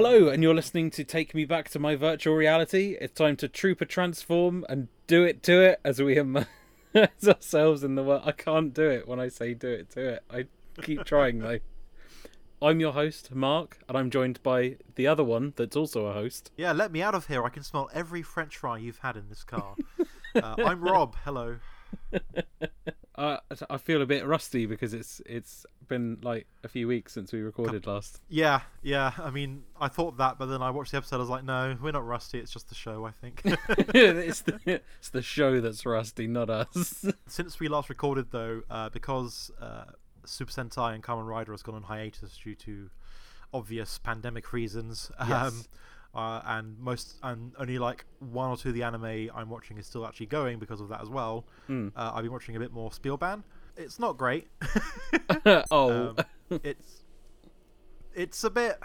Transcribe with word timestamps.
Hello, 0.00 0.28
and 0.28 0.44
you're 0.44 0.54
listening 0.54 0.92
to 0.92 1.02
Take 1.02 1.34
Me 1.34 1.44
Back 1.44 1.70
to 1.70 1.80
My 1.80 1.96
Virtual 1.96 2.36
Reality. 2.36 2.96
It's 3.00 3.14
time 3.14 3.34
to 3.38 3.48
trooper 3.48 3.84
transform 3.84 4.64
and 4.68 4.86
do 5.08 5.24
it 5.24 5.42
to 5.42 5.60
it 5.60 5.80
as 5.84 6.00
we 6.00 6.16
immerse 6.16 6.46
ourselves 7.26 7.82
in 7.82 7.96
the 7.96 8.04
world. 8.04 8.22
I 8.24 8.30
can't 8.30 8.72
do 8.72 8.88
it 8.88 9.08
when 9.08 9.18
I 9.18 9.26
say 9.26 9.54
do 9.54 9.66
it 9.66 9.90
to 9.94 10.08
it. 10.10 10.24
I 10.30 10.44
keep 10.82 11.02
trying 11.04 11.40
though. 11.40 11.58
I'm 12.62 12.78
your 12.78 12.92
host, 12.92 13.34
Mark, 13.34 13.78
and 13.88 13.98
I'm 13.98 14.08
joined 14.08 14.40
by 14.44 14.76
the 14.94 15.08
other 15.08 15.24
one 15.24 15.52
that's 15.56 15.74
also 15.74 16.06
a 16.06 16.12
host. 16.12 16.52
Yeah, 16.56 16.70
let 16.70 16.92
me 16.92 17.02
out 17.02 17.16
of 17.16 17.26
here. 17.26 17.42
I 17.44 17.48
can 17.48 17.64
smell 17.64 17.90
every 17.92 18.22
French 18.22 18.56
fry 18.56 18.78
you've 18.78 19.00
had 19.00 19.16
in 19.16 19.28
this 19.28 19.42
car. 19.42 19.74
uh, 20.36 20.54
I'm 20.64 20.80
Rob. 20.80 21.16
Hello. 21.24 21.56
Uh, 23.18 23.38
I 23.68 23.78
feel 23.78 24.00
a 24.00 24.06
bit 24.06 24.24
rusty 24.24 24.64
because 24.64 24.94
it's 24.94 25.20
it's 25.26 25.66
been 25.88 26.18
like 26.22 26.46
a 26.62 26.68
few 26.68 26.86
weeks 26.86 27.12
since 27.12 27.32
we 27.32 27.40
recorded 27.40 27.84
last. 27.84 28.20
Yeah, 28.28 28.60
yeah. 28.80 29.10
I 29.18 29.30
mean, 29.30 29.64
I 29.80 29.88
thought 29.88 30.18
that, 30.18 30.38
but 30.38 30.46
then 30.46 30.62
I 30.62 30.70
watched 30.70 30.92
the 30.92 30.98
episode. 30.98 31.16
I 31.16 31.18
was 31.18 31.28
like, 31.28 31.42
no, 31.42 31.76
we're 31.82 31.90
not 31.90 32.06
rusty. 32.06 32.38
It's 32.38 32.52
just 32.52 32.68
the 32.68 32.76
show. 32.76 33.04
I 33.04 33.10
think. 33.10 33.42
it's 33.44 34.42
the 34.42 34.60
it's 35.00 35.10
the 35.10 35.22
show 35.22 35.60
that's 35.60 35.84
rusty, 35.84 36.28
not 36.28 36.48
us. 36.48 37.04
Since 37.26 37.58
we 37.58 37.66
last 37.66 37.88
recorded, 37.88 38.30
though, 38.30 38.62
uh, 38.70 38.88
because 38.90 39.50
uh, 39.60 39.86
Super 40.24 40.52
Sentai 40.52 40.94
and 40.94 41.02
Kamen 41.02 41.26
Rider 41.26 41.50
has 41.52 41.62
gone 41.62 41.74
on 41.74 41.82
hiatus 41.82 42.38
due 42.38 42.54
to 42.54 42.88
obvious 43.52 43.98
pandemic 43.98 44.52
reasons. 44.52 45.10
Um, 45.18 45.28
Yes. 45.28 45.68
Uh, 46.14 46.40
and 46.46 46.78
most 46.78 47.16
and 47.22 47.52
only 47.58 47.78
like 47.78 48.04
one 48.18 48.50
or 48.50 48.56
two 48.56 48.70
of 48.70 48.74
the 48.74 48.82
anime 48.82 49.28
I'm 49.34 49.50
watching 49.50 49.76
is 49.78 49.86
still 49.86 50.06
actually 50.06 50.26
going 50.26 50.58
because 50.58 50.80
of 50.80 50.88
that 50.88 51.00
as 51.02 51.08
well. 51.08 51.44
Mm. 51.68 51.92
Uh, 51.94 52.12
I've 52.14 52.22
been 52.22 52.32
watching 52.32 52.56
a 52.56 52.58
bit 52.58 52.72
more 52.72 52.90
Spielban. 52.90 53.42
It's 53.76 53.98
not 53.98 54.16
great. 54.16 54.48
oh, 55.70 56.14
Um, 56.50 56.60
it's 56.64 57.04
it's 58.14 58.42
a 58.44 58.50
bit. 58.50 58.78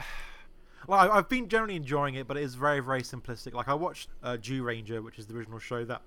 Well, 0.85 0.99
I- 0.99 1.17
I've 1.17 1.29
been 1.29 1.47
generally 1.47 1.75
enjoying 1.77 2.15
it, 2.15 2.27
but 2.27 2.37
it 2.37 2.43
is 2.43 2.55
very, 2.55 2.81
very 2.81 3.01
simplistic. 3.01 3.53
Like 3.53 3.67
I 3.69 3.73
watched 3.73 4.09
uh, 4.21 4.37
Zyuranger, 4.39 5.01
which 5.03 5.17
is 5.17 5.25
the 5.27 5.33
original 5.35 5.59
show 5.59 5.85
that 5.85 6.01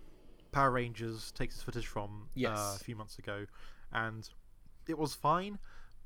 Power 0.52 0.70
Rangers 0.70 1.32
takes 1.32 1.54
its 1.54 1.62
footage 1.64 1.86
from 1.86 2.28
uh, 2.50 2.76
a 2.76 2.84
few 2.84 2.94
months 2.94 3.18
ago, 3.18 3.46
and 3.92 4.28
it 4.86 4.98
was 4.98 5.14
fine, 5.14 5.58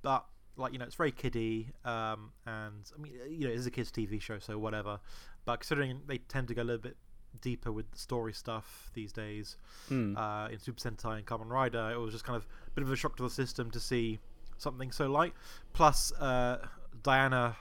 but 0.02 0.24
like 0.56 0.72
you 0.72 0.78
know, 0.78 0.84
it's 0.84 0.94
very 0.96 1.12
kiddie, 1.12 1.72
um, 1.84 2.32
and 2.46 2.90
I 2.96 3.00
mean, 3.00 3.12
you 3.28 3.46
know, 3.48 3.54
it's 3.54 3.66
a 3.66 3.70
kids' 3.70 3.90
TV 3.90 4.20
show, 4.20 4.38
so 4.38 4.58
whatever. 4.58 5.00
But 5.44 5.60
considering 5.60 6.00
they 6.06 6.18
tend 6.18 6.48
to 6.48 6.54
go 6.54 6.62
a 6.62 6.64
little 6.64 6.82
bit 6.82 6.96
deeper 7.40 7.70
with 7.72 7.90
the 7.92 7.98
story 7.98 8.32
stuff 8.32 8.90
these 8.94 9.12
days, 9.12 9.56
Hmm. 9.88 10.16
uh, 10.16 10.48
in 10.48 10.58
Super 10.58 10.80
Sentai 10.80 11.18
and 11.18 11.26
Kamen 11.26 11.48
Rider, 11.48 11.90
it 11.92 11.98
was 11.98 12.12
just 12.12 12.24
kind 12.24 12.36
of 12.36 12.46
a 12.66 12.70
bit 12.72 12.82
of 12.84 12.90
a 12.92 12.96
shock 12.96 13.16
to 13.16 13.22
the 13.22 13.30
system 13.30 13.70
to 13.70 13.80
see 13.80 14.18
something 14.58 14.90
so 14.92 15.08
light. 15.10 15.32
Plus, 15.72 16.12
uh, 16.20 16.66
Diana, 17.02 17.56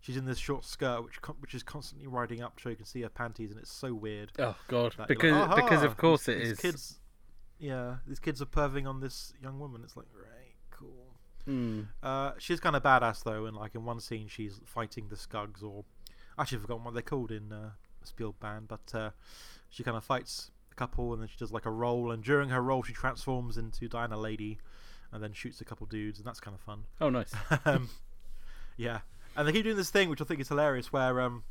she's 0.00 0.16
in 0.16 0.24
this 0.24 0.38
short 0.38 0.64
skirt 0.64 1.02
which 1.04 1.16
which 1.40 1.54
is 1.54 1.62
constantly 1.62 2.06
riding 2.06 2.40
up 2.42 2.58
so 2.62 2.68
you 2.70 2.76
can 2.76 2.86
see 2.86 3.02
her 3.02 3.08
panties, 3.08 3.50
and 3.50 3.58
it's 3.60 3.72
so 3.72 3.92
weird. 3.92 4.32
oh 4.38 4.56
God! 4.68 4.94
Because 5.08 5.32
like, 5.32 5.56
because 5.56 5.82
of 5.82 5.96
course 5.96 6.24
these- 6.24 6.36
it 6.36 6.38
these 6.40 6.52
is. 6.52 6.58
Kids, 6.60 7.00
yeah, 7.58 7.96
these 8.06 8.20
kids 8.20 8.40
are 8.40 8.46
perving 8.46 8.88
on 8.88 9.00
this 9.00 9.34
young 9.42 9.58
woman. 9.58 9.82
It's 9.84 9.96
like, 9.96 10.06
Hmm. 11.48 11.80
Uh, 12.02 12.32
she's 12.38 12.60
kind 12.60 12.76
of 12.76 12.82
badass 12.82 13.24
though, 13.24 13.46
and 13.46 13.56
like 13.56 13.74
in 13.74 13.84
one 13.84 14.00
scene, 14.00 14.28
she's 14.28 14.60
fighting 14.66 15.08
the 15.08 15.16
Skugs, 15.16 15.62
or 15.62 15.84
actually 16.38 16.56
I've 16.56 16.62
forgotten 16.62 16.84
what 16.84 16.92
they're 16.92 17.02
called 17.02 17.30
in 17.32 17.50
uh, 17.52 17.70
Spielban, 18.04 18.68
but 18.68 18.94
uh, 18.94 19.10
she 19.70 19.82
kind 19.82 19.96
of 19.96 20.04
fights 20.04 20.50
a 20.70 20.74
couple, 20.74 21.14
and 21.14 21.22
then 21.22 21.28
she 21.28 21.38
does 21.38 21.50
like 21.50 21.64
a 21.64 21.70
roll, 21.70 22.10
and 22.10 22.22
during 22.22 22.50
her 22.50 22.60
roll, 22.60 22.82
she 22.82 22.92
transforms 22.92 23.56
into 23.56 23.88
Diana 23.88 24.18
Lady, 24.18 24.58
and 25.10 25.22
then 25.22 25.32
shoots 25.32 25.60
a 25.62 25.64
couple 25.64 25.86
dudes, 25.86 26.18
and 26.18 26.26
that's 26.26 26.38
kind 26.40 26.54
of 26.54 26.60
fun. 26.60 26.84
Oh, 27.00 27.08
nice. 27.08 27.32
um, 27.64 27.88
yeah, 28.76 29.00
and 29.34 29.48
they 29.48 29.52
keep 29.52 29.64
doing 29.64 29.76
this 29.76 29.90
thing, 29.90 30.10
which 30.10 30.20
I 30.20 30.24
think 30.24 30.40
is 30.40 30.48
hilarious, 30.48 30.92
where 30.92 31.18
um, 31.22 31.44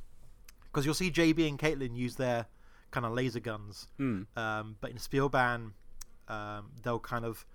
because 0.65 0.85
you'll 0.85 0.93
see 0.93 1.09
JB 1.09 1.47
and 1.49 1.57
Caitlin 1.57 1.95
use 1.95 2.17
their 2.17 2.45
kind 2.91 3.03
of 3.05 3.13
laser 3.13 3.39
guns, 3.39 3.87
Hmm. 3.97 4.23
um, 4.35 4.75
but 4.79 4.91
in 4.91 4.97
Spielban, 4.97 5.71
um, 6.27 6.69
they'll 6.83 6.99
kind 6.99 7.25
of 7.25 7.45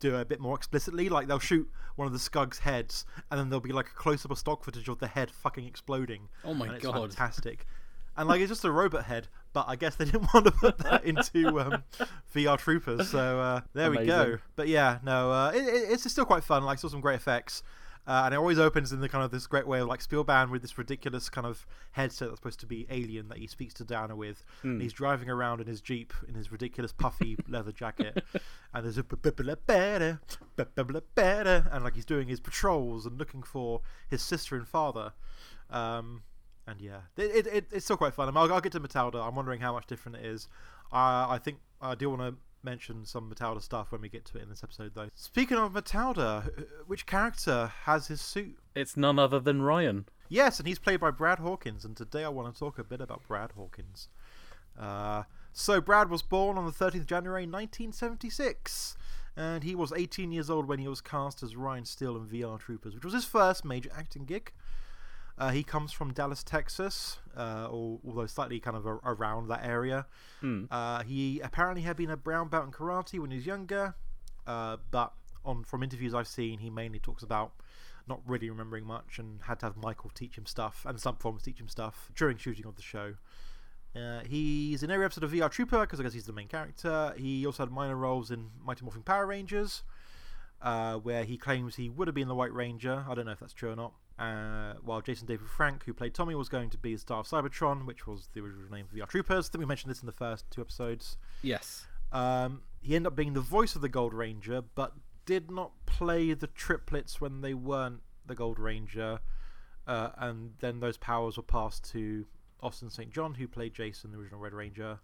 do 0.00 0.16
it 0.16 0.20
a 0.20 0.24
bit 0.24 0.40
more 0.40 0.56
explicitly. 0.56 1.08
Like 1.08 1.28
they'll 1.28 1.38
shoot 1.38 1.70
one 1.96 2.06
of 2.06 2.12
the 2.12 2.18
Skugs' 2.18 2.58
heads, 2.60 3.04
and 3.30 3.38
then 3.38 3.48
there'll 3.50 3.60
be 3.60 3.72
like 3.72 3.86
a 3.86 3.94
close 3.94 4.24
up 4.24 4.30
of 4.30 4.38
stock 4.38 4.64
footage 4.64 4.88
of 4.88 4.98
the 4.98 5.06
head 5.08 5.30
fucking 5.30 5.64
exploding. 5.66 6.28
Oh 6.44 6.54
my 6.54 6.66
and 6.66 6.74
it's 6.76 6.84
God. 6.84 6.94
fantastic! 7.14 7.66
And 8.16 8.28
like 8.28 8.40
it's 8.40 8.48
just 8.50 8.64
a 8.64 8.70
robot 8.72 9.04
head, 9.04 9.28
but 9.52 9.66
I 9.68 9.76
guess 9.76 9.96
they 9.96 10.04
didn't 10.06 10.32
want 10.34 10.46
to 10.46 10.52
put 10.52 10.78
that 10.78 11.04
into 11.04 11.60
um, 11.60 11.84
VR 12.34 12.58
Troopers, 12.58 13.08
so 13.08 13.38
uh, 13.40 13.60
there 13.74 13.90
we 13.90 14.04
go. 14.06 14.38
But 14.56 14.68
yeah, 14.68 14.98
no, 15.04 15.30
uh, 15.30 15.52
it, 15.54 15.62
it- 15.62 15.90
it's 15.92 16.10
still 16.10 16.24
quite 16.24 16.42
fun. 16.44 16.64
Like 16.64 16.78
saw 16.78 16.88
some 16.88 17.00
great 17.00 17.16
effects. 17.16 17.62
Uh, 18.06 18.22
and 18.24 18.34
it 18.34 18.38
always 18.38 18.58
opens 18.58 18.92
in 18.92 19.00
the 19.00 19.08
kind 19.08 19.24
of 19.24 19.30
this 19.30 19.46
great 19.46 19.66
way 19.66 19.80
of 19.80 19.86
like 19.86 20.00
Spielban 20.00 20.50
with 20.50 20.62
this 20.62 20.78
ridiculous 20.78 21.28
kind 21.28 21.46
of 21.46 21.66
headset 21.92 22.28
that's 22.28 22.40
supposed 22.40 22.60
to 22.60 22.66
be 22.66 22.86
alien 22.90 23.28
that 23.28 23.38
he 23.38 23.46
speaks 23.46 23.74
to 23.74 23.84
Diana 23.84 24.16
with. 24.16 24.44
Hmm. 24.62 24.70
And 24.72 24.82
he's 24.82 24.92
driving 24.92 25.28
around 25.28 25.60
in 25.60 25.66
his 25.66 25.80
jeep 25.80 26.12
in 26.26 26.34
his 26.34 26.50
ridiculous 26.50 26.92
puffy 26.92 27.36
leather 27.48 27.72
jacket, 27.72 28.24
and 28.74 28.84
there's 28.84 28.98
a 28.98 29.02
better, 29.04 30.18
better, 31.14 31.68
and 31.70 31.84
like 31.84 31.94
he's 31.94 32.06
doing 32.06 32.28
his 32.28 32.40
patrols 32.40 33.06
and 33.06 33.18
looking 33.18 33.42
for 33.42 33.80
his 34.08 34.22
sister 34.22 34.56
and 34.56 34.66
father. 34.66 35.12
Um, 35.68 36.22
and 36.66 36.80
yeah, 36.80 37.00
it, 37.16 37.46
it, 37.46 37.46
it, 37.46 37.66
it's 37.72 37.84
still 37.84 37.96
quite 37.96 38.14
fun. 38.14 38.34
I'll, 38.36 38.52
I'll 38.52 38.60
get 38.60 38.72
to 38.72 38.80
Metalder. 38.80 39.24
I'm 39.24 39.34
wondering 39.34 39.60
how 39.60 39.72
much 39.72 39.86
different 39.86 40.18
it 40.18 40.24
is. 40.24 40.48
Uh, 40.92 41.26
I 41.28 41.38
think 41.42 41.58
I 41.80 41.94
do 41.94 42.10
want 42.10 42.22
to 42.22 42.34
mention 42.62 43.04
some 43.04 43.32
Metalder 43.32 43.62
stuff 43.62 43.92
when 43.92 44.00
we 44.00 44.08
get 44.08 44.24
to 44.26 44.38
it 44.38 44.42
in 44.42 44.48
this 44.48 44.62
episode, 44.62 44.92
though. 44.94 45.08
Speaking 45.14 45.56
of 45.56 45.72
Metalder, 45.72 46.66
which 46.86 47.06
character 47.06 47.72
has 47.84 48.08
his 48.08 48.20
suit? 48.20 48.58
It's 48.74 48.96
none 48.96 49.18
other 49.18 49.40
than 49.40 49.62
Ryan. 49.62 50.06
Yes, 50.28 50.58
and 50.58 50.68
he's 50.68 50.78
played 50.78 51.00
by 51.00 51.10
Brad 51.10 51.38
Hawkins, 51.38 51.84
and 51.84 51.96
today 51.96 52.24
I 52.24 52.28
want 52.28 52.52
to 52.52 52.58
talk 52.58 52.78
a 52.78 52.84
bit 52.84 53.00
about 53.00 53.26
Brad 53.26 53.52
Hawkins. 53.52 54.08
Uh, 54.78 55.24
so, 55.52 55.80
Brad 55.80 56.08
was 56.08 56.22
born 56.22 56.56
on 56.56 56.64
the 56.64 56.72
13th 56.72 57.00
of 57.00 57.06
January 57.06 57.42
1976, 57.42 58.96
and 59.36 59.64
he 59.64 59.74
was 59.74 59.92
18 59.92 60.30
years 60.30 60.48
old 60.48 60.66
when 60.66 60.78
he 60.78 60.86
was 60.86 61.00
cast 61.00 61.42
as 61.42 61.56
Ryan 61.56 61.84
Steele 61.84 62.16
in 62.16 62.26
VR 62.26 62.58
Troopers, 62.60 62.94
which 62.94 63.04
was 63.04 63.14
his 63.14 63.24
first 63.24 63.64
major 63.64 63.90
acting 63.96 64.24
gig. 64.24 64.52
Uh, 65.40 65.48
he 65.50 65.62
comes 65.62 65.90
from 65.90 66.12
Dallas, 66.12 66.42
Texas, 66.44 67.18
uh, 67.36 67.64
al- 67.64 67.98
although 68.06 68.26
slightly 68.26 68.60
kind 68.60 68.76
of 68.76 68.84
a- 68.84 69.00
around 69.04 69.48
that 69.48 69.64
area. 69.64 70.06
Hmm. 70.40 70.64
Uh, 70.70 71.02
he 71.02 71.40
apparently 71.40 71.82
had 71.82 71.96
been 71.96 72.10
a 72.10 72.16
brown 72.16 72.48
belt 72.48 72.66
in 72.66 72.70
karate 72.72 73.18
when 73.18 73.30
he 73.30 73.38
was 73.38 73.46
younger, 73.46 73.94
uh, 74.46 74.76
but 74.90 75.14
on 75.44 75.64
from 75.64 75.82
interviews 75.82 76.12
I've 76.14 76.28
seen, 76.28 76.58
he 76.58 76.68
mainly 76.68 76.98
talks 76.98 77.22
about 77.22 77.52
not 78.06 78.20
really 78.26 78.50
remembering 78.50 78.84
much 78.84 79.18
and 79.18 79.40
had 79.44 79.60
to 79.60 79.66
have 79.66 79.76
Michael 79.78 80.10
teach 80.14 80.36
him 80.36 80.44
stuff 80.44 80.84
and 80.86 81.00
some 81.00 81.14
performers 81.16 81.42
teach 81.42 81.58
him 81.60 81.68
stuff 81.68 82.10
during 82.14 82.36
shooting 82.36 82.66
of 82.66 82.76
the 82.76 82.82
show. 82.82 83.14
Uh, 83.96 84.20
he's 84.26 84.82
in 84.82 84.90
every 84.90 85.04
episode 85.04 85.24
of 85.24 85.32
VR 85.32 85.50
Trooper 85.50 85.80
because 85.80 85.98
I 86.00 86.02
guess 86.02 86.12
he's 86.12 86.26
the 86.26 86.32
main 86.32 86.48
character. 86.48 87.14
He 87.16 87.46
also 87.46 87.62
had 87.64 87.72
minor 87.72 87.96
roles 87.96 88.30
in 88.30 88.50
Mighty 88.64 88.84
Morphin 88.84 89.02
Power 89.02 89.26
Rangers, 89.26 89.82
uh, 90.62 90.96
where 90.96 91.24
he 91.24 91.36
claims 91.38 91.76
he 91.76 91.88
would 91.88 92.06
have 92.08 92.14
been 92.14 92.28
the 92.28 92.34
White 92.34 92.52
Ranger. 92.52 93.04
I 93.08 93.14
don't 93.14 93.24
know 93.26 93.32
if 93.32 93.40
that's 93.40 93.52
true 93.54 93.70
or 93.72 93.76
not. 93.76 93.92
Uh, 94.20 94.74
while 94.84 95.00
Jason 95.00 95.26
David 95.26 95.48
Frank, 95.48 95.84
who 95.84 95.94
played 95.94 96.12
Tommy, 96.12 96.34
was 96.34 96.50
going 96.50 96.68
to 96.68 96.76
be 96.76 96.92
the 96.92 97.00
star 97.00 97.20
of 97.20 97.26
Cybertron, 97.26 97.86
which 97.86 98.06
was 98.06 98.28
the 98.34 98.40
original 98.40 98.70
name 98.70 98.86
for 98.86 98.94
VR 98.94 99.08
Troopers. 99.08 99.48
I 99.48 99.50
think 99.50 99.60
we 99.60 99.66
mentioned 99.66 99.90
this 99.90 100.02
in 100.02 100.06
the 100.06 100.12
first 100.12 100.44
two 100.50 100.60
episodes. 100.60 101.16
Yes. 101.40 101.86
Um, 102.12 102.60
he 102.82 102.96
ended 102.96 103.06
up 103.06 103.16
being 103.16 103.32
the 103.32 103.40
voice 103.40 103.74
of 103.74 103.80
the 103.80 103.88
Gold 103.88 104.12
Ranger, 104.12 104.62
but 104.74 104.92
did 105.24 105.50
not 105.50 105.72
play 105.86 106.34
the 106.34 106.48
triplets 106.48 107.18
when 107.18 107.40
they 107.40 107.54
weren't 107.54 108.02
the 108.26 108.34
Gold 108.34 108.58
Ranger. 108.58 109.20
Uh, 109.86 110.10
and 110.18 110.52
then 110.60 110.80
those 110.80 110.98
powers 110.98 111.38
were 111.38 111.42
passed 111.42 111.90
to 111.92 112.26
Austin 112.62 112.90
St. 112.90 113.10
John, 113.10 113.34
who 113.34 113.48
played 113.48 113.72
Jason, 113.72 114.12
the 114.12 114.18
original 114.18 114.40
Red 114.40 114.52
Ranger. 114.52 115.00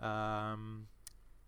Um, 0.00 0.88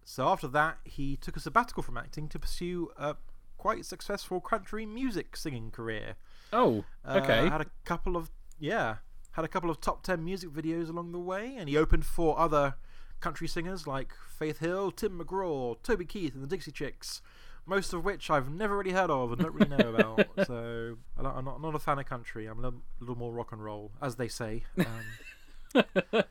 so 0.05 0.29
after 0.29 0.47
that, 0.49 0.79
he 0.85 1.17
took 1.17 1.37
a 1.37 1.41
sabbatical 1.41 1.83
from 1.83 1.99
acting 1.99 2.29
to 2.29 2.39
pursue 2.39 2.91
a 2.97 3.17
quite 3.57 3.85
successful 3.85 4.41
country 4.41 4.87
music 4.87 5.37
singing 5.37 5.71
career. 5.71 6.15
Oh, 6.53 6.85
Uh, 7.05 7.21
okay. 7.23 7.49
had 7.49 7.61
a 7.61 7.67
couple 7.85 8.17
of 8.17 8.31
yeah, 8.59 8.97
had 9.33 9.45
a 9.45 9.49
couple 9.49 9.71
of 9.71 9.81
top 9.81 10.03
ten 10.03 10.25
music 10.25 10.51
videos 10.51 10.89
along 10.89 11.13
the 11.13 11.19
way, 11.19 11.55
and 11.57 11.69
he 11.69 11.77
opened 11.77 12.05
for 12.07 12.39
other 12.39 12.75
country 13.21 13.47
singers 13.49 13.87
like 13.87 14.13
Faith 14.29 14.59
Hill, 14.61 14.91
Tim 14.93 15.19
McGraw, 15.19 15.77
Toby 15.83 16.05
Keith, 16.05 16.35
and 16.35 16.43
the 16.43 16.47
Dixie 16.49 16.71
Chicks. 16.73 17.21
Most 17.67 17.93
of 17.93 18.03
which 18.03 18.31
I've 18.31 18.51
never 18.51 18.79
really 18.79 18.93
heard 18.93 19.11
of 19.11 19.31
and 19.31 19.43
don't 19.43 19.53
really 19.55 19.77
know 19.77 19.95
about. 19.95 20.27
so 20.47 20.97
I'm 21.19 21.45
not, 21.45 21.61
not 21.61 21.75
a 21.75 21.79
fan 21.79 21.99
of 21.99 22.07
country. 22.07 22.47
I'm 22.47 22.59
a 22.61 22.63
little, 22.63 22.81
little 22.99 23.19
more 23.19 23.31
rock 23.33 23.53
and 23.53 23.63
roll, 23.63 23.91
as 24.01 24.17
they 24.17 24.29
say. 24.29 24.65
Um, 24.79 25.85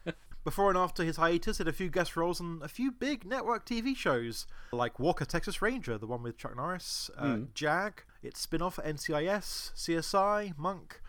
before 0.47 0.69
and 0.69 0.77
after 0.77 1.03
his 1.03 1.17
hiatus, 1.17 1.57
he 1.57 1.61
had 1.61 1.67
a 1.67 1.73
few 1.73 1.89
guest 1.89 2.15
roles 2.15 2.39
on 2.39 2.61
a 2.63 2.69
few 2.69 2.89
big 2.89 3.25
network 3.25 3.65
TV 3.65 3.93
shows, 3.93 4.47
like 4.71 4.97
Walker 4.97 5.25
Texas 5.25 5.61
Ranger, 5.61 5.97
the 5.97 6.07
one 6.07 6.23
with 6.23 6.37
Chuck 6.37 6.55
Norris, 6.55 7.11
uh, 7.17 7.25
Mm. 7.25 7.53
Jag, 7.53 8.03
its 8.23 8.39
spin 8.39 8.61
off 8.61 8.77
NCIS, 8.77 9.73
CSI, 9.75 10.57
Monk, 10.57 11.01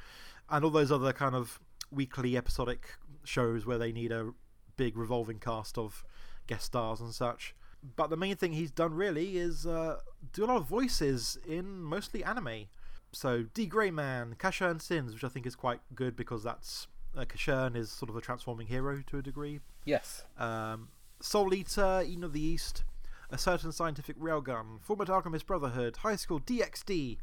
and 0.51 0.65
all 0.65 0.73
those 0.73 0.91
other 0.91 1.13
kind 1.13 1.37
of 1.37 1.61
weekly 1.89 2.37
episodic 2.37 2.97
shows 3.23 3.65
where 3.65 3.79
they 3.79 3.93
need 3.93 4.11
a 4.11 4.33
big 4.77 4.97
revolving 4.99 5.39
cast 5.39 5.79
of 5.79 6.05
guest 6.49 6.65
stars 6.67 7.01
and 7.01 7.15
such. 7.15 7.55
But 7.95 8.11
the 8.11 8.17
main 8.17 8.35
thing 8.35 8.55
he's 8.55 8.73
done 8.73 8.93
really 8.93 9.39
is 9.39 9.69
uh, 9.69 9.99
do 10.33 10.47
a 10.47 10.47
lot 10.47 10.57
of 10.57 10.67
voices 10.67 11.39
in 11.47 11.81
mostly 11.81 12.25
anime. 12.25 12.65
so 13.13 13.45
D 13.55 13.67
Grey 13.67 13.93
Man, 13.93 14.35
and 14.43 14.83
Sins, 14.83 15.15
which 15.15 15.23
I 15.23 15.29
think 15.29 15.47
is 15.47 15.55
quite 15.55 15.79
good 15.95 16.17
because 16.17 16.43
that's 16.43 16.89
uh, 17.19 17.25
Casshern 17.25 17.77
is 17.77 17.91
sort 17.91 18.09
of 18.09 18.17
a 18.17 18.21
transforming 18.21 18.69
hero 18.69 19.03
to 19.09 19.19
a 19.19 19.23
degree. 19.23 19.61
Yes. 19.85 20.25
Um, 20.39 20.89
Soul 21.21 21.53
Eater, 21.53 22.03
Eden 22.07 22.25
of 22.25 22.33
the 22.33 22.41
East, 22.41 22.85
A 23.31 23.39
Certain 23.39 23.73
Scientific 23.73 24.19
Railgun, 24.19 24.79
Fullmetal 24.87 25.11
Alchemist 25.11 25.47
Brotherhood, 25.47 25.99
High 25.99 26.17
School 26.17 26.41
DxD, 26.41 27.19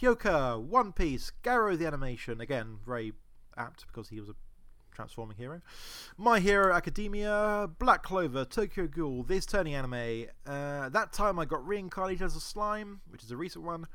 Hyoka, 0.00 0.60
One 0.62 0.92
Piece, 0.92 1.32
Garo 1.42 1.76
the 1.76 1.86
Animation, 1.86 2.40
again, 2.40 2.78
very 2.86 3.12
apt 3.56 3.86
because 3.88 4.08
he 4.08 4.20
was 4.20 4.28
a 4.28 4.34
transforming 4.94 5.36
hero. 5.36 5.60
My 6.16 6.40
Hero 6.40 6.72
Academia, 6.74 7.68
Black 7.78 8.02
Clover, 8.02 8.44
Tokyo 8.44 8.86
Ghoul, 8.86 9.24
This 9.24 9.46
Turning 9.46 9.74
Anime, 9.74 10.26
uh, 10.46 10.88
That 10.90 11.12
Time 11.12 11.38
I 11.38 11.44
Got 11.44 11.66
Reincarnated 11.66 12.22
as 12.22 12.36
a 12.36 12.40
Slime, 12.40 13.00
which 13.08 13.24
is 13.24 13.30
a 13.30 13.36
recent 13.36 13.64
one, 13.64 13.86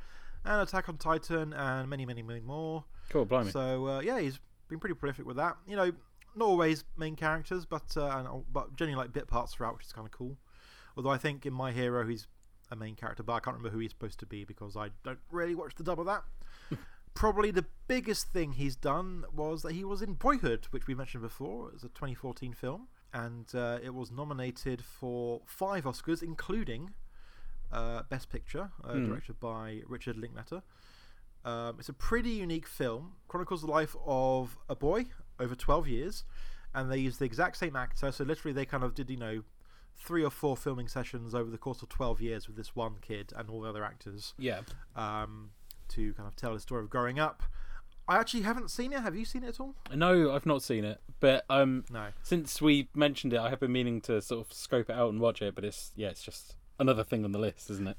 and 0.44 0.62
Attack 0.62 0.90
on 0.90 0.98
Titan, 0.98 1.54
and 1.54 1.90
many, 1.90 2.06
many, 2.06 2.22
many 2.22 2.42
more. 2.42 2.84
Cool, 3.10 3.25
blimey. 3.25 3.52
So 3.52 3.88
uh, 3.88 4.00
yeah, 4.02 4.19
he's 4.19 4.40
been 4.68 4.80
pretty 4.80 4.96
prolific 4.96 5.26
with 5.26 5.38
that. 5.38 5.58
You 5.68 5.76
know, 5.76 5.92
not 6.36 6.46
always 6.46 6.84
main 6.98 7.16
characters, 7.16 7.66
but 7.66 7.96
uh, 7.98 8.08
and, 8.08 8.44
but 8.52 8.76
generally 8.76 8.98
like 8.98 9.14
bit 9.14 9.28
parts 9.28 9.54
throughout, 9.54 9.78
which 9.78 9.86
is 9.86 9.94
kind 9.94 10.06
of 10.08 10.12
cool. 10.12 10.38
Although 10.98 11.10
I 11.12 11.18
think 11.18 11.46
in 11.46 11.54
My 11.54 11.72
Hero 11.72 12.06
he's 12.08 12.28
a 12.72 12.76
main 12.76 12.96
character, 12.96 13.24
but 13.24 13.34
I 13.34 13.40
can't 13.40 13.56
remember 13.58 13.74
who 13.74 13.80
he's 13.80 13.92
supposed 13.92 14.20
to 14.20 14.26
be 14.26 14.44
because 14.44 14.76
I 14.76 14.90
don't 15.04 15.20
really 15.32 15.56
watch 15.56 15.76
the 15.76 15.84
dub 15.84 16.00
of 16.00 16.06
that. 16.08 16.24
Probably 17.14 17.52
the 17.52 17.66
biggest 17.88 18.34
thing 18.34 18.54
he's 18.54 18.76
done 18.76 19.24
was 19.34 19.62
that 19.62 19.72
he 19.74 19.86
was 19.86 20.02
in 20.02 20.14
Boyhood, 20.16 20.68
which 20.72 20.88
we 20.88 20.96
mentioned 20.96 21.24
before. 21.24 21.70
It 21.70 21.74
was 21.76 21.84
a 21.84 21.90
2014 21.90 22.54
film, 22.54 22.88
and 23.14 23.46
uh, 23.56 23.78
it 23.82 23.94
was 23.94 24.12
nominated 24.12 24.84
for 24.84 25.42
five 25.46 25.86
Oscars, 25.86 26.22
including 26.22 26.94
uh, 27.72 28.04
Best 28.10 28.30
Picture, 28.30 28.72
uh, 28.84 28.94
Hmm. 28.94 29.06
directed 29.08 29.40
by 29.40 29.82
Richard 29.88 30.18
Linklater. 30.18 30.62
Um, 31.45 31.77
it's 31.80 31.89
a 31.89 31.94
pretty 31.94 32.31
unique 32.31 32.68
film. 32.68 33.13
Chronicles 33.27 33.62
the 33.62 33.68
life 33.71 33.95
of 34.06 34.57
a 34.68 34.75
boy 34.75 35.06
over 35.39 35.56
12 35.56 35.88
years, 35.88 36.24
and 36.74 36.92
they 36.92 36.97
used 36.97 37.19
the 37.19 37.25
exact 37.25 37.57
same 37.57 37.75
actor. 37.75 38.12
So 38.12 38.24
literally, 38.24 38.53
they 38.53 38.65
kind 38.65 38.83
of 38.83 38.95
did, 38.95 39.09
you 39.09 39.18
know, 39.18 39.44
three 39.97 40.24
or 40.24 40.30
four 40.31 40.57
filming 40.57 40.88
sessions 40.89 41.33
over 41.36 41.50
the 41.50 41.57
course 41.57 41.81
of 41.81 41.88
12 41.89 42.19
years 42.19 42.47
with 42.47 42.57
this 42.57 42.75
one 42.75 42.95
kid 43.00 43.31
and 43.36 43.50
all 43.50 43.62
the 43.62 43.69
other 43.69 43.83
actors 43.86 44.33
Yeah. 44.38 44.62
um, 44.95 45.51
to 45.89 46.13
kind 46.15 46.27
of 46.27 46.36
tell 46.36 46.53
the 46.53 46.59
story 46.59 46.83
of 46.83 46.89
growing 46.89 47.19
up. 47.19 47.44
I 48.07 48.18
actually 48.18 48.44
haven't 48.44 48.69
seen 48.71 48.92
it. 48.94 49.01
Have 49.01 49.15
you 49.15 49.24
seen 49.25 49.44
it 49.44 49.47
at 49.50 49.59
all? 49.59 49.74
No, 49.94 50.31
I've 50.36 50.45
not 50.45 50.62
seen 50.63 50.83
it, 50.86 51.00
but 51.19 51.45
um, 51.50 51.86
No. 51.89 52.09
since 52.24 52.62
we 52.62 52.88
mentioned 52.94 53.33
it, 53.33 53.39
I 53.39 53.50
have 53.50 53.59
been 53.59 53.71
meaning 53.71 54.01
to 54.01 54.21
sort 54.21 54.45
of 54.45 54.51
scope 54.53 54.89
it 54.89 54.94
out 54.95 55.09
and 55.12 55.19
watch 55.19 55.42
it. 55.42 55.56
But 55.56 55.63
it's 55.63 55.92
yeah, 55.95 56.09
it's 56.09 56.21
just 56.24 56.56
another 56.80 57.03
thing 57.03 57.24
on 57.24 57.31
the 57.31 57.39
list, 57.39 57.69
isn't 57.71 57.88
it? 57.88 57.97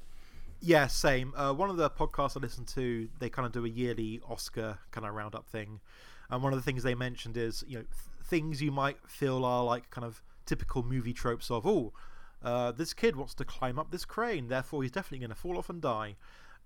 Yeah, 0.59 0.87
same. 0.87 1.33
Uh, 1.35 1.53
one 1.53 1.69
of 1.69 1.77
the 1.77 1.89
podcasts 1.89 2.35
I 2.35 2.39
listen 2.39 2.65
to, 2.65 3.09
they 3.19 3.29
kind 3.29 3.45
of 3.45 3.51
do 3.51 3.63
a 3.65 3.69
yearly 3.69 4.19
Oscar 4.27 4.79
kind 4.91 5.05
of 5.05 5.13
roundup 5.13 5.47
thing, 5.47 5.79
and 6.29 6.41
one 6.41 6.51
of 6.51 6.57
the 6.57 6.63
things 6.63 6.83
they 6.83 6.95
mentioned 6.95 7.37
is 7.37 7.63
you 7.67 7.77
know 7.77 7.83
th- 7.83 8.27
things 8.27 8.61
you 8.61 8.71
might 8.71 8.97
feel 9.07 9.45
are 9.45 9.63
like 9.63 9.89
kind 9.91 10.05
of 10.05 10.21
typical 10.45 10.81
movie 10.83 11.13
tropes 11.13 11.51
of 11.51 11.65
oh, 11.67 11.93
uh, 12.43 12.71
this 12.71 12.93
kid 12.93 13.15
wants 13.15 13.33
to 13.35 13.45
climb 13.45 13.77
up 13.77 13.91
this 13.91 14.03
crane, 14.05 14.47
therefore 14.47 14.81
he's 14.81 14.91
definitely 14.91 15.19
going 15.19 15.29
to 15.29 15.35
fall 15.35 15.57
off 15.57 15.69
and 15.69 15.81
die. 15.81 16.15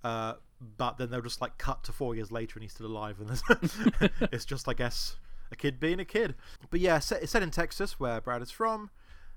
Uh, 0.03 0.33
but 0.77 0.97
then 0.97 1.09
they'll 1.11 1.21
just 1.21 1.41
like 1.41 1.57
cut 1.57 1.83
to 1.83 1.91
four 1.91 2.15
years 2.15 2.31
later 2.31 2.53
and 2.55 2.63
he's 2.63 2.71
still 2.71 2.87
alive, 2.87 3.17
and 3.19 4.09
it's 4.31 4.45
just 4.45 4.69
I 4.69 4.73
guess 4.73 5.17
a 5.51 5.55
kid 5.55 5.79
being 5.81 5.99
a 5.99 6.05
kid. 6.05 6.35
But 6.69 6.79
yeah, 6.79 6.99
set, 6.99 7.23
it's 7.23 7.33
set 7.33 7.43
in 7.43 7.51
Texas 7.51 7.99
where 7.99 8.21
Brad 8.21 8.41
is 8.41 8.51
from, 8.51 8.89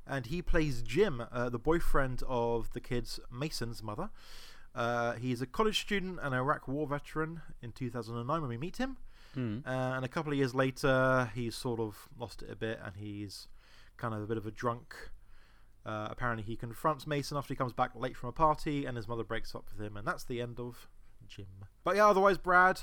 and 0.06 0.27
he 0.27 0.43
plays 0.43 0.83
Jim, 0.83 1.23
uh, 1.33 1.49
the 1.49 1.59
boyfriend 1.59 2.23
of 2.29 2.73
the 2.73 2.81
kid's 2.81 3.21
Mason's 3.31 3.83
mother. 3.83 4.11
Uh, 4.75 5.12
he's 5.12 5.41
a 5.41 5.47
college 5.47 5.81
student 5.81 6.19
and 6.23 6.35
Iraq 6.35 6.67
War 6.67 6.87
veteran 6.87 7.43
in 7.62 7.73
2009 7.73 8.41
when 8.41 8.49
we 8.49 8.56
meet 8.56 8.79
him. 8.79 8.97
Hmm. 9.35 9.59
Uh, 9.67 9.71
and 9.71 10.05
a 10.05 10.09
couple 10.09 10.33
of 10.33 10.39
years 10.39 10.55
later, 10.55 11.31
he's 11.35 11.55
sort 11.55 11.81
of 11.81 12.09
lost 12.19 12.43
it 12.43 12.51
a 12.51 12.56
bit 12.56 12.81
and 12.85 12.97
he's 12.97 13.49
kind 13.97 14.15
of 14.15 14.23
a 14.23 14.27
bit 14.27 14.37
of 14.37 14.47
a 14.47 14.51
drunk. 14.51 14.95
Uh, 15.87 16.09
apparently, 16.11 16.43
he 16.43 16.56
confronts 16.56 17.06
Mason 17.06 17.37
after 17.37 17.49
he 17.49 17.56
comes 17.56 17.73
back 17.73 17.91
late 17.95 18.17
from 18.17 18.29
a 18.31 18.33
party 18.33 18.87
and 18.87 18.97
his 18.97 19.06
mother 19.06 19.25
breaks 19.25 19.55
up 19.55 19.67
with 19.71 19.85
him, 19.85 19.97
and 19.97 20.06
that's 20.06 20.25
the 20.25 20.41
end 20.41 20.59
of 20.59 20.89
Jim. 21.29 21.47
But 21.83 21.97
yeah, 21.97 22.09
otherwise, 22.09 22.39
Brad 22.39 22.81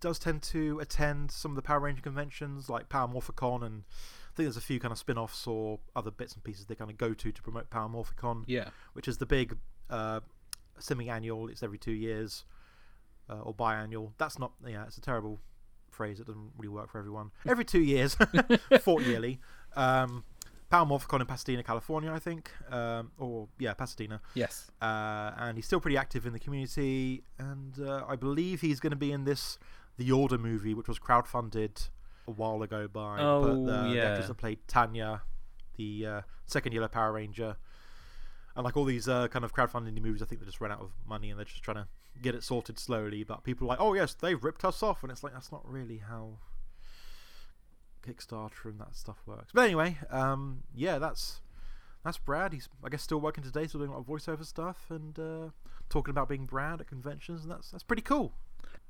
does 0.00 0.18
tend 0.18 0.42
to 0.42 0.78
attend 0.78 1.30
some 1.30 1.50
of 1.52 1.56
the 1.56 1.62
Power 1.62 1.80
Ranger 1.80 2.02
conventions 2.02 2.68
like 2.68 2.88
Power 2.88 3.08
Morphicon, 3.08 3.64
and 3.64 3.82
think 4.34 4.46
there's 4.46 4.56
a 4.56 4.60
few 4.60 4.80
kind 4.80 4.92
of 4.92 4.98
spin 4.98 5.16
offs 5.18 5.46
or 5.46 5.78
other 5.94 6.10
bits 6.10 6.34
and 6.34 6.42
pieces 6.44 6.66
they 6.66 6.74
kind 6.74 6.90
of 6.90 6.98
go 6.98 7.14
to 7.14 7.32
to 7.32 7.42
promote 7.42 7.70
Power 7.70 7.88
Morphicon 7.88 8.44
Yeah. 8.46 8.68
which 8.94 9.06
is 9.08 9.18
the 9.18 9.26
big 9.26 9.56
uh, 9.90 10.20
semi-annual. 10.78 11.48
It's 11.48 11.62
every 11.62 11.78
two 11.78 11.92
years 11.92 12.44
uh, 13.30 13.40
or 13.40 13.54
biannual. 13.54 14.12
That's 14.18 14.38
not. 14.38 14.52
Yeah, 14.66 14.84
it's 14.86 14.98
a 14.98 15.00
terrible 15.00 15.40
phrase. 15.90 16.20
It 16.20 16.26
doesn't 16.26 16.50
really 16.58 16.68
work 16.68 16.90
for 16.90 16.98
everyone. 16.98 17.30
Every 17.46 17.64
two 17.64 17.80
years, 17.80 18.16
yearly. 18.86 19.40
Um, 19.76 20.24
Power 20.70 20.84
Morphicon 20.86 21.20
in 21.20 21.26
Pasadena, 21.26 21.62
California, 21.62 22.10
I 22.12 22.18
think. 22.18 22.50
Um, 22.70 23.12
or 23.18 23.46
yeah, 23.58 23.74
Pasadena. 23.74 24.20
Yes. 24.34 24.70
Uh, 24.82 25.30
and 25.38 25.56
he's 25.56 25.66
still 25.66 25.78
pretty 25.80 25.96
active 25.96 26.26
in 26.26 26.32
the 26.32 26.40
community. 26.40 27.22
And 27.38 27.78
uh, 27.80 28.04
I 28.08 28.16
believe 28.16 28.60
he's 28.60 28.80
going 28.80 28.90
to 28.90 28.96
be 28.96 29.12
in 29.12 29.24
this 29.24 29.56
The 29.98 30.10
Order 30.10 30.36
movie, 30.38 30.74
which 30.74 30.88
was 30.88 30.98
crowdfunded 30.98 31.90
a 32.26 32.30
while 32.30 32.62
ago 32.62 32.88
by 32.88 33.20
Oh, 33.20 33.42
the, 33.64 33.72
the 33.72 33.94
yeah. 33.94 34.02
actress 34.10 34.28
that 34.28 34.34
played 34.36 34.58
Tanya, 34.68 35.22
the 35.76 36.06
uh, 36.06 36.20
second 36.46 36.72
Yellow 36.72 36.88
Power 36.88 37.12
Ranger. 37.12 37.56
And 38.56 38.64
like 38.64 38.76
all 38.76 38.84
these 38.84 39.08
uh, 39.08 39.28
kind 39.28 39.44
of 39.44 39.52
crowdfunding 39.54 40.00
movies, 40.00 40.22
I 40.22 40.26
think 40.26 40.40
they 40.40 40.46
just 40.46 40.60
ran 40.60 40.70
out 40.72 40.80
of 40.80 40.92
money 41.06 41.30
and 41.30 41.38
they're 41.38 41.44
just 41.44 41.62
trying 41.62 41.76
to 41.78 41.86
get 42.22 42.34
it 42.34 42.44
sorted 42.44 42.78
slowly. 42.78 43.24
But 43.24 43.42
people 43.44 43.66
are 43.66 43.70
like, 43.70 43.80
oh 43.80 43.94
yes, 43.94 44.14
they've 44.14 44.42
ripped 44.42 44.64
us 44.64 44.82
off, 44.82 45.02
and 45.02 45.10
it's 45.10 45.24
like 45.24 45.32
that's 45.32 45.50
not 45.50 45.68
really 45.68 45.98
how 45.98 46.38
Kickstarter 48.06 48.66
and 48.66 48.78
that 48.80 48.94
stuff 48.94 49.16
works. 49.26 49.50
But 49.52 49.62
anyway, 49.62 49.98
um, 50.10 50.62
yeah, 50.74 50.98
that's 50.98 51.40
that's 52.04 52.18
Brad. 52.18 52.52
He's 52.52 52.68
I 52.84 52.90
guess 52.90 53.02
still 53.02 53.20
working 53.20 53.42
today, 53.42 53.66
still 53.66 53.80
doing 53.80 53.90
a 53.90 53.94
lot 53.94 54.00
of 54.00 54.06
voiceover 54.06 54.44
stuff 54.44 54.86
and 54.90 55.18
uh, 55.18 55.48
talking 55.88 56.10
about 56.10 56.28
being 56.28 56.44
Brad 56.46 56.80
at 56.80 56.86
conventions, 56.86 57.42
and 57.42 57.50
that's 57.50 57.70
that's 57.70 57.82
pretty 57.84 58.02
cool. 58.02 58.34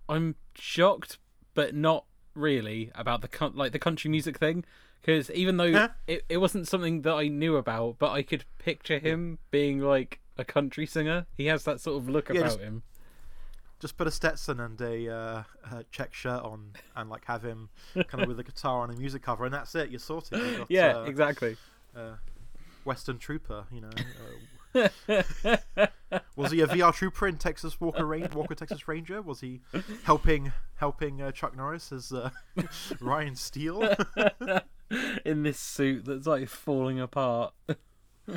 I'm 0.08 0.34
shocked, 0.54 1.18
but 1.54 1.74
not 1.74 2.04
really 2.34 2.90
about 2.94 3.20
the 3.22 3.50
like 3.54 3.72
the 3.72 3.78
country 3.78 4.10
music 4.10 4.38
thing, 4.38 4.64
because 5.00 5.30
even 5.30 5.56
though 5.56 5.72
Huh? 5.72 5.88
it, 6.06 6.24
it 6.28 6.38
wasn't 6.38 6.66
something 6.68 7.02
that 7.02 7.14
I 7.14 7.28
knew 7.28 7.56
about, 7.56 7.98
but 7.98 8.10
I 8.12 8.22
could 8.22 8.44
picture 8.58 8.98
him 8.98 9.38
being 9.50 9.80
like 9.80 10.20
a 10.36 10.44
country 10.44 10.86
singer. 10.86 11.26
He 11.36 11.46
has 11.46 11.64
that 11.64 11.80
sort 11.80 11.96
of 12.02 12.08
look 12.08 12.28
Yeah, 12.28 12.36
about 12.40 12.44
just- 12.50 12.60
him. 12.60 12.82
Just 13.80 13.98
put 13.98 14.06
a 14.06 14.10
Stetson 14.10 14.60
and 14.60 14.80
a, 14.80 15.12
uh, 15.12 15.42
a 15.70 15.84
check 15.90 16.14
shirt 16.14 16.42
on, 16.42 16.70
and 16.96 17.10
like 17.10 17.24
have 17.26 17.42
him 17.44 17.68
kind 18.08 18.22
of 18.22 18.28
with 18.28 18.40
a 18.40 18.44
guitar 18.50 18.80
on 18.80 18.90
a 18.90 18.94
music 18.94 19.20
cover, 19.22 19.44
and 19.44 19.52
that's 19.52 19.74
it. 19.74 19.90
You're 19.90 19.98
sorted. 19.98 20.38
You've 20.40 20.58
got, 20.58 20.70
Yeah, 20.70 20.98
uh, 20.98 21.02
exactly. 21.04 21.56
uh, 21.94 22.14
Western 22.84 23.18
Trooper, 23.18 23.66
you 23.70 23.82
know. 23.82 23.90
Was 26.36 26.50
he 26.50 26.60
a 26.60 26.66
VR 26.66 26.92
trooper 26.92 27.26
in 27.28 27.38
Texas 27.38 27.80
Walker 27.80 28.04
Ranger, 28.04 28.36
Walker 28.36 28.54
Texas 28.54 28.86
Ranger? 28.88 29.22
Was 29.22 29.40
he 29.40 29.60
helping 30.04 30.52
helping 30.76 31.22
uh, 31.22 31.32
Chuck 31.32 31.56
Norris 31.56 31.92
as 31.92 32.12
uh, 32.12 32.30
Ryan 33.00 33.36
Steele? 33.36 33.94
In 35.24 35.42
this 35.42 35.58
suit 35.58 36.04
that's 36.04 36.26
like 36.26 36.48
falling 36.48 37.00
apart. 37.00 37.54
yeah. 38.28 38.36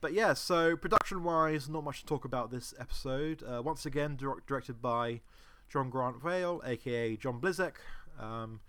but 0.00 0.12
yeah, 0.12 0.34
so 0.34 0.76
production 0.76 1.24
wise, 1.24 1.68
not 1.68 1.84
much 1.84 2.00
to 2.00 2.06
talk 2.06 2.24
about 2.24 2.50
this 2.50 2.72
episode. 2.78 3.42
Uh, 3.42 3.60
once 3.62 3.84
again, 3.84 4.16
dir- 4.16 4.42
directed 4.46 4.80
by 4.80 5.20
John 5.68 5.90
Grant 5.90 6.22
Vale, 6.22 6.62
aka 6.64 7.16
John 7.16 7.40
Blizek, 7.40 7.74
um, 8.18 8.60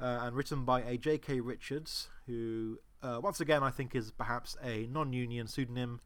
uh, 0.00 0.20
and 0.22 0.36
written 0.36 0.64
by 0.64 0.82
a 0.82 0.96
J.K. 0.96 1.40
Richards, 1.40 2.08
who 2.26 2.78
uh, 3.02 3.20
once 3.22 3.40
again 3.40 3.62
I 3.62 3.70
think 3.70 3.94
is 3.94 4.10
perhaps 4.10 4.56
a 4.62 4.86
non 4.90 5.12
union 5.12 5.46
pseudonym 5.46 6.00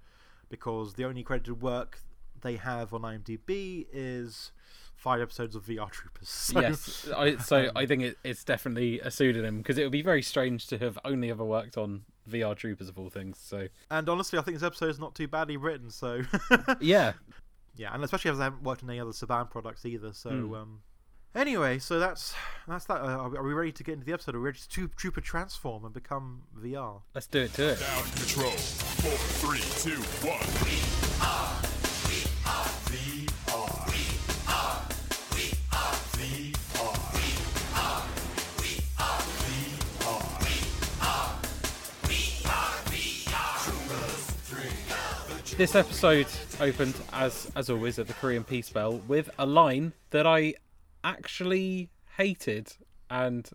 because 0.49 0.95
the 0.95 1.05
only 1.05 1.23
credited 1.23 1.63
work 1.63 2.01
they 2.43 2.57
have 2.57 2.93
on 2.95 3.03
IMDb 3.03 3.87
is 3.93 4.51
five 4.97 5.21
episodes 5.21 5.55
of 5.57 5.65
VR 5.65 5.91
Troopers. 5.91 6.29
So, 6.53 6.61
yes, 6.61 7.09
I, 7.17 7.37
so 7.37 7.71
I 7.77 7.87
think 7.87 8.03
it, 8.03 8.19
it's 8.25 8.45
definitely 8.45 9.01
a 9.01 9.11
pseudonym 9.11 9.59
because 9.59 9.79
it 9.79 9.83
would 9.85 9.93
be 9.93 10.03
very 10.03 10.23
strange 10.23 10.67
to 10.69 10.79
have 10.79 10.99
only 11.05 11.31
ever 11.31 11.45
worked 11.45 11.77
on 11.79 12.03
VR 12.29 12.57
Troopers 12.57 12.89
of 12.89 12.99
all 12.99 13.09
things. 13.11 13.39
So 13.39 13.69
And 13.91 14.09
honestly, 14.09 14.39
I 14.39 14.43
think 14.43 14.57
this 14.57 14.67
episode 14.67 14.91
is 14.91 14.99
not 14.99 15.15
too 15.15 15.29
badly 15.29 15.57
written. 15.57 15.91
So 15.91 16.23
yeah, 16.81 17.13
yeah, 17.77 17.95
and 17.95 18.03
especially 18.05 18.31
as 18.33 18.41
I 18.41 18.45
haven't 18.45 18.63
worked 18.63 18.83
on 18.83 18.91
any 18.91 19.01
other 19.01 19.13
Saban 19.13 19.51
products 19.51 19.85
either. 19.87 20.13
So 20.13 20.31
Hmm. 20.31 20.55
um, 20.55 20.83
anyway, 21.35 21.79
so 21.79 21.99
that's 21.99 22.35
that's 22.69 22.85
that. 22.87 23.01
Uh, 23.03 23.29
are 23.35 23.43
we- 23.43 23.53
ready 23.55 23.73
to 23.73 23.83
get 23.85 23.95
into 23.95 24.07
the 24.07 24.13
episode? 24.13 24.35
Are 24.35 24.39
we 24.41 24.47
ready 24.47 24.61
to 24.69 24.89
Trooper 24.89 25.21
transform 25.21 25.85
and 25.85 25.93
become 25.95 26.43
VR? 26.59 27.03
let's 27.15 27.27
do 27.27 27.41
it 27.41 27.55
to 27.55 27.71
it. 27.71 27.81
Down 27.81 28.03
control. 28.05 28.51
Four, 28.51 29.17
three, 29.51 29.61
two, 29.95 30.01
one. 30.27 30.39
We 30.65 30.79
are, 31.21 31.61
we 32.09 32.25
are 32.47 32.71
VR. 32.91 33.71
We 33.91 34.03
are, 34.49 34.83
we 35.35 35.45
are 35.73 35.97
VR. 36.17 36.97
We 37.15 37.27
are, 37.75 38.03
we 38.61 38.71
are 38.99 39.23
VR. 39.45 40.23
We 40.49 40.57
are, 41.01 41.31
we 42.09 42.19
are 42.47 42.75
VR. 42.87 43.55
Troopers 43.65 44.25
three. 44.49 45.57
this 45.57 45.75
episode 45.75 46.27
opened 46.61 46.95
as 47.13 47.51
as 47.57 47.69
always 47.71 47.99
at 47.99 48.07
the 48.07 48.15
Korean 48.15 48.45
Peace 48.45 48.71
Bell 48.71 48.99
with 49.09 49.29
a 49.39 49.47
line 49.47 49.93
that 50.11 50.27
I 50.27 50.55
actually 51.04 51.90
hated, 52.16 52.73
and 53.09 53.49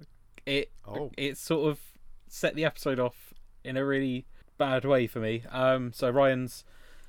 it 0.46 0.72
Oh. 0.88 1.12
it 1.18 1.38
sort 1.38 1.70
of 1.70 1.80
set 2.28 2.56
the 2.56 2.66
episode 2.66 3.00
off 3.00 3.34
in 3.64 3.78
a 3.78 3.86
really 3.86 4.26
bad 4.58 4.86
way 4.86 5.08
for 5.08 5.20
me. 5.20 5.44
Um, 5.50 5.92
so 5.94 6.10
Ryan's 6.10 6.64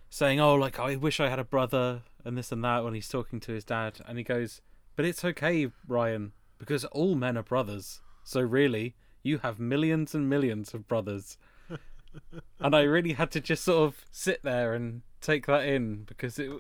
saying, 0.09 0.41
"Oh, 0.41 0.55
like 0.55 0.79
I 0.79 0.97
wish 0.97 1.21
I 1.21 1.29
had 1.29 1.39
a 1.39 1.45
brother," 1.45 2.03
and 2.25 2.37
this 2.37 2.53
and 2.53 2.65
that 2.65 2.85
when 2.85 2.95
he's 2.95 3.09
talking 3.09 3.41
to 3.41 3.53
his 3.53 3.65
dad, 3.65 4.01
and 4.07 4.19
he 4.19 4.25
goes, 4.25 4.61
"But 4.95 5.05
it's 5.05 5.25
okay, 5.25 5.71
Ryan, 5.87 6.33
because 6.59 6.85
all 6.87 7.15
men 7.15 7.37
are 7.37 7.43
brothers. 7.43 8.01
So 8.25 8.41
really, 8.41 8.95
you 9.23 9.39
have 9.39 9.59
millions 9.61 10.15
and 10.15 10.29
millions 10.29 10.73
of 10.75 10.89
brothers." 10.89 11.37
and 12.61 12.75
I 12.75 12.83
really 12.83 13.13
had 13.13 13.31
to 13.33 13.41
just 13.41 13.65
sort 13.65 13.87
of 13.87 14.05
sit 14.11 14.43
there 14.43 14.73
and 14.75 15.03
take 15.21 15.47
that 15.47 15.67
in 15.67 16.05
because 16.05 16.39
it 16.39 16.51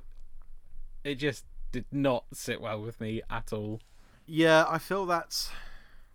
it 1.04 1.14
just 1.16 1.44
did 1.72 1.84
not 1.92 2.24
sit 2.32 2.60
well 2.60 2.80
with 2.80 3.00
me 3.00 3.22
at 3.30 3.52
all. 3.52 3.80
Yeah, 4.26 4.64
I 4.68 4.78
feel 4.78 5.06
that's. 5.06 5.50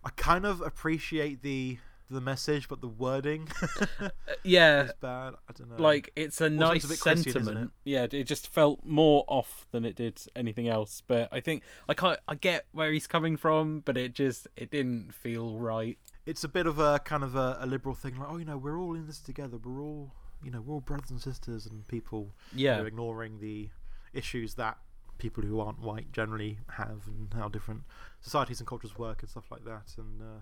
I 0.03 0.09
kind 0.15 0.45
of 0.45 0.61
appreciate 0.61 1.41
the 1.43 1.77
the 2.09 2.19
message, 2.19 2.67
but 2.67 2.81
the 2.81 2.89
wording 2.89 3.47
uh, 4.01 4.09
Yeah, 4.43 4.83
is 4.83 4.91
bad. 4.99 5.35
I 5.47 5.53
don't 5.53 5.69
know. 5.69 5.81
like 5.81 6.11
it's 6.17 6.41
a 6.41 6.49
nice 6.49 6.77
it's 6.77 6.85
a 6.85 6.87
bit 6.89 6.99
Christian, 6.99 7.29
isn't 7.29 7.43
sentiment. 7.45 7.71
Yeah, 7.85 8.07
it 8.11 8.23
just 8.25 8.47
felt 8.49 8.83
more 8.83 9.23
off 9.27 9.65
than 9.71 9.85
it 9.85 9.95
did 9.95 10.21
anything 10.35 10.67
else. 10.67 11.01
But 11.07 11.29
I 11.31 11.39
think 11.39 11.63
I 11.87 11.93
can't. 11.93 12.19
I 12.27 12.35
get 12.35 12.65
where 12.73 12.91
he's 12.91 13.07
coming 13.07 13.37
from, 13.37 13.79
but 13.85 13.95
it 13.97 14.13
just 14.13 14.47
it 14.57 14.71
didn't 14.71 15.13
feel 15.13 15.57
right. 15.57 15.97
it's 16.25 16.43
a 16.43 16.49
bit 16.49 16.67
of 16.67 16.79
a 16.79 16.99
kind 16.99 17.23
of 17.23 17.35
a, 17.35 17.59
a 17.61 17.65
liberal 17.65 17.95
thing, 17.95 18.19
like 18.19 18.27
oh, 18.29 18.37
you 18.37 18.45
know, 18.45 18.57
we're 18.57 18.77
all 18.79 18.95
in 18.95 19.07
this 19.07 19.19
together. 19.19 19.57
We're 19.57 19.81
all, 19.81 20.11
you 20.43 20.51
know, 20.51 20.59
we're 20.59 20.73
all 20.73 20.81
brothers 20.81 21.11
and 21.11 21.21
sisters, 21.21 21.65
and 21.65 21.87
people, 21.87 22.33
you 22.51 22.65
Yeah, 22.65 22.77
know, 22.77 22.85
ignoring 22.85 23.39
the 23.39 23.69
issues 24.11 24.55
that 24.55 24.77
people 25.21 25.43
who 25.43 25.59
aren't 25.59 25.79
white 25.79 26.11
generally 26.11 26.57
have, 26.77 27.07
and 27.07 27.33
how 27.33 27.47
different 27.47 27.83
societies 28.19 28.59
and 28.59 28.67
cultures 28.67 28.97
work, 28.97 29.21
and 29.21 29.29
stuff 29.29 29.45
like 29.51 29.63
that. 29.65 29.93
And 29.97 30.21
uh, 30.21 30.41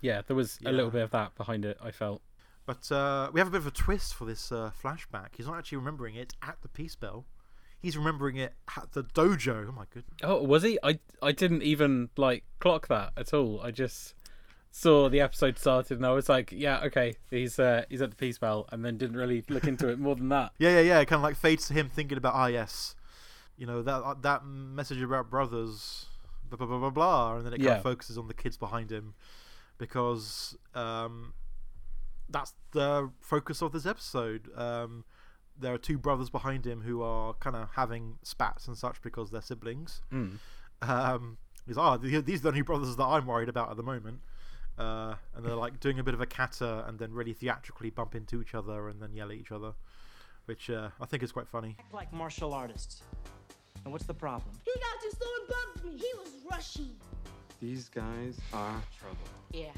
yeah, 0.00 0.22
there 0.26 0.34
was 0.34 0.58
a 0.64 0.72
little 0.72 0.90
bit 0.90 1.02
of 1.02 1.10
that 1.10 1.36
behind 1.36 1.64
it. 1.64 1.78
I 1.82 1.90
felt. 1.90 2.22
But 2.64 2.90
uh, 2.90 3.30
we 3.32 3.38
have 3.38 3.46
a 3.46 3.52
bit 3.52 3.60
of 3.60 3.66
a 3.68 3.70
twist 3.70 4.14
for 4.14 4.24
this 4.24 4.50
uh, 4.50 4.72
flashback. 4.82 5.36
He's 5.36 5.46
not 5.46 5.58
actually 5.58 5.78
remembering 5.78 6.16
it 6.16 6.34
at 6.42 6.56
the 6.62 6.68
Peace 6.68 6.96
Bell. 6.96 7.24
He's 7.78 7.96
remembering 7.96 8.36
it 8.36 8.54
at 8.76 8.92
the 8.92 9.04
dojo. 9.04 9.66
Oh 9.68 9.72
my 9.72 9.84
goodness. 9.84 10.18
Oh, 10.24 10.42
was 10.42 10.64
he? 10.64 10.78
I 10.82 10.98
I 11.22 11.30
didn't 11.32 11.62
even 11.62 12.08
like 12.16 12.42
clock 12.58 12.88
that 12.88 13.12
at 13.16 13.32
all. 13.32 13.60
I 13.62 13.70
just 13.70 14.14
saw 14.72 15.08
the 15.08 15.20
episode 15.20 15.58
started 15.58 15.96
and 15.96 16.04
I 16.04 16.10
was 16.10 16.28
like, 16.28 16.52
yeah, 16.52 16.80
okay, 16.84 17.14
he's 17.30 17.58
uh, 17.58 17.84
he's 17.88 18.02
at 18.02 18.10
the 18.10 18.16
peace 18.16 18.38
bell, 18.38 18.66
and 18.72 18.84
then 18.84 18.98
didn't 18.98 19.16
really 19.16 19.44
look 19.48 19.64
into 19.64 19.88
it 19.88 19.98
more 19.98 20.16
than 20.16 20.28
that. 20.30 20.52
Yeah, 20.58 20.70
yeah, 20.70 20.80
yeah. 20.80 20.98
It 21.00 21.06
kind 21.06 21.20
of 21.20 21.22
like 21.22 21.36
fades 21.36 21.68
to 21.68 21.74
him 21.74 21.88
thinking 21.88 22.18
about, 22.18 22.34
ah, 22.34 22.46
yes, 22.46 22.95
you 23.56 23.66
know 23.66 23.82
that 23.82 24.02
uh, 24.02 24.14
that 24.22 24.44
message 24.44 25.00
about 25.02 25.30
brothers, 25.30 26.06
blah 26.48 26.56
blah 26.56 26.66
blah 26.66 26.78
blah, 26.78 26.90
blah 26.90 27.36
and 27.36 27.46
then 27.46 27.52
it 27.52 27.58
kind 27.58 27.70
of 27.70 27.82
focuses 27.82 28.18
on 28.18 28.28
the 28.28 28.34
kids 28.34 28.56
behind 28.56 28.90
him, 28.90 29.14
because 29.78 30.56
um, 30.74 31.34
that's 32.28 32.54
the 32.72 33.10
focus 33.20 33.62
of 33.62 33.72
this 33.72 33.86
episode. 33.86 34.48
Um, 34.56 35.04
there 35.58 35.72
are 35.72 35.78
two 35.78 35.98
brothers 35.98 36.28
behind 36.28 36.66
him 36.66 36.82
who 36.82 37.02
are 37.02 37.34
kind 37.34 37.56
of 37.56 37.70
having 37.74 38.18
spats 38.22 38.68
and 38.68 38.76
such 38.76 39.00
because 39.02 39.30
they're 39.30 39.40
siblings. 39.40 40.02
Mm. 40.12 40.38
Um, 40.82 41.38
he's 41.66 41.78
ah, 41.78 41.96
th- 41.96 42.24
these 42.24 42.40
are 42.40 42.42
the 42.42 42.48
only 42.48 42.62
brothers 42.62 42.94
that 42.96 43.04
I'm 43.04 43.26
worried 43.26 43.48
about 43.48 43.70
at 43.70 43.76
the 43.76 43.82
moment. 43.82 44.20
Uh, 44.78 45.14
and 45.34 45.44
they're 45.44 45.54
like 45.54 45.80
doing 45.80 45.98
a 45.98 46.04
bit 46.04 46.12
of 46.12 46.20
a 46.20 46.26
kata 46.26 46.84
and 46.86 46.98
then 46.98 47.12
really 47.12 47.32
theatrically 47.32 47.88
bump 47.88 48.14
into 48.14 48.42
each 48.42 48.54
other 48.54 48.88
and 48.90 49.00
then 49.00 49.14
yell 49.14 49.30
at 49.30 49.36
each 49.36 49.50
other, 49.50 49.72
which 50.44 50.68
uh, 50.68 50.90
I 51.00 51.06
think 51.06 51.22
is 51.22 51.32
quite 51.32 51.48
funny. 51.48 51.76
act 51.78 51.94
like 51.94 52.12
martial 52.12 52.52
artists. 52.52 53.02
And 53.86 53.92
what's 53.92 54.04
the 54.04 54.14
problem? 54.14 54.50
He 54.64 54.72
got 54.80 55.00
just 55.00 55.16
so 55.16 55.28
above 55.44 55.84
me. 55.84 55.92
He 55.92 56.10
was 56.18 56.32
rushing. 56.50 56.90
These 57.60 57.88
guys 57.88 58.36
are 58.52 58.82
trouble. 58.98 59.16
Yeah, 59.52 59.70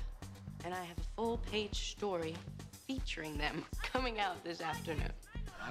and 0.65 0.73
I 0.73 0.83
have 0.83 0.97
a 0.97 1.03
full 1.15 1.37
page 1.53 1.91
story 1.91 2.35
featuring 2.87 3.37
them 3.37 3.67
coming 3.83 4.19
out 4.19 4.43
this 4.45 4.63
afternoon. 4.63 5.13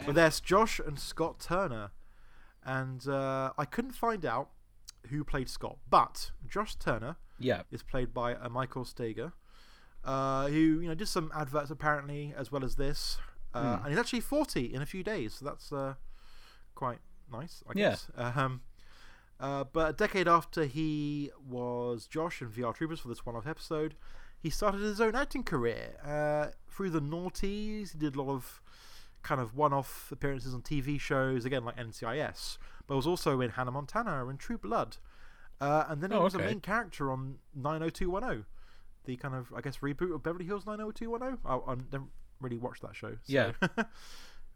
But 0.05 0.13
there's 0.13 0.39
Josh 0.39 0.79
and 0.79 0.99
Scott 0.99 1.39
Turner, 1.39 1.89
and 2.63 3.07
uh, 3.07 3.53
I 3.57 3.65
couldn't 3.65 3.93
find 3.93 4.23
out 4.23 4.49
who 5.09 5.23
played 5.23 5.49
Scott, 5.49 5.79
but 5.89 6.29
Josh 6.47 6.75
Turner 6.75 7.15
Yeah, 7.39 7.63
is 7.71 7.81
played 7.81 8.13
by 8.13 8.35
uh, 8.35 8.49
Michael 8.49 8.85
Steger, 8.85 9.33
uh, 10.05 10.45
who 10.45 10.79
you 10.79 10.87
know 10.87 10.93
did 10.93 11.07
some 11.07 11.31
adverts 11.35 11.71
apparently 11.71 12.35
as 12.37 12.51
well 12.51 12.63
as 12.63 12.75
this, 12.75 13.17
uh, 13.55 13.79
and 13.81 13.87
he's 13.89 13.97
actually 13.97 14.19
40 14.21 14.75
in 14.75 14.83
a 14.83 14.85
few 14.85 15.01
days, 15.01 15.33
so 15.39 15.45
that's 15.45 15.71
uh, 15.71 15.95
quite 16.75 16.99
nice, 17.31 17.63
I 17.67 17.73
Yeah. 17.75 17.89
guess. 17.89 18.09
Um, 18.15 18.61
uh, 19.39 19.63
but 19.65 19.89
a 19.91 19.93
decade 19.93 20.27
after 20.27 20.65
he 20.65 21.31
was 21.47 22.07
Josh 22.07 22.41
in 22.41 22.49
VR 22.49 22.73
Troopers 22.73 22.99
for 22.99 23.07
this 23.07 23.25
one-off 23.25 23.45
episode, 23.47 23.95
he 24.39 24.49
started 24.49 24.81
his 24.81 24.99
own 25.01 25.15
acting 25.15 25.43
career 25.43 25.97
uh, 26.03 26.51
through 26.69 26.89
the 26.91 27.01
Naughties. 27.01 27.91
He 27.93 27.97
did 27.99 28.15
a 28.15 28.21
lot 28.21 28.33
of 28.33 28.61
kind 29.23 29.41
of 29.41 29.55
one-off 29.55 30.11
appearances 30.11 30.53
on 30.53 30.61
TV 30.61 30.99
shows, 30.99 31.43
again 31.45 31.65
like 31.65 31.75
NCIS, 31.77 32.57
but 32.87 32.95
was 32.95 33.05
also 33.07 33.41
in 33.41 33.51
Hannah 33.51 33.71
Montana 33.71 34.25
and 34.27 34.39
True 34.39 34.57
Blood. 34.57 34.97
Uh, 35.59 35.85
and 35.87 36.01
then 36.01 36.11
he 36.11 36.17
Oh, 36.17 36.23
was 36.23 36.35
okay. 36.35 36.43
a 36.43 36.47
main 36.47 36.61
character 36.61 37.11
on 37.11 37.39
90210, 37.55 38.45
the 39.05 39.17
kind 39.17 39.33
of 39.35 39.51
I 39.55 39.61
guess 39.61 39.77
reboot 39.77 40.13
of 40.13 40.21
Beverly 40.23 40.45
Hills 40.45 40.65
90210. 40.65 41.39
I, 41.45 41.71
I 41.71 41.75
don't 41.75 42.09
really 42.39 42.57
watch 42.59 42.79
that 42.81 42.95
show. 42.95 43.13
so- 43.13 43.17
Yeah. 43.25 43.51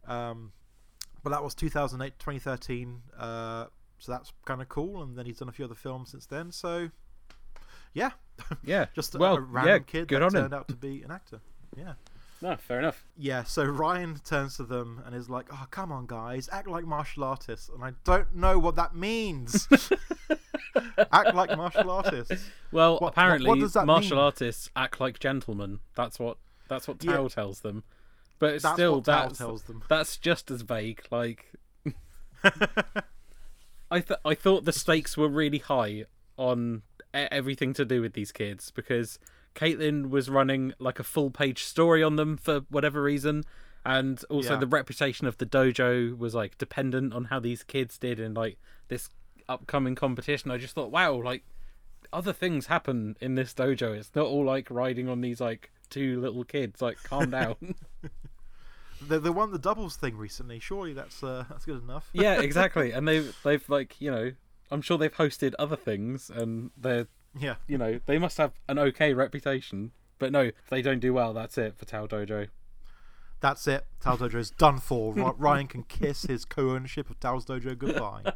um, 0.08 0.54
but 1.24 1.30
that 1.32 1.44
was 1.44 1.54
2008, 1.56 2.18
2013. 2.20 3.02
Uh, 3.18 3.66
so 4.00 4.12
that's 4.12 4.32
kind 4.46 4.62
of 4.62 4.70
cool. 4.70 5.04
And 5.04 5.18
then 5.18 5.26
he's 5.26 5.38
done 5.40 5.50
a 5.50 5.52
few 5.52 5.66
other 5.66 5.76
films 5.76 6.12
since 6.12 6.26
then. 6.26 6.52
So 6.52 6.90
yeah, 7.94 8.12
yeah. 8.64 8.86
just 8.96 9.16
a, 9.16 9.18
well, 9.18 9.36
a 9.38 9.42
random 9.42 9.74
yeah, 9.74 9.80
kid 9.80 10.08
good 10.08 10.22
that 10.22 10.26
on 10.26 10.32
turned 10.32 10.46
him. 10.48 10.54
out 10.54 10.68
to 10.70 10.76
be 10.76 11.04
an 11.04 11.12
actor. 11.12 11.40
Yeah. 11.78 11.94
No, 12.44 12.56
fair 12.56 12.80
enough. 12.80 13.06
Yeah, 13.16 13.44
so 13.44 13.64
Ryan 13.64 14.20
turns 14.26 14.58
to 14.58 14.64
them 14.64 15.04
and 15.06 15.14
is 15.14 15.30
like, 15.30 15.46
"Oh, 15.54 15.66
come 15.70 15.92
on, 15.92 16.08
guys, 16.08 16.50
act 16.52 16.68
like 16.68 16.86
martial 16.86 17.24
artists." 17.24 17.70
And 17.70 17.84
I 17.84 17.92
don't 18.04 18.34
know 18.36 18.58
what 18.58 18.76
that 18.78 18.96
means. 18.96 19.68
act 21.12 21.36
like 21.36 21.56
martial 21.56 21.92
artists. 21.92 22.50
Well, 22.72 22.94
What- 22.94 23.02
what- 23.02 23.08
apparently, 23.14 23.48
what 23.48 23.60
does 23.60 23.74
that 23.74 23.86
martial 23.86 24.18
mean? 24.18 24.26
artists 24.26 24.70
act 24.76 25.00
like 25.00 25.20
gentlemen. 25.20 25.80
That's 25.96 26.18
what 26.20 26.38
that's 26.68 26.88
what 26.88 27.04
Yeah. 27.04 27.18
Tao 27.18 27.28
tells 27.28 27.60
them. 27.60 27.84
But 28.42 28.62
That's 28.62 28.74
still, 28.76 29.00
that's 29.02 29.38
tells 29.38 29.62
them. 29.64 29.84
that's 29.88 30.18
just 30.18 30.50
as 30.52 30.64
vague. 30.64 31.04
Like, 31.12 31.54
I 32.44 34.00
th- 34.00 34.20
I 34.26 34.34
thought 34.36 34.66
the 34.66 34.72
stakes 34.74 35.16
were 35.16 35.28
really 35.30 35.60
high 35.60 36.06
on 36.38 36.82
everything 37.14 37.74
to 37.74 37.86
do 37.86 38.02
with 38.02 38.14
these 38.14 38.32
kids 38.32 38.72
because 38.72 39.20
Caitlin 39.54 40.10
was 40.10 40.28
running 40.30 40.74
like 40.80 40.98
a 40.98 41.04
full 41.04 41.30
page 41.30 41.64
story 41.66 42.02
on 42.02 42.16
them 42.16 42.36
for 42.36 42.62
whatever 42.70 43.04
reason, 43.04 43.44
and 43.86 44.24
also 44.30 44.54
Yeah. 44.54 44.60
the 44.60 44.68
reputation 44.68 45.28
of 45.28 45.38
the 45.38 45.46
dojo 45.46 46.18
was 46.18 46.34
like 46.34 46.58
dependent 46.58 47.14
on 47.14 47.26
how 47.26 47.40
these 47.40 47.62
kids 47.64 47.98
did 47.98 48.20
in 48.20 48.34
like 48.34 48.58
this 48.88 49.10
upcoming 49.48 49.94
competition. 49.96 50.50
I 50.52 50.58
just 50.58 50.74
thought, 50.74 50.90
wow, 50.90 51.14
like 51.22 51.44
other 52.12 52.34
things 52.34 52.66
happen 52.68 53.18
in 53.22 53.36
this 53.36 53.54
dojo. 53.54 53.96
It's 53.96 54.10
not 54.16 54.26
all 54.26 54.46
like 54.46 54.72
riding 54.72 55.10
on 55.10 55.22
these 55.22 55.40
like 55.42 55.70
two 55.92 56.20
little 56.22 56.44
kids. 56.46 56.82
Like, 56.82 56.98
calm 57.04 57.30
down. 57.30 57.56
They, 59.08 59.18
they 59.18 59.30
won 59.30 59.52
the 59.52 59.60
doubles 59.60 59.96
thing 59.96 60.18
recently. 60.18 60.60
Surely 60.60 60.94
that's 60.94 61.24
uh, 61.24 61.46
that's 61.50 61.66
good 61.66 61.82
enough. 61.82 62.10
yeah, 62.14 62.42
exactly. 62.42 62.92
And 62.92 63.08
they've 63.08 63.36
they've 63.44 63.68
like 63.70 64.00
you 64.00 64.12
know, 64.12 64.32
I'm 64.70 64.82
sure 64.82 64.98
they've 64.98 65.14
hosted 65.14 65.54
other 65.60 65.76
things, 65.76 66.30
and 66.30 66.72
they're 66.78 67.08
yeah. 67.40 67.56
you 67.68 67.78
know 67.78 68.00
they 68.06 68.18
must 68.18 68.38
have 68.38 68.54
an 68.68 68.80
okay 68.80 69.14
reputation. 69.14 69.92
But 70.20 70.32
no, 70.32 70.42
if 70.42 70.70
they 70.70 70.82
don't 70.82 71.00
do 71.00 71.14
well, 71.14 71.34
that's 71.34 71.58
it 71.58 71.78
for 71.78 71.86
Tao 71.86 72.06
Dojo. 72.06 72.48
That's 73.40 73.68
it. 73.68 73.88
Tao's 74.00 74.36
is 74.36 74.52
done 74.52 74.78
for. 74.78 75.14
Ryan 75.38 75.66
can 75.66 75.84
kiss 75.84 76.24
his 76.24 76.46
co-ownership 76.46 77.10
of 77.10 77.20
Tao's 77.20 77.44
Dojo 77.44 77.76
goodbye. 77.76 78.34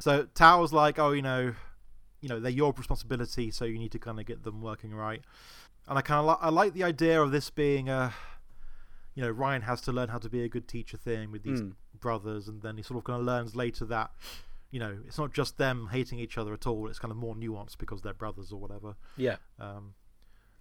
so 0.00 0.26
Tao's 0.34 0.72
like, 0.72 0.98
oh, 0.98 1.12
you 1.12 1.20
know, 1.20 1.52
you 2.22 2.30
know, 2.30 2.40
they're 2.40 2.50
your 2.50 2.72
responsibility, 2.72 3.50
so 3.50 3.66
you 3.66 3.78
need 3.78 3.92
to 3.92 3.98
kind 3.98 4.18
of 4.18 4.24
get 4.24 4.44
them 4.44 4.62
working 4.62 4.94
right. 4.94 5.20
And 5.86 5.98
I 5.98 6.00
kind 6.00 6.20
of 6.20 6.26
li- 6.26 6.40
I 6.40 6.48
like 6.48 6.72
the 6.72 6.84
idea 6.84 7.22
of 7.22 7.30
this 7.30 7.50
being 7.50 7.90
a, 7.90 8.14
you 9.18 9.24
know, 9.24 9.30
Ryan 9.30 9.62
has 9.62 9.80
to 9.80 9.92
learn 9.92 10.10
how 10.10 10.18
to 10.18 10.28
be 10.28 10.44
a 10.44 10.48
good 10.48 10.68
teacher 10.68 10.96
thing 10.96 11.32
with 11.32 11.42
these 11.42 11.60
Mm. 11.60 11.72
brothers, 11.98 12.46
and 12.46 12.62
then 12.62 12.76
he 12.76 12.84
sort 12.84 12.98
of 12.98 13.04
kind 13.04 13.18
of 13.18 13.26
learns 13.26 13.56
later 13.56 13.84
that, 13.86 14.12
you 14.70 14.78
know, 14.78 14.96
it's 15.08 15.18
not 15.18 15.32
just 15.32 15.58
them 15.58 15.88
hating 15.90 16.20
each 16.20 16.38
other 16.38 16.52
at 16.54 16.68
all. 16.68 16.86
It's 16.88 17.00
kind 17.00 17.10
of 17.10 17.16
more 17.18 17.34
nuanced 17.34 17.78
because 17.78 18.00
they're 18.02 18.14
brothers 18.14 18.52
or 18.52 18.60
whatever. 18.60 18.94
Yeah, 19.16 19.38
Um, 19.58 19.94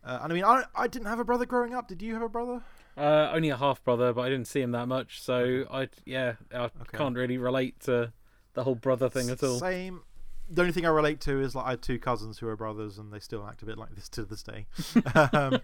uh, 0.04 0.22
and 0.24 0.34
I 0.34 0.36
mean, 0.36 0.44
I 0.44 0.64
I 0.74 0.88
didn't 0.88 1.08
have 1.08 1.20
a 1.20 1.24
brother 1.24 1.46
growing 1.46 1.76
up. 1.76 1.88
Did 1.88 2.02
you 2.02 2.14
have 2.16 2.24
a 2.24 2.30
brother? 2.30 2.64
uh, 2.98 3.30
only 3.32 3.50
a 3.50 3.58
half 3.58 3.84
brother, 3.84 4.12
but 4.12 4.22
I 4.22 4.30
didn't 4.30 4.48
see 4.48 4.62
him 4.62 4.72
that 4.72 4.88
much, 4.88 5.22
so 5.22 5.68
I 5.72 5.90
yeah 6.06 6.38
I 6.52 6.72
can't 6.94 7.16
really 7.16 7.38
relate 7.38 7.80
to 7.82 8.12
the 8.54 8.64
whole 8.64 8.74
brother 8.74 9.08
thing 9.08 9.30
at 9.30 9.44
all. 9.44 9.60
Same, 9.60 10.02
the 10.50 10.62
only 10.62 10.72
thing 10.74 10.86
I 10.86 10.90
relate 10.90 11.20
to 11.22 11.42
is 11.42 11.56
like 11.56 11.66
I 11.66 11.70
had 11.72 11.82
two 11.82 12.00
cousins 12.00 12.40
who 12.40 12.48
are 12.48 12.56
brothers, 12.56 12.98
and 12.98 13.12
they 13.12 13.20
still 13.20 13.46
act 13.48 13.62
a 13.62 13.66
bit 13.66 13.78
like 13.78 13.96
this 13.96 14.08
to 14.10 14.24
this 14.24 14.44
day. 14.44 14.66
um, 15.34 15.60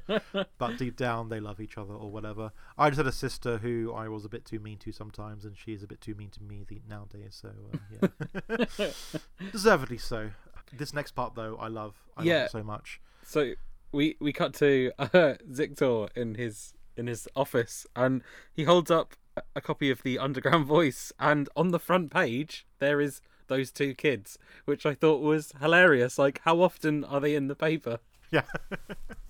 but 0.58 0.78
deep 0.78 0.96
down, 0.98 1.30
they 1.30 1.40
love 1.40 1.60
each 1.62 1.78
other 1.78 1.94
or 1.94 2.10
whatever. 2.12 2.52
I 2.78 2.90
just 2.90 2.98
had 2.98 3.08
a 3.08 3.12
sister 3.12 3.58
who 3.60 3.94
I 3.96 4.08
was 4.08 4.26
a 4.26 4.30
bit 4.30 4.46
too 4.46 4.60
mean 4.60 4.78
to 4.80 4.92
sometimes, 4.92 5.46
and 5.46 5.56
she's 5.58 5.84
a 5.84 5.88
bit 5.88 6.02
too 6.02 6.16
mean 6.16 6.30
to 6.32 6.44
me 6.44 6.66
the, 6.68 6.82
nowadays. 6.90 7.42
So 7.42 7.50
uh, 8.50 8.66
yeah, 8.78 8.88
deservedly 9.52 9.98
so. 9.98 10.30
This 10.76 10.94
next 10.94 11.12
part, 11.12 11.36
though, 11.36 11.56
I 11.58 11.68
love. 11.68 11.96
I 12.18 12.22
love 12.22 12.26
Yeah. 12.28 12.46
it 12.46 12.52
so 12.52 12.64
much. 12.64 13.00
So 13.24 13.54
we 13.92 14.16
we 14.20 14.34
cut 14.34 14.54
to 14.56 14.92
uh, 15.00 15.36
Ziktor 15.52 16.10
in 16.16 16.36
his 16.36 16.74
in 16.98 17.08
his 17.08 17.28
office, 17.36 17.86
and 17.96 18.22
he 18.54 18.64
holds 18.64 18.92
up 18.92 19.16
a 19.56 19.62
copy 19.62 19.90
of 19.90 20.04
the 20.04 20.20
Underground 20.20 20.66
Voice, 20.66 21.12
and 21.20 21.50
on 21.56 21.70
the 21.70 21.80
front 21.80 22.12
page 22.12 22.66
there 22.80 23.00
is 23.02 23.22
those 23.48 23.72
two 23.72 23.94
kids, 23.94 24.38
which 24.66 24.86
I 24.86 24.94
thought 24.94 25.22
was 25.22 25.54
hilarious. 25.60 26.18
Like, 26.18 26.42
how 26.44 26.62
often 26.62 27.04
are 27.04 27.20
they 27.20 27.36
in 27.36 27.48
the 27.48 27.56
paper? 27.56 28.00
Yeah. 28.32 28.44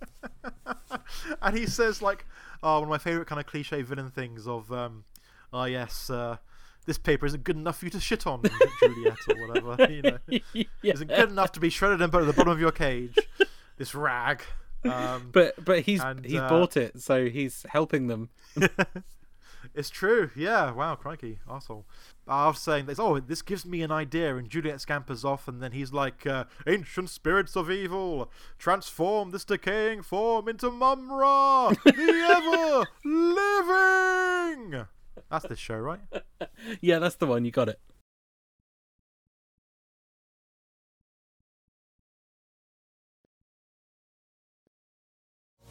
and 1.42 1.58
he 1.58 1.66
says 1.66 2.02
like, 2.02 2.26
oh, 2.62 2.76
one 2.76 2.84
of 2.84 2.90
my 2.90 2.98
favorite 2.98 3.28
kind 3.28 3.40
of 3.40 3.46
cliche 3.48 3.82
villain 3.82 4.12
things 4.12 4.48
of, 4.48 4.72
um, 4.72 5.04
oh 5.52 5.66
yes, 5.66 6.10
uh, 6.10 6.38
this 6.86 6.98
paper 6.98 7.26
isn't 7.26 7.44
good 7.44 7.56
enough 7.56 7.80
for 7.80 7.86
you 7.86 7.92
to 7.92 8.00
shit 8.00 8.28
on, 8.28 8.42
Juliet 8.80 9.18
or 9.28 9.48
whatever. 9.48 9.88
You 9.92 10.02
know, 10.02 10.64
isn't 10.84 11.08
good 11.08 11.30
enough 11.30 11.52
to 11.54 11.60
be 11.60 11.70
shredded 11.70 12.02
and 12.02 12.12
put 12.12 12.22
at 12.22 12.28
the 12.28 12.34
bottom 12.34 12.52
of 12.52 12.60
your 12.60 12.72
cage. 12.72 13.18
This 13.78 13.96
rag. 13.96 14.44
Um, 14.86 15.30
But 15.32 15.64
but 15.64 15.82
he's 15.82 16.02
And, 16.02 16.26
he's 16.26 16.40
uh, 16.40 16.50
bought 16.50 16.76
it, 16.78 17.02
so 17.02 17.26
he's 17.28 17.66
helping 17.70 18.08
them. 18.08 18.30
It's 19.74 19.90
true. 19.90 20.30
Yeah. 20.36 20.72
Wow. 20.72 20.96
Crikey. 20.96 21.40
Arsehole. 21.48 21.84
I 22.28 22.48
was 22.48 22.60
saying 22.60 22.86
this. 22.86 23.00
Oh, 23.00 23.20
this 23.20 23.42
gives 23.42 23.66
me 23.66 23.82
an 23.82 23.92
idea. 23.92 24.38
And 24.38 24.50
Juliet 24.50 24.80
scampers 24.80 25.26
off, 25.26 25.48
and 25.48 25.62
then 25.62 25.74
he's 25.74 25.92
like, 25.92 26.26
uh, 26.26 26.46
"Ancient 26.66 27.10
spirits 27.10 27.56
of 27.56 27.70
evil, 27.70 28.32
transform 28.58 29.32
this 29.32 29.44
decaying 29.44 30.04
form 30.04 30.48
into 30.48 30.72
Mumm-Ra, 30.72 31.72
the 31.84 32.86
ever 32.86 32.86
living." 33.04 34.86
That's 35.30 35.48
this 35.48 35.60
show, 35.60 35.78
right? 35.78 36.00
Yeah, 36.82 37.00
that's 37.00 37.16
the 37.16 37.26
one. 37.26 37.46
You 37.46 37.52
got 37.52 37.68
it. 37.70 37.80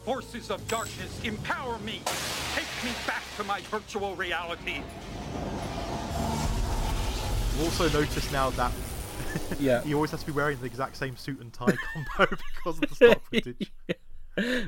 Forces 0.03 0.51
of 0.51 0.67
darkness, 0.67 1.23
empower 1.23 1.79
me! 1.79 2.01
Take 2.53 2.83
me 2.83 2.91
back 3.07 3.23
to 3.37 3.43
my 3.45 3.61
virtual 3.61 4.15
reality! 4.15 4.81
Also 7.61 7.89
noticed 7.89 8.31
now 8.31 8.49
that 8.51 8.71
Yeah. 9.59 9.81
he 9.83 9.93
always 9.93 10.11
has 10.11 10.21
to 10.21 10.25
be 10.25 10.31
wearing 10.31 10.59
the 10.59 10.65
exact 10.65 10.97
same 10.97 11.15
suit 11.17 11.39
and 11.39 11.51
tie 11.53 11.75
combo 11.93 12.35
because 12.55 12.81
of 12.81 12.89
the 12.89 12.95
stock 12.95 13.21
footage. 13.29 13.71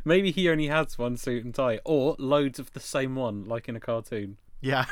Maybe 0.06 0.32
he 0.32 0.50
only 0.50 0.68
has 0.68 0.98
one 0.98 1.18
suit 1.18 1.44
and 1.44 1.54
tie, 1.54 1.80
or 1.86 2.16
loads 2.20 2.60
of 2.60 2.72
the 2.74 2.80
same 2.80 3.16
one, 3.16 3.46
like 3.46 3.68
in 3.68 3.76
a 3.76 3.80
cartoon. 3.80 4.38
Yeah. 4.62 4.86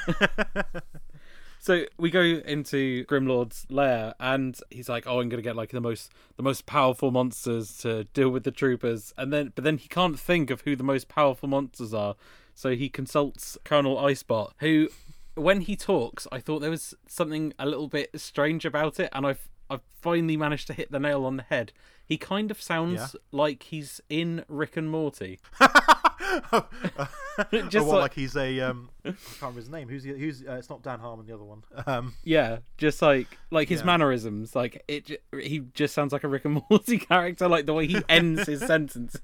So 1.60 1.86
we 1.98 2.10
go 2.10 2.20
into 2.22 3.06
Grimlord's 3.06 3.66
lair, 3.70 4.16
and 4.20 4.60
he's 4.70 4.90
like, 4.90 5.08
"Oh, 5.08 5.22
I'm 5.22 5.30
gonna 5.30 5.42
get 5.42 5.56
like 5.56 5.70
the 5.70 5.80
most 5.80 6.12
the 6.36 6.44
most 6.44 6.66
powerful 6.66 7.10
monsters 7.10 7.78
to 7.78 8.04
deal 8.04 8.30
with 8.30 8.44
the 8.44 8.52
troopers." 8.52 9.14
And 9.18 9.32
then, 9.32 9.54
but 9.56 9.64
then 9.64 9.78
he 9.78 9.88
can't 9.88 10.20
think 10.20 10.50
of 10.50 10.62
who 10.62 10.76
the 10.76 10.84
most 10.84 11.08
powerful 11.08 11.48
monsters 11.48 11.94
are, 11.94 12.16
so 12.54 12.76
he 12.76 12.90
consults 12.90 13.58
Colonel 13.64 13.96
Icebot, 13.96 14.52
who, 14.58 14.90
when 15.36 15.62
he 15.62 15.76
talks, 15.76 16.28
I 16.32 16.40
thought 16.40 16.60
there 16.60 16.70
was 16.70 16.94
something 17.08 17.54
a 17.60 17.66
little 17.66 17.88
bit 17.88 18.10
strange 18.20 18.66
about 18.66 19.00
it, 19.00 19.10
and 19.14 19.26
I've 19.26 19.50
I've 19.70 19.82
finally 20.02 20.38
managed 20.38 20.68
to 20.68 20.74
hit 20.74 20.92
the 20.92 21.00
nail 21.00 21.26
on 21.26 21.38
the 21.38 21.44
head. 21.44 21.72
He 22.06 22.18
kind 22.18 22.52
of 22.52 22.62
sounds 22.62 23.00
Yeah. 23.00 23.20
like 23.32 23.64
he's 23.64 24.02
in 24.10 24.44
Rick 24.48 24.76
and 24.78 24.90
Morty. 24.92 25.40
Just 27.70 27.88
like- 27.88 28.02
like, 28.02 28.14
he's 28.14 28.36
a 28.36 28.60
um, 28.62 28.90
I 29.06 29.10
can't 29.10 29.18
remember 29.42 29.60
his 29.60 29.70
name. 29.70 29.88
Who's 29.90 30.04
the, 30.04 30.12
who's? 30.18 30.44
Uh, 30.48 30.54
it's 30.54 30.70
not 30.70 30.84
Dan 30.84 31.00
Harmon, 31.00 31.26
the 31.26 31.34
other 31.34 31.44
one. 31.44 31.64
Um, 31.88 32.14
Yeah, 32.24 32.60
just 32.78 33.02
like 33.02 33.28
like 33.52 33.70
his 33.70 33.80
Yeah. 33.82 33.86
mannerisms, 33.88 34.56
like 34.56 34.84
it. 34.88 35.22
He 35.40 35.60
just 35.74 35.94
sounds 35.94 36.14
like 36.14 36.24
a 36.24 36.28
Rick 36.28 36.46
and 36.46 36.62
Morty 36.70 36.98
character, 37.00 37.48
like 37.48 37.66
the 37.66 37.74
way 37.74 37.88
he 37.88 37.98
ends 38.10 38.46
his 38.48 38.60
sentences. 38.68 39.22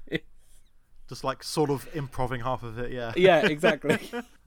Just 1.10 1.24
like 1.24 1.42
sort 1.42 1.68
of 1.70 1.86
improving 1.92 2.40
half 2.40 2.62
of 2.62 2.78
it. 2.78 2.90
Yeah. 2.92 3.12
yeah, 3.16 3.44
exactly. 3.46 3.98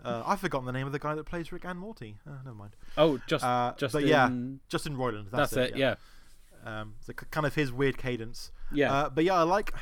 Uh, 0.04 0.23
I've 0.26 0.39
forgotten 0.39 0.65
the 0.65 0.71
name 0.71 0.88
of 0.88 0.93
the 0.93 0.97
guy 0.99 1.13
that 1.13 1.26
plays 1.26 1.52
Rick 1.52 1.65
and 1.65 1.78
Morty. 1.78 2.15
Uh, 2.26 2.32
never 2.43 2.56
mind. 2.56 2.76
Oh, 2.97 3.19
just 3.28 3.43
Uh, 3.45 3.73
just 3.78 3.93
but 3.93 4.06
yeah, 4.06 4.30
Justin 4.69 4.95
Roiland. 4.97 5.30
That's, 5.30 5.52
that's, 5.52 5.71
it. 5.73 5.78
Yeah, 5.78 5.95
Um, 6.65 6.95
so 7.02 7.13
kind 7.13 7.45
of 7.45 7.54
his 7.54 7.71
weird 7.71 7.97
cadence. 7.97 8.52
Yeah. 8.71 8.91
Uh, 8.91 9.10
but 9.10 9.23
yeah, 9.26 9.36
I 9.36 9.43
like, 9.43 9.73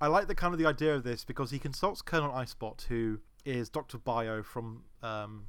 I 0.00 0.06
like 0.06 0.28
the 0.28 0.34
kind 0.34 0.52
of 0.54 0.60
the 0.60 0.66
idea 0.66 0.94
of 0.94 1.02
this 1.02 1.24
because 1.24 1.50
he 1.50 1.58
consults 1.58 2.02
Colonel 2.02 2.30
Icebot, 2.30 2.82
who 2.88 3.20
is 3.44 3.68
Doctor 3.70 3.96
Bio 3.98 4.42
from 4.42 4.84
um, 5.02 5.46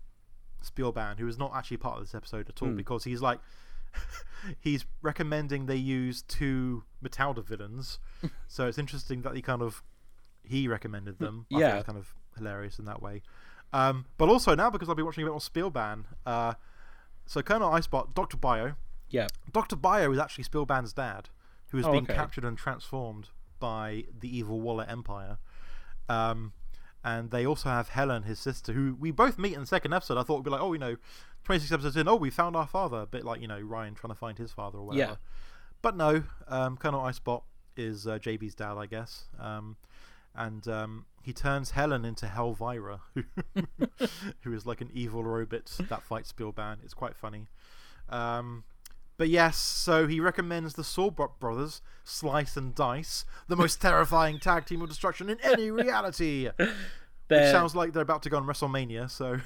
Spielban, 0.64 1.20
who 1.20 1.28
is 1.28 1.38
not 1.38 1.52
actually 1.54 1.78
part 1.78 1.98
of 1.98 2.04
this 2.06 2.16
episode 2.16 2.48
at 2.50 2.62
all 2.62 2.70
Hmm. 2.70 2.76
because 2.78 3.04
he's 3.04 3.22
like, 3.22 3.40
he's 4.62 4.86
recommending 5.02 5.66
they 5.66 5.76
use 5.76 6.22
two 6.22 6.84
Metalder 7.04 7.44
villains. 7.46 8.00
so 8.48 8.68
it's 8.68 8.78
interesting 8.78 9.22
that 9.24 9.36
he 9.36 9.42
kind 9.42 9.62
of 9.62 9.84
he 10.52 10.68
recommended 10.68 11.18
them. 11.20 11.46
I 11.54 11.60
Yeah. 11.60 11.78
it's 11.78 11.86
kind 11.86 11.98
of 11.98 12.14
hilarious 12.38 12.78
in 12.80 12.86
that 12.86 13.02
way. 13.02 13.22
Um, 13.74 14.06
but 14.18 14.30
also 14.30 14.54
now 14.54 14.70
because 14.70 14.90
I'll 14.90 14.96
be 14.96 15.04
watching 15.04 15.24
a 15.24 15.28
bit 15.28 15.32
more 15.32 15.40
Spielban, 15.40 16.04
uh, 16.26 16.54
so 17.26 17.42
Colonel 17.42 17.72
Icebot, 17.72 18.14
Doctor 18.14 18.38
Bio, 18.38 18.74
yeah, 19.10 19.28
Dr. 19.52 19.76
Bio 19.76 20.12
is 20.12 20.20
actually 20.20 20.44
Spielban's 20.46 20.94
dad, 20.94 21.30
who 21.70 21.78
has 21.78 21.86
Oh, 21.86 21.92
been 21.92 22.04
okay. 22.04 22.14
captured 22.16 22.44
and 22.46 22.58
transformed 22.58 23.30
by 23.60 24.06
the 24.20 24.28
evil 24.38 24.60
Waller 24.62 24.86
Empire. 24.88 25.38
Um, 26.10 26.54
and 27.04 27.32
they 27.32 27.46
also 27.46 27.70
have 27.70 27.90
Helen, 27.90 28.24
his 28.24 28.40
sister, 28.40 28.74
who 28.74 28.96
we 29.00 29.12
both 29.12 29.38
meet 29.40 29.54
in 29.54 29.62
the 29.62 29.66
second 29.66 29.94
episode. 29.94 30.18
I 30.18 30.24
thought 30.24 30.36
we'd 30.38 30.44
be 30.46 30.50
like, 30.52 30.62
oh, 30.62 30.74
you 30.74 30.80
know, 30.80 30.98
26 31.46 31.72
episodes 31.72 31.98
in, 31.98 32.08
oh, 32.08 32.16
we 32.16 32.30
found 32.30 32.56
our 32.56 32.68
father. 32.68 32.98
A 33.02 33.06
bit 33.08 33.24
like, 33.26 33.42
you 33.42 33.48
know, 33.48 33.60
Ryan 33.60 33.96
trying 33.96 34.14
to 34.14 34.20
find 34.20 34.38
his 34.38 34.52
father 34.52 34.78
or 34.80 34.86
whatever. 34.88 35.12
Yeah. 35.14 35.16
But 35.82 35.96
no, 35.96 36.24
um, 36.48 36.78
Colonel 36.78 37.02
Icebot 37.02 37.44
is 37.76 38.06
uh, 38.06 38.20
JB's 38.20 38.54
dad, 38.56 38.74
I 38.78 38.86
guess. 38.86 39.26
Um, 39.40 39.78
and 40.36 40.68
um, 40.68 41.06
he 41.22 41.34
turns 41.34 41.72
Helen 41.72 42.06
into 42.06 42.26
Helvira, 42.26 43.00
who, 43.14 43.24
who 44.42 44.54
is 44.54 44.66
like 44.66 44.82
an 44.82 44.90
evil 44.94 45.24
robot 45.24 45.72
that 45.90 46.04
fights 46.04 46.32
Spielband. 46.32 46.78
It's 46.84 46.94
quite 46.94 47.16
funny. 47.16 47.48
Um, 48.10 48.64
but 49.18 49.30
yes, 49.30 49.58
so 49.58 50.08
he 50.08 50.20
recommends 50.20 50.74
the 50.74 50.84
Sawbrook 50.84 51.40
brothers, 51.40 51.82
Slice 52.04 52.58
and 52.58 52.74
Dice, 52.74 53.24
the 53.48 53.56
most 53.56 53.80
terrifying 53.82 54.40
tag 54.40 54.66
team 54.66 54.82
of 54.82 54.90
destruction 54.90 55.30
in 55.30 55.38
any 55.44 55.70
reality. 55.70 56.50
Which 56.58 56.70
they're 57.28 57.52
sounds 57.52 57.76
like 57.76 57.94
they're 57.94 58.02
about 58.02 58.24
to 58.24 58.30
go 58.30 58.38
on 58.38 58.46
WrestleMania, 58.46 59.10
so 59.10 59.38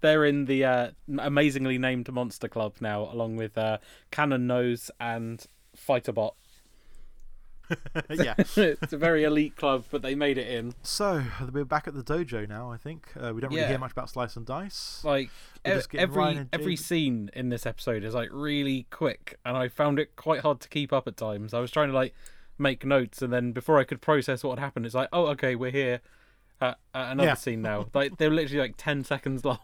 they're 0.00 0.24
in 0.24 0.46
the 0.46 0.64
uh, 0.64 0.90
amazingly 1.18 1.78
named 1.78 2.10
Monster 2.10 2.48
Club 2.48 2.76
now, 2.80 3.02
along 3.02 3.36
with 3.36 3.56
uh, 3.56 3.78
Cannon 4.10 4.48
Nose 4.48 4.90
and 4.98 5.46
Fighterbot. 5.76 6.32
yeah. 8.10 8.34
it's 8.56 8.92
a 8.92 8.96
very 8.98 9.24
elite 9.24 9.56
club, 9.56 9.84
but 9.90 10.02
they 10.02 10.14
made 10.14 10.38
it 10.38 10.48
in. 10.48 10.74
So 10.82 11.22
we're 11.52 11.64
back 11.64 11.86
at 11.88 11.94
the 11.94 12.02
dojo 12.02 12.48
now. 12.48 12.70
I 12.70 12.76
think 12.76 13.08
uh, 13.16 13.32
we 13.34 13.40
don't 13.40 13.50
really 13.50 13.62
Yeah. 13.62 13.68
hear 13.68 13.78
much 13.78 13.92
about 13.92 14.10
Slice 14.10 14.36
and 14.36 14.44
Dice. 14.46 15.00
Like 15.04 15.28
e- 15.66 15.70
just 15.70 15.90
getting 15.90 16.12
Ryan 16.12 16.48
every 16.52 16.62
every 16.64 16.76
scene 16.76 17.30
in 17.34 17.48
this 17.48 17.66
episode 17.66 18.04
is 18.04 18.14
like 18.14 18.28
really 18.32 18.86
quick, 18.90 19.38
and 19.44 19.56
I 19.56 19.68
found 19.68 19.98
it 19.98 20.16
quite 20.16 20.40
hard 20.40 20.60
to 20.60 20.68
keep 20.68 20.92
up 20.92 21.06
at 21.08 21.16
times. 21.16 21.54
I 21.54 21.60
was 21.60 21.70
trying 21.70 21.88
to 21.88 21.94
like 21.94 22.14
make 22.58 22.84
notes, 22.84 23.22
and 23.22 23.32
then 23.32 23.52
before 23.52 23.78
I 23.78 23.84
could 23.84 24.00
process 24.00 24.42
what 24.44 24.58
had 24.58 24.64
happened, 24.64 24.86
it's 24.86 24.94
like, 24.94 25.08
oh, 25.12 25.26
okay, 25.28 25.54
we're 25.54 25.70
here 25.70 26.00
at, 26.60 26.78
at 26.94 27.12
another 27.12 27.28
Yeah. 27.28 27.34
scene 27.34 27.62
now. 27.62 27.86
Like 27.94 28.18
they're 28.18 28.30
literally 28.30 28.60
like 28.60 28.74
ten 28.76 29.04
seconds 29.04 29.44
long. 29.44 29.58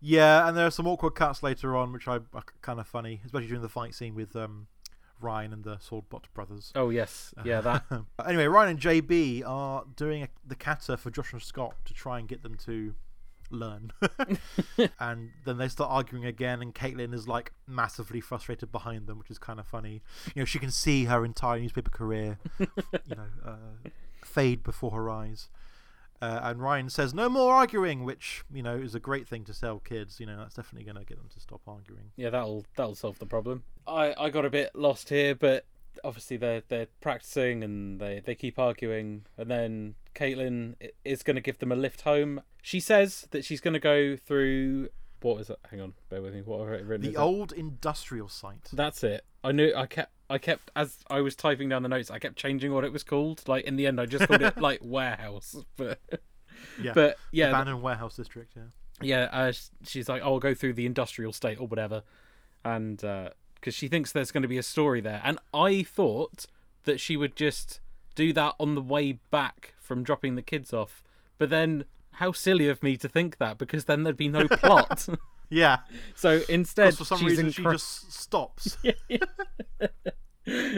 Yeah, 0.00 0.46
and 0.46 0.54
there 0.56 0.66
are 0.66 0.70
some 0.70 0.86
awkward 0.86 1.14
cuts 1.14 1.42
later 1.42 1.74
on, 1.76 1.90
which 1.92 2.06
I 2.06 2.16
are 2.34 2.44
kind 2.60 2.78
of 2.78 2.86
funny, 2.86 3.22
especially 3.24 3.46
during 3.46 3.62
the 3.62 3.70
fight 3.70 3.94
scene 3.94 4.14
with 4.14 4.36
um, 4.36 4.66
Ryan 5.20 5.52
and 5.52 5.64
the 5.64 5.76
Swordbot 5.76 6.24
brothers. 6.34 6.72
oh 6.74 6.90
yes, 6.90 7.34
yeah, 7.44 7.60
that. 7.60 7.84
anyway, 8.26 8.46
Ryan 8.46 8.70
and 8.70 8.80
JB 8.80 9.42
are 9.46 9.84
doing 9.96 10.22
a, 10.22 10.28
the 10.46 10.54
kata 10.54 10.96
for 10.96 11.10
Joshua 11.10 11.40
Scott 11.40 11.74
to 11.84 11.94
try 11.94 12.18
and 12.18 12.28
get 12.28 12.42
them 12.42 12.56
to 12.66 12.94
learn. 13.50 13.92
and 15.00 15.30
then 15.44 15.58
they 15.58 15.68
start 15.68 15.90
arguing 15.90 16.24
again, 16.24 16.60
and 16.60 16.74
Caitlin 16.74 17.14
is 17.14 17.28
like 17.28 17.52
massively 17.66 18.20
frustrated 18.20 18.72
behind 18.72 19.06
them, 19.06 19.18
which 19.18 19.30
is 19.30 19.38
kind 19.38 19.58
of 19.58 19.66
funny. 19.66 20.02
You 20.34 20.42
know, 20.42 20.44
she 20.44 20.58
can 20.58 20.70
see 20.70 21.04
her 21.04 21.24
entire 21.24 21.58
newspaper 21.58 21.90
career, 21.90 22.38
you 22.58 22.66
know, 23.16 23.28
uh, 23.44 23.88
fade 24.24 24.62
before 24.62 24.92
her 24.92 25.10
eyes. 25.10 25.48
Uh, 26.20 26.40
and 26.42 26.62
Ryan 26.62 26.88
says, 26.90 27.12
"No 27.12 27.28
more 27.28 27.54
arguing," 27.54 28.04
which 28.04 28.44
you 28.52 28.62
know 28.62 28.76
is 28.76 28.94
a 28.94 29.00
great 29.00 29.28
thing 29.28 29.44
to 29.44 29.54
sell 29.54 29.78
kids. 29.78 30.20
You 30.20 30.26
know, 30.26 30.38
that's 30.38 30.54
definitely 30.54 30.84
going 30.84 30.96
to 30.96 31.04
get 31.04 31.18
them 31.18 31.28
to 31.34 31.40
stop 31.40 31.60
arguing. 31.66 32.12
Yeah, 32.16 32.30
that'll 32.30 32.64
that'll 32.76 32.94
solve 32.94 33.18
the 33.18 33.26
problem. 33.26 33.64
I, 33.86 34.14
I 34.18 34.30
got 34.30 34.44
a 34.44 34.50
bit 34.50 34.70
lost 34.74 35.10
here, 35.10 35.34
but 35.34 35.66
obviously 36.02 36.36
they're 36.36 36.62
they're 36.68 36.88
practicing 37.00 37.62
and 37.62 38.00
they, 38.00 38.22
they 38.24 38.34
keep 38.34 38.58
arguing, 38.58 39.26
and 39.36 39.50
then 39.50 39.94
Caitlin 40.14 40.74
is 41.04 41.22
going 41.22 41.36
to 41.36 41.42
give 41.42 41.58
them 41.58 41.72
a 41.72 41.76
lift 41.76 42.02
home. 42.02 42.40
She 42.62 42.80
says 42.80 43.28
that 43.30 43.44
she's 43.44 43.60
going 43.60 43.74
to 43.74 43.80
go 43.80 44.16
through 44.16 44.88
what 45.24 45.36
was 45.38 45.48
it? 45.50 45.58
Hang 45.70 45.80
on, 45.80 45.94
bear 46.10 46.20
with 46.20 46.34
me. 46.34 46.42
What 46.42 46.60
have 46.60 46.68
I 46.68 46.82
written? 46.82 47.00
The 47.02 47.10
is 47.12 47.16
old 47.16 47.52
industrial 47.52 48.28
site. 48.28 48.68
That's 48.72 49.02
it. 49.02 49.24
I 49.42 49.52
knew. 49.52 49.72
I 49.74 49.86
kept. 49.86 50.12
I 50.30 50.38
kept 50.38 50.70
as 50.76 50.98
I 51.10 51.20
was 51.20 51.34
typing 51.34 51.68
down 51.68 51.82
the 51.82 51.88
notes. 51.88 52.10
I 52.10 52.18
kept 52.18 52.36
changing 52.36 52.72
what 52.72 52.84
it 52.84 52.92
was 52.92 53.02
called. 53.02 53.42
Like 53.46 53.64
in 53.64 53.76
the 53.76 53.86
end, 53.86 54.00
I 54.00 54.06
just 54.06 54.26
called 54.28 54.42
it 54.42 54.56
like 54.60 54.80
warehouse. 54.82 55.56
But 55.76 55.98
Yeah. 56.80 56.92
but 56.94 57.16
yeah, 57.32 57.48
Abandoned 57.48 57.82
warehouse 57.82 58.16
district. 58.16 58.52
Yeah. 58.56 58.62
yeah. 59.00 59.28
Uh, 59.32 59.52
she's 59.84 60.08
like, 60.08 60.22
"Oh, 60.22 60.34
I'll 60.34 60.38
go 60.38 60.54
through 60.54 60.74
the 60.74 60.86
industrial 60.86 61.32
state 61.32 61.58
or 61.58 61.66
whatever," 61.66 62.02
and 62.64 62.98
because 62.98 63.74
she 63.74 63.88
thinks 63.88 64.12
there's 64.12 64.30
going 64.30 64.42
to 64.42 64.48
be 64.48 64.58
a 64.58 64.62
story 64.62 65.00
there, 65.00 65.20
and 65.24 65.38
I 65.52 65.82
thought 65.82 66.46
that 66.84 67.00
she 67.00 67.16
would 67.16 67.34
just 67.34 67.80
do 68.14 68.32
that 68.34 68.54
on 68.60 68.74
the 68.74 68.80
way 68.82 69.12
back 69.30 69.74
from 69.80 70.02
dropping 70.04 70.34
the 70.36 70.42
kids 70.42 70.72
off. 70.72 71.02
But 71.38 71.50
then, 71.50 71.84
how 72.14 72.32
silly 72.32 72.68
of 72.68 72.82
me 72.82 72.96
to 72.98 73.08
think 73.08 73.38
that 73.38 73.58
because 73.58 73.84
then 73.86 74.02
there'd 74.02 74.16
be 74.16 74.28
no 74.28 74.48
plot. 74.48 75.06
Yeah. 75.50 75.80
so 76.16 76.40
instead, 76.48 76.96
for 76.96 77.04
some 77.04 77.24
reason 77.24 77.50
she 77.52 77.62
just 77.62 78.10
stops. 78.12 78.76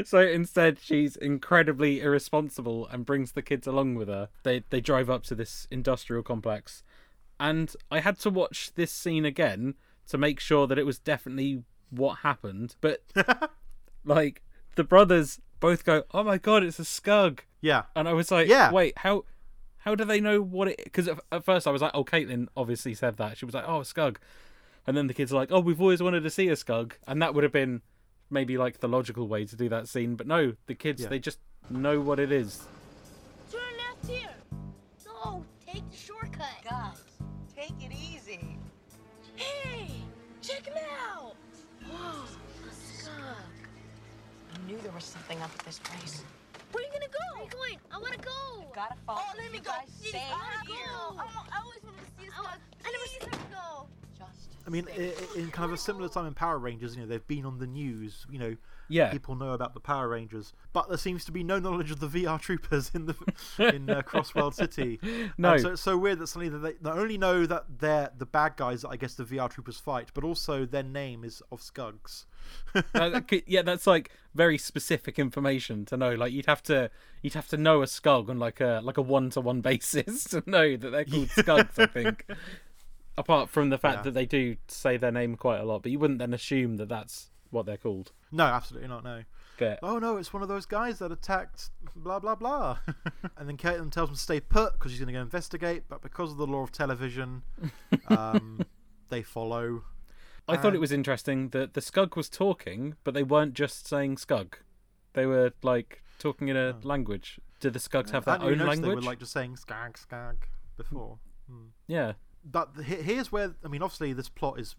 so 0.04 0.20
instead, 0.20 0.78
she's 0.80 1.16
incredibly 1.16 2.00
irresponsible 2.00 2.86
and 2.88 3.06
brings 3.06 3.32
the 3.32 3.42
kids 3.42 3.66
along 3.66 3.94
with 3.94 4.08
her. 4.08 4.28
They 4.42 4.64
they 4.70 4.80
drive 4.80 5.08
up 5.08 5.22
to 5.24 5.34
this 5.34 5.66
industrial 5.70 6.22
complex, 6.22 6.82
and 7.40 7.74
I 7.90 8.00
had 8.00 8.18
to 8.20 8.30
watch 8.30 8.74
this 8.74 8.92
scene 8.92 9.24
again 9.24 9.74
to 10.08 10.18
make 10.18 10.40
sure 10.40 10.66
that 10.66 10.78
it 10.78 10.84
was 10.84 10.98
definitely 10.98 11.62
what 11.90 12.18
happened. 12.18 12.74
But 12.80 13.02
like 14.04 14.42
the 14.74 14.84
brothers 14.84 15.40
both 15.60 15.84
go, 15.84 16.04
"Oh 16.12 16.24
my 16.24 16.38
god, 16.38 16.64
it's 16.64 16.78
a 16.78 16.82
skug!" 16.84 17.40
Yeah. 17.60 17.84
And 17.94 18.08
I 18.08 18.12
was 18.12 18.30
like, 18.30 18.48
Yeah. 18.48 18.72
wait, 18.72 18.98
how?" 18.98 19.24
How 19.86 19.94
do 19.94 20.04
they 20.04 20.20
know 20.20 20.42
what 20.42 20.66
it? 20.66 20.80
Because 20.82 21.06
at, 21.06 21.20
at 21.30 21.44
first 21.44 21.64
I 21.68 21.70
was 21.70 21.80
like, 21.80 21.92
"Oh, 21.94 22.02
Caitlin 22.02 22.48
obviously 22.56 22.92
said 22.92 23.18
that." 23.18 23.38
She 23.38 23.44
was 23.44 23.54
like, 23.54 23.64
"Oh, 23.68 23.78
a 23.80 23.84
skug," 23.84 24.16
and 24.84 24.96
then 24.96 25.06
the 25.06 25.14
kids 25.14 25.32
are 25.32 25.36
like, 25.36 25.52
"Oh, 25.52 25.60
we've 25.60 25.80
always 25.80 26.02
wanted 26.02 26.24
to 26.24 26.30
see 26.30 26.48
a 26.48 26.54
skug," 26.56 26.94
and 27.06 27.22
that 27.22 27.34
would 27.34 27.44
have 27.44 27.52
been 27.52 27.82
maybe 28.28 28.58
like 28.58 28.80
the 28.80 28.88
logical 28.88 29.28
way 29.28 29.44
to 29.44 29.54
do 29.54 29.68
that 29.68 29.86
scene. 29.86 30.16
But 30.16 30.26
no, 30.26 30.54
the 30.66 30.74
kids 30.74 31.02
Yeah. 31.02 31.08
they 31.08 31.20
just 31.20 31.38
know 31.70 32.00
what 32.00 32.18
it 32.18 32.32
is. 32.32 32.64
Turn 33.52 33.60
left 33.78 34.06
here. 34.10 34.34
No, 35.06 35.44
take 35.64 35.88
the 35.88 35.96
shortcut. 35.96 36.48
Guys, 36.68 37.04
take 37.54 37.74
it 37.80 37.92
easy. 37.92 38.58
Hey, 39.36 39.88
check 40.42 40.66
him 40.66 40.74
out. 41.14 41.36
Whoa, 41.88 42.24
a 42.66 42.74
skug. 42.74 43.12
I 44.52 44.66
knew 44.66 44.78
there 44.78 44.90
was 44.90 45.04
something 45.04 45.40
up 45.42 45.50
at 45.56 45.64
this 45.64 45.78
place. 45.78 46.24
Where 46.76 46.84
are 46.84 46.88
you 46.88 46.92
gonna 46.92 47.08
go? 47.08 47.24
Where 47.32 47.40
are 47.40 47.44
you 47.46 47.50
going? 47.56 47.78
I 47.90 47.96
wanna 47.96 48.18
go. 48.18 48.68
Gotta 48.74 48.96
follow 49.06 49.22
Oh, 49.24 49.32
let 49.38 49.50
me 49.50 49.56
you 49.56 49.64
go. 49.64 49.70
guys 49.70 49.88
Please, 49.98 50.10
stay 50.10 50.20
I 50.28 50.36
wanna 50.36 50.68
go. 50.68 51.16
I, 51.16 51.24
I 51.56 51.64
always 51.64 51.80
wanted 51.82 52.04
to 52.04 52.12
see 52.20 52.28
a 52.28 52.32
skug. 52.36 52.60
I 52.84 52.92
never 52.92 53.06
seen 53.08 53.30
them 53.30 53.40
go. 53.48 53.88
I 54.66 54.70
mean, 54.70 54.88
in 55.36 55.50
kind 55.52 55.64
of 55.70 55.72
a 55.72 55.76
similar 55.76 56.08
time 56.08 56.26
in 56.26 56.34
Power 56.34 56.58
Rangers, 56.58 56.96
you 56.96 57.02
know, 57.02 57.06
they've 57.06 57.26
been 57.28 57.44
on 57.46 57.58
the 57.58 57.66
news. 57.68 58.26
You 58.30 58.38
know, 58.40 58.56
Yeah. 58.88 59.10
people 59.12 59.36
know 59.36 59.50
about 59.52 59.74
the 59.74 59.80
Power 59.80 60.08
Rangers, 60.08 60.52
but 60.72 60.88
there 60.88 60.98
seems 60.98 61.24
to 61.26 61.32
be 61.32 61.44
no 61.44 61.58
knowledge 61.60 61.90
of 61.92 62.00
the 62.00 62.08
VR 62.08 62.40
troopers 62.40 62.90
in 62.92 63.06
the 63.06 63.14
in 63.74 63.88
uh, 63.88 64.02
Crossworld 64.02 64.54
City. 64.54 64.98
No. 65.38 65.52
And 65.52 65.62
so 65.62 65.72
it's 65.72 65.82
so 65.82 65.96
weird 65.96 66.18
that 66.18 66.26
suddenly 66.28 66.48
they 66.58 66.74
not 66.80 66.98
only 66.98 67.16
know 67.18 67.46
that 67.46 67.64
they're 67.78 68.10
the 68.16 68.26
bad 68.26 68.56
guys 68.56 68.82
that 68.82 68.88
I 68.88 68.96
guess 68.96 69.14
the 69.14 69.24
VR 69.24 69.48
troopers 69.50 69.78
fight, 69.78 70.10
but 70.14 70.24
also 70.24 70.64
their 70.66 70.82
name 70.82 71.24
is 71.24 71.42
of 71.52 71.60
Skugs. 71.60 72.24
Uh, 72.94 73.20
yeah, 73.46 73.62
that's 73.62 73.86
like 73.86 74.10
very 74.34 74.56
specific 74.58 75.18
information 75.18 75.84
to 75.86 75.96
know. 75.96 76.14
Like 76.14 76.32
you'd 76.32 76.46
have 76.46 76.62
to 76.64 76.90
you'd 77.22 77.34
have 77.34 77.48
to 77.48 77.56
know 77.56 77.82
a 77.82 77.86
skug 77.86 78.28
on 78.30 78.38
like 78.38 78.60
a 78.60 78.80
like 78.82 78.96
a 78.98 79.02
one 79.02 79.30
to 79.30 79.40
one 79.40 79.60
basis 79.60 80.24
to 80.24 80.42
know 80.46 80.76
that 80.76 80.90
they're 80.90 81.04
called 81.04 81.28
skugs. 81.36 81.78
I 81.78 81.86
think. 81.86 82.24
Apart 83.18 83.48
from 83.48 83.70
the 83.70 83.78
fact 83.78 83.98
Yeah. 83.98 84.02
that 84.02 84.14
they 84.14 84.26
do 84.26 84.56
say 84.68 84.96
their 84.96 85.12
name 85.12 85.36
quite 85.36 85.58
a 85.58 85.64
lot, 85.64 85.82
but 85.82 85.90
you 85.92 85.98
wouldn't 85.98 86.18
then 86.18 86.34
assume 86.34 86.76
that 86.76 86.88
that's 86.88 87.30
what 87.50 87.66
they're 87.66 87.76
called. 87.76 88.12
No, 88.30 88.44
absolutely 88.44 88.88
not. 88.88 89.04
No. 89.04 89.24
But 89.58 89.78
Oh 89.82 89.98
no, 89.98 90.18
it's 90.18 90.32
one 90.32 90.42
of 90.42 90.48
those 90.48 90.66
guys 90.66 90.98
that 90.98 91.10
attacked 91.10 91.70
blah 91.94 92.18
blah 92.18 92.34
blah. 92.34 92.78
and 93.36 93.48
then 93.48 93.56
Caitlin 93.56 93.90
tells 93.90 94.10
him 94.10 94.14
to 94.16 94.20
stay 94.20 94.40
put 94.40 94.74
because 94.74 94.92
she's 94.92 95.00
going 95.00 95.08
to 95.08 95.14
go 95.14 95.22
investigate, 95.22 95.84
but 95.88 96.02
because 96.02 96.30
of 96.32 96.36
the 96.36 96.46
law 96.46 96.62
of 96.62 96.72
television, 96.72 97.42
um, 98.08 98.60
they 99.08 99.22
follow. 99.22 99.82
I 100.48 100.56
thought 100.56 100.74
it 100.74 100.80
was 100.80 100.92
interesting 100.92 101.48
that 101.48 101.74
the 101.74 101.80
skug 101.80 102.14
was 102.16 102.28
talking, 102.28 102.94
but 103.02 103.14
they 103.14 103.24
weren't 103.24 103.54
just 103.54 103.88
saying 103.88 104.16
skug. 104.16 104.54
They 105.14 105.26
were 105.26 105.52
like 105.62 106.02
talking 106.18 106.48
in 106.48 106.56
a 106.56 106.76
language. 106.82 107.40
Do 107.58 107.70
the 107.70 107.80
skugs 107.80 108.10
have 108.12 108.26
their 108.26 108.40
own 108.40 108.58
language? 108.58 108.80
They 108.82 108.94
were 108.94 109.00
like 109.00 109.18
just 109.18 109.32
saying 109.32 109.56
skag 109.56 109.98
skag 109.98 110.48
before. 110.76 111.18
Hmm. 111.50 111.68
Yeah. 111.86 112.12
But 112.48 112.74
the- 112.76 112.82
here's 112.84 113.32
where 113.32 113.54
I 113.64 113.68
mean, 113.68 113.82
obviously 113.82 114.12
this 114.12 114.28
plot 114.28 114.58
is 114.60 114.76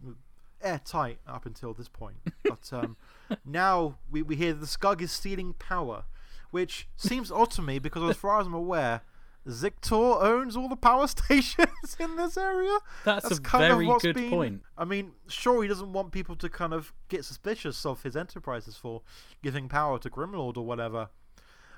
airtight 0.62 1.20
up 1.28 1.46
until 1.46 1.74
this 1.74 1.90
point, 1.90 2.18
but 2.44 2.72
um, 2.72 2.98
now 3.46 3.98
we 4.10 4.22
we 4.22 4.36
hear 4.36 4.54
the 4.54 4.66
Skug 4.66 5.02
is 5.02 5.12
stealing 5.12 5.54
power, 5.54 6.06
which 6.52 6.88
seems 6.96 7.32
odd 7.32 7.52
to 7.52 7.62
me 7.62 7.80
because 7.80 8.10
as 8.10 8.18
far 8.18 8.40
as 8.40 8.48
I'm 8.48 8.54
aware. 8.54 9.02
Ziktor 9.48 10.22
owns 10.22 10.58
all 10.58 10.68
the 10.68 10.76
power 10.76 11.08
stations 11.18 11.96
in 12.02 12.18
this 12.18 12.38
area. 12.38 12.80
That's 13.06 13.32
a 13.32 13.40
kind 13.40 13.64
of 13.64 13.78
very 13.78 13.86
what's 13.86 14.04
good 14.04 14.16
been- 14.16 14.30
point. 14.30 14.62
I 14.78 14.84
mean, 14.84 15.14
sure, 15.30 15.62
he 15.64 15.70
doesn't 15.70 15.94
want 15.94 16.12
people 16.12 16.36
to 16.36 16.50
kind 16.50 16.74
of 16.74 16.92
get 17.08 17.24
suspicious 17.24 17.86
of 17.86 18.04
his 18.04 18.18
enterprises 18.18 18.76
for 18.76 19.04
giving 19.42 19.70
power 19.70 20.00
to 20.00 20.10
Grimlord 20.10 20.58
or 20.58 20.66
whatever. 20.66 21.12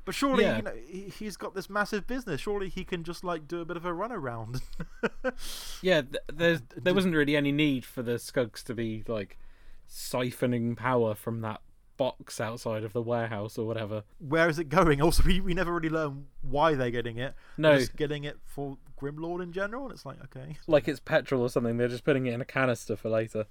But 0.06 0.16
surely, 0.16 0.44
Yeah. 0.44 0.58
you 0.58 0.62
know, 0.64 0.74
he, 0.88 1.02
he's 1.20 1.38
got 1.38 1.54
this 1.56 1.70
massive 1.70 2.08
business. 2.08 2.42
Surely 2.42 2.70
he 2.70 2.84
can 2.84 3.04
just 3.04 3.24
like 3.24 3.48
do 3.48 3.62
a 3.62 3.66
bit 3.66 3.78
of 3.78 3.86
a 3.86 3.92
runaround. 3.92 4.62
Yeah, 5.82 6.02
th- 6.02 6.24
there's, 6.34 6.62
there 6.78 6.94
wasn't 6.94 7.16
really 7.16 7.36
any 7.36 7.52
need 7.52 7.86
for 7.86 8.02
the 8.02 8.14
Skugs 8.14 8.64
to 8.64 8.74
be 8.74 9.04
like 9.08 9.38
siphoning 9.90 10.76
power 10.76 11.16
from 11.16 11.42
that 11.42 11.62
box 11.98 12.40
outside 12.40 12.84
of 12.84 12.94
the 12.94 13.02
warehouse 13.02 13.58
or 13.58 13.66
whatever. 13.68 14.04
Where 14.20 14.48
is 14.50 14.58
it 14.60 14.70
going? 14.70 15.02
Also, 15.10 15.24
we, 15.24 15.40
we 15.42 15.54
never 15.54 15.74
really 15.74 15.90
learn 15.90 16.28
why 16.42 16.76
they're 16.76 16.92
getting 16.92 17.18
it. 17.18 17.34
No. 17.58 17.70
They're 17.72 17.80
just 17.80 17.96
getting 17.96 18.24
it 18.24 18.38
for 18.46 18.78
Grimlord 19.00 19.42
in 19.44 19.52
general, 19.52 19.84
and 19.86 19.94
it's 19.94 20.06
like 20.06 20.18
okay. 20.26 20.58
Like 20.68 20.88
it's 20.88 21.00
petrol 21.00 21.42
or 21.42 21.50
something. 21.50 21.78
They're 21.78 21.88
just 21.88 22.04
putting 22.06 22.26
it 22.26 22.34
in 22.34 22.42
a 22.42 22.46
canister 22.46 22.96
for 22.96 23.10
later. 23.10 23.46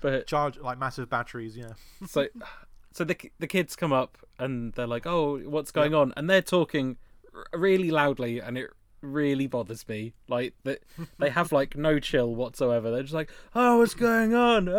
but 0.00 0.26
Charge 0.26 0.58
like 0.58 0.78
massive 0.78 1.08
batteries, 1.08 1.56
yeah. 1.56 1.72
so 2.06 2.26
so 2.94 3.04
the 3.04 3.16
the 3.38 3.46
kids 3.46 3.76
come 3.76 3.92
up 3.92 4.16
and 4.38 4.72
they're 4.72 4.86
like, 4.86 5.06
"Oh, 5.06 5.38
what's 5.40 5.70
going 5.70 5.94
on?" 5.94 6.14
And 6.16 6.30
they're 6.30 6.40
talking 6.42 6.96
r- 7.34 7.58
really 7.58 7.90
loudly, 7.90 8.40
and 8.40 8.56
it 8.56 8.70
really 9.02 9.46
bothers 9.46 9.86
me. 9.86 10.14
Like 10.28 10.54
that 10.64 10.82
they 11.18 11.28
have 11.28 11.52
like 11.52 11.76
no 11.76 11.98
chill 11.98 12.34
whatsoever. 12.34 12.90
They're 12.90 13.02
just 13.02 13.12
like, 13.14 13.30
"Oh, 13.54 13.78
what's 13.78 13.94
going 13.94 14.34
on? 14.34 14.68
Oh, 14.68 14.72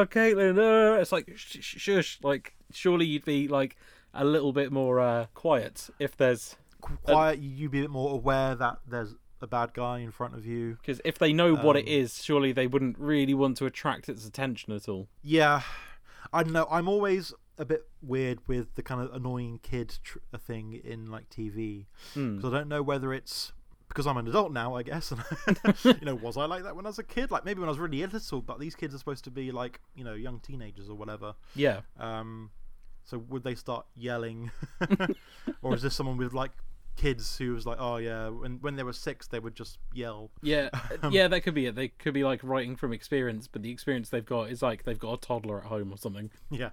oh, 0.00 0.06
Caitlin." 0.10 0.56
Oh. 0.58 0.94
It's 1.00 1.12
like 1.12 1.30
sh- 1.36 1.58
sh- 1.60 1.78
shush. 1.78 2.18
Like 2.22 2.54
surely 2.72 3.04
you'd 3.04 3.24
be 3.26 3.48
like 3.48 3.76
a 4.14 4.24
little 4.24 4.52
bit 4.52 4.72
more 4.72 5.00
uh, 5.00 5.26
quiet 5.34 5.90
if 5.98 6.16
there's 6.16 6.56
Qu- 6.80 6.96
Quiet, 7.02 7.38
You'd 7.38 7.70
be 7.70 7.78
a 7.80 7.82
bit 7.82 7.90
more 7.90 8.12
aware 8.12 8.54
that 8.54 8.78
there's 8.88 9.14
a 9.40 9.46
bad 9.46 9.72
guy 9.74 9.98
in 10.00 10.10
front 10.10 10.34
of 10.34 10.44
you. 10.46 10.76
because 10.80 11.00
if 11.04 11.18
they 11.18 11.32
know 11.32 11.54
what 11.54 11.76
it 11.76 11.88
Um, 12.02 12.06
surely 12.08 12.52
they 12.52 12.66
wouldn't 12.66 12.98
really 12.98 13.34
want 13.34 13.56
to 13.58 13.66
attract 13.66 14.08
its 14.08 14.26
attention 14.26 14.72
at 14.72 14.88
all. 14.88 15.08
Yeah, 15.22 15.62
I 16.32 16.42
don't 16.42 16.52
know. 16.52 16.66
I'm 16.70 16.88
always 16.88 17.32
a 17.58 17.64
bit 17.64 17.86
weird 18.00 18.38
with 18.46 18.74
the 18.74 18.82
kind 18.82 19.00
of 19.00 19.12
annoying 19.14 19.60
kid 19.62 19.98
tr- 20.02 20.18
thing 20.38 20.72
in 20.84 21.10
like 21.10 21.28
TV 21.30 21.86
Hmm. 22.14 22.36
because 22.36 22.52
I 22.52 22.58
don't 22.58 22.68
know 22.68 22.82
whether 22.82 23.12
it's 23.12 23.52
because 23.88 24.06
I'm 24.06 24.16
an 24.16 24.26
adult 24.26 24.52
now, 24.52 24.74
I 24.74 24.82
guess. 24.82 25.12
And 25.12 25.22
you 25.84 26.06
know, 26.06 26.14
was 26.14 26.36
I 26.38 26.46
like 26.46 26.62
that 26.62 26.74
when 26.74 26.86
I 26.86 26.88
was 26.88 26.98
a 26.98 27.02
kid? 27.04 27.30
Like 27.30 27.44
maybe 27.44 27.60
when 27.60 27.68
I 27.68 27.72
was 27.72 27.78
really 27.78 28.04
little, 28.06 28.40
but 28.40 28.58
these 28.58 28.74
kids 28.74 28.94
are 28.94 28.98
supposed 28.98 29.24
to 29.24 29.30
be 29.30 29.50
like 29.52 29.80
you 29.94 30.02
know 30.04 30.14
young 30.14 30.40
teenagers 30.40 30.88
or 30.88 30.94
whatever. 30.96 31.34
Yeah. 31.54 31.80
Um, 32.00 32.50
so 33.04 33.18
would 33.18 33.42
they 33.44 33.54
start 33.54 33.84
yelling, 33.94 34.50
or 35.62 35.74
is 35.74 35.82
this 35.82 35.94
someone 35.94 36.16
with 36.16 36.32
like 36.32 36.52
kids 36.96 37.36
who 37.36 37.54
was 37.54 37.66
like, 37.66 37.78
oh 37.80 37.96
yeah, 37.96 38.28
when 38.28 38.58
when 38.60 38.76
they 38.76 38.82
were 38.82 38.92
six, 38.92 39.26
they 39.26 39.38
would 39.38 39.54
just 39.54 39.78
yell. 39.92 40.30
Yeah, 40.42 40.70
uh, 41.02 41.10
yeah, 41.10 41.28
that 41.28 41.42
could 41.42 41.54
be 41.54 41.66
it. 41.66 41.74
They 41.74 41.88
could 41.88 42.14
be 42.14 42.24
like 42.24 42.40
writing 42.42 42.76
from 42.76 42.92
experience, 42.92 43.48
but 43.48 43.62
the 43.62 43.70
experience 43.70 44.08
they've 44.08 44.24
got 44.24 44.50
is 44.50 44.62
like 44.62 44.84
they've 44.84 44.98
got 44.98 45.14
a 45.14 45.16
toddler 45.18 45.58
at 45.58 45.66
home 45.66 45.92
or 45.92 45.98
something. 45.98 46.30
Yeah. 46.50 46.70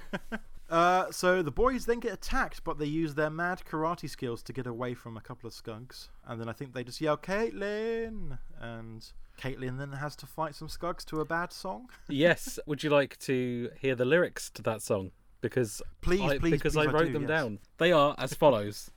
uh, 0.70 1.10
so 1.10 1.42
the 1.42 1.50
boys 1.50 1.86
then 1.86 2.00
get 2.00 2.12
attacked, 2.12 2.64
but 2.64 2.78
they 2.78 2.86
use 2.86 3.14
their 3.14 3.30
mad 3.30 3.62
karate 3.68 4.08
skills 4.08 4.42
to 4.44 4.52
get 4.52 4.66
away 4.66 4.94
from 4.94 5.16
a 5.16 5.20
couple 5.20 5.48
of 5.48 5.54
skugs. 5.54 6.08
And 6.26 6.40
then 6.40 6.48
I 6.48 6.52
think 6.52 6.74
they 6.74 6.84
just 6.84 7.00
yell, 7.00 7.16
Caitlin! 7.16 8.38
And 8.60 9.06
Caitlin 9.38 9.78
then 9.78 9.92
has 9.92 10.16
to 10.16 10.26
fight 10.26 10.54
some 10.54 10.68
skugs 10.68 11.04
to 11.06 11.20
a 11.20 11.24
bad 11.24 11.52
song. 11.52 11.88
yes, 12.08 12.58
would 12.66 12.82
you 12.82 12.90
like 12.90 13.18
to 13.20 13.70
hear 13.80 13.94
the 13.94 14.04
lyrics 14.04 14.50
to 14.50 14.62
that 14.62 14.82
song? 14.82 15.12
Because 15.40 15.80
Please, 16.00 16.20
I, 16.20 16.38
please, 16.38 16.50
because 16.50 16.74
please, 16.74 16.88
I 16.88 16.90
I 16.90 16.92
wrote 16.92 17.06
do, 17.06 17.12
them 17.12 17.22
yes. 17.22 17.28
down. 17.28 17.58
They 17.78 17.92
are 17.92 18.16
as 18.18 18.34
follows: 18.34 18.90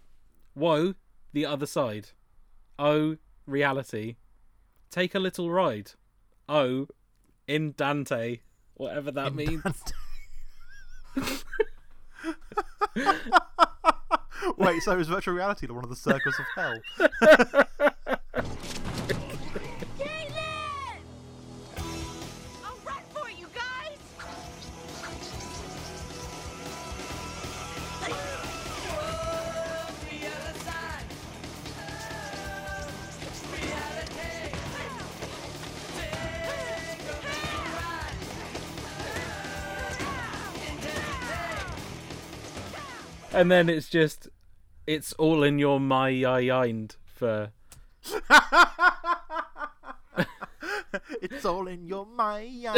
Woe, 0.56 0.96
the 1.34 1.46
other 1.46 1.66
side. 1.66 2.10
Oh, 2.78 3.18
reality. 3.46 4.16
Take 4.90 5.16
a 5.16 5.20
little 5.20 5.50
ride. 5.52 5.92
Oh, 6.50 6.88
in 7.48 7.74
Dante, 7.78 8.40
whatever 8.76 9.12
that 9.12 9.34
means. 9.34 9.64
Wait, 14.58 14.82
so 14.82 14.98
is 15.00 15.08
virtual 15.08 15.36
reality 15.36 15.68
one 15.68 15.84
of 15.84 15.90
the 15.90 15.96
circles 15.96 16.36
of 16.40 16.46
hell? 16.56 16.80
and 43.42 43.50
then 43.50 43.70
it's 43.70 43.90
just 43.90 44.30
it's 44.86 45.14
all 45.14 45.42
in 45.42 45.58
your 45.58 45.80
mind 45.80 46.96
for 47.06 47.50
it's 51.24 51.44
all 51.44 51.68
in 51.68 51.88
your 51.88 52.06
mind. 52.06 52.52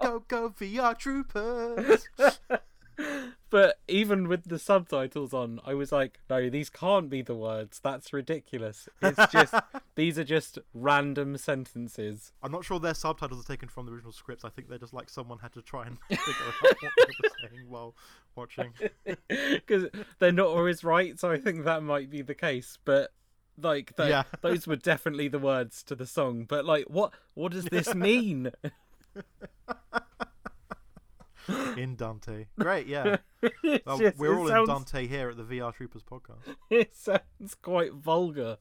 Go, 0.00 0.24
go, 0.28 0.48
VR 0.50 0.96
troopers. 0.96 2.08
but 3.50 3.78
even 3.88 4.28
with 4.28 4.44
the 4.44 4.58
subtitles 4.58 5.32
on 5.32 5.60
i 5.64 5.72
was 5.74 5.90
like 5.92 6.18
no 6.28 6.50
these 6.50 6.68
can't 6.70 7.08
be 7.08 7.22
the 7.22 7.34
words 7.34 7.80
that's 7.82 8.12
ridiculous 8.12 8.88
it's 9.02 9.32
just 9.32 9.54
these 9.94 10.18
are 10.18 10.24
just 10.24 10.58
random 10.74 11.36
sentences 11.36 12.32
I'm 12.42 12.52
not 12.52 12.64
sure 12.64 12.78
their 12.78 12.94
subtitles 12.94 13.44
are 13.44 13.48
taken 13.48 13.68
from 13.68 13.86
the 13.86 13.92
original 13.92 14.12
scripts. 14.12 14.44
I 14.44 14.48
think 14.50 14.68
they're 14.68 14.78
just 14.78 14.94
like 14.94 15.10
someone 15.10 15.38
had 15.40 15.52
to 15.54 15.62
try 15.62 15.86
and 15.86 15.98
figure 16.08 16.24
out 16.24 16.54
what 16.60 16.76
they 16.96 17.04
were 17.22 17.48
saying 17.50 17.68
while 17.68 17.94
watching. 18.36 18.72
because 19.28 19.86
they're 20.18 20.32
not 20.32 20.46
always 20.48 20.84
right 20.84 21.18
so 21.18 21.30
i 21.30 21.38
think 21.38 21.64
that 21.64 21.82
might 21.82 22.10
be 22.10 22.22
the 22.22 22.34
case 22.34 22.78
but 22.84 23.10
like 23.60 23.96
tho- 23.96 24.06
Yeah. 24.06 24.22
those 24.40 24.66
were 24.66 24.76
definitely 24.76 25.28
the 25.28 25.38
words 25.40 25.82
to 25.84 25.94
the 25.96 26.06
song 26.06 26.44
but 26.48 26.64
like 26.64 26.84
what 26.88 27.12
what 27.34 27.52
does 27.52 27.64
this 27.66 27.94
mean 27.94 28.52
In 31.76 31.96
Dante. 31.96 32.46
Great, 32.58 32.86
yeah. 32.86 33.16
Well, 33.86 33.98
just- 33.98 34.18
we're 34.18 34.38
all 34.38 34.48
sounds- 34.48 34.68
in 34.68 34.74
Dante 34.74 35.06
here 35.06 35.30
at 35.30 35.36
the 35.36 35.44
VR 35.44 35.72
Troopers 35.74 36.02
podcast. 36.02 36.54
it 36.70 36.94
sounds 36.94 37.54
quite 37.62 37.92
vulgar 37.92 38.58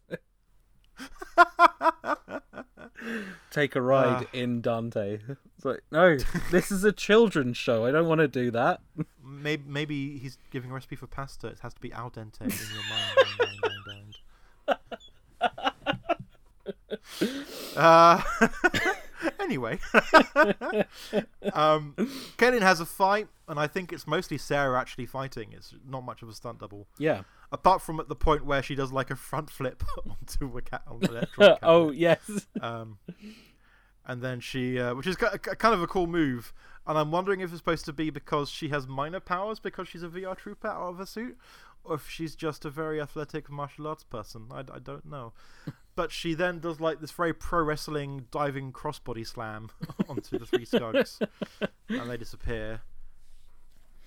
take 3.51 3.75
a 3.75 3.81
ride 3.81 4.23
Ah. 4.25 4.29
in 4.33 4.61
dante 4.61 5.19
it's 5.55 5.63
like 5.63 5.81
no 5.91 6.17
this 6.49 6.71
is 6.71 6.83
a 6.83 6.91
children's 6.91 7.55
show 7.55 7.85
i 7.85 7.91
don't 7.91 8.07
want 8.07 8.17
to 8.19 8.27
do 8.27 8.49
that 8.49 8.81
Maybe, 9.23 9.63
maybe 9.67 10.17
he's 10.17 10.39
giving 10.49 10.71
a 10.71 10.73
recipe 10.73 10.95
for 10.95 11.05
pasta. 11.05 11.47
It 11.47 11.59
has 11.59 11.73
to 11.75 11.81
be 11.81 11.91
al 11.91 12.09
dente 12.09 12.41
in 12.41 12.49
your 12.49 12.83
mind. 12.89 14.15
Dang. 14.67 14.77
Uh, 17.75 18.21
anyway, 19.47 19.79
um, 21.53 21.95
has 22.39 22.79
a 22.79 22.85
fight, 22.85 23.27
and 23.47 23.59
I 23.59 23.67
think 23.67 23.93
it's 23.93 24.05
mostly 24.07 24.37
Sarah 24.37 24.79
actually 24.79 25.05
fighting. 25.05 25.53
It's 25.53 25.73
not 25.87 26.03
much 26.03 26.21
of 26.21 26.29
a 26.29 26.33
stunt 26.33 26.59
double, 26.59 26.87
yeah 26.97 27.21
apart 27.49 27.81
from 27.81 27.97
at 27.97 28.09
the 28.09 28.15
point 28.15 28.45
where 28.45 28.61
she 28.61 28.75
does 28.75 28.91
like 28.91 29.09
a 29.09 29.15
front 29.15 29.49
flip 29.49 29.81
onto 30.05 30.57
a 30.57 30.61
cat 30.61 30.81
on 30.85 30.99
the 30.99 31.07
electron 31.11 31.57
oh 31.63 31.91
yes 31.91 32.19
Um, 32.59 32.97
and 34.05 34.21
then 34.21 34.39
she, 34.39 34.79
uh, 34.79 34.95
which 34.95 35.05
is 35.05 35.15
ki- 35.17 35.25
ki- 35.43 35.55
kind 35.57 35.73
of 35.75 35.81
a 35.81 35.87
cool 35.87 36.07
move. 36.07 36.53
And 36.87 36.97
I'm 36.97 37.11
wondering 37.11 37.41
if 37.41 37.49
it's 37.49 37.57
supposed 37.59 37.83
to 37.85 37.93
be 37.93 38.09
because 38.09 38.49
she 38.49 38.69
has 38.69 38.87
minor 38.87 39.19
powers 39.19 39.59
because 39.59 39.89
she's 39.89 40.01
a 40.01 40.07
VR 40.07 40.35
trooper 40.37 40.69
out 40.69 40.89
of 40.89 40.99
a 41.01 41.05
suit, 41.05 41.37
or 41.83 41.95
if 41.95 42.09
she's 42.09 42.33
just 42.33 42.63
a 42.63 42.69
very 42.69 43.01
athletic 43.01 43.49
martial 43.49 43.85
arts 43.85 44.05
person. 44.05 44.47
I, 44.49 44.59
I 44.59 44.79
don't 44.79 45.05
know. 45.05 45.33
But 45.97 46.11
she 46.11 46.35
then 46.35 46.59
does 46.59 46.79
like 46.79 47.01
this 47.01 47.09
very 47.09 47.33
pro 47.33 47.63
wrestling 47.63 48.27
diving 48.29 48.71
crossbody 48.71 49.25
slam 49.25 49.71
onto 50.07 50.37
the 50.37 50.45
three 50.45 50.63
skugs, 50.63 51.19
and 51.89 52.07
they 52.09 52.15
disappear. 52.15 52.81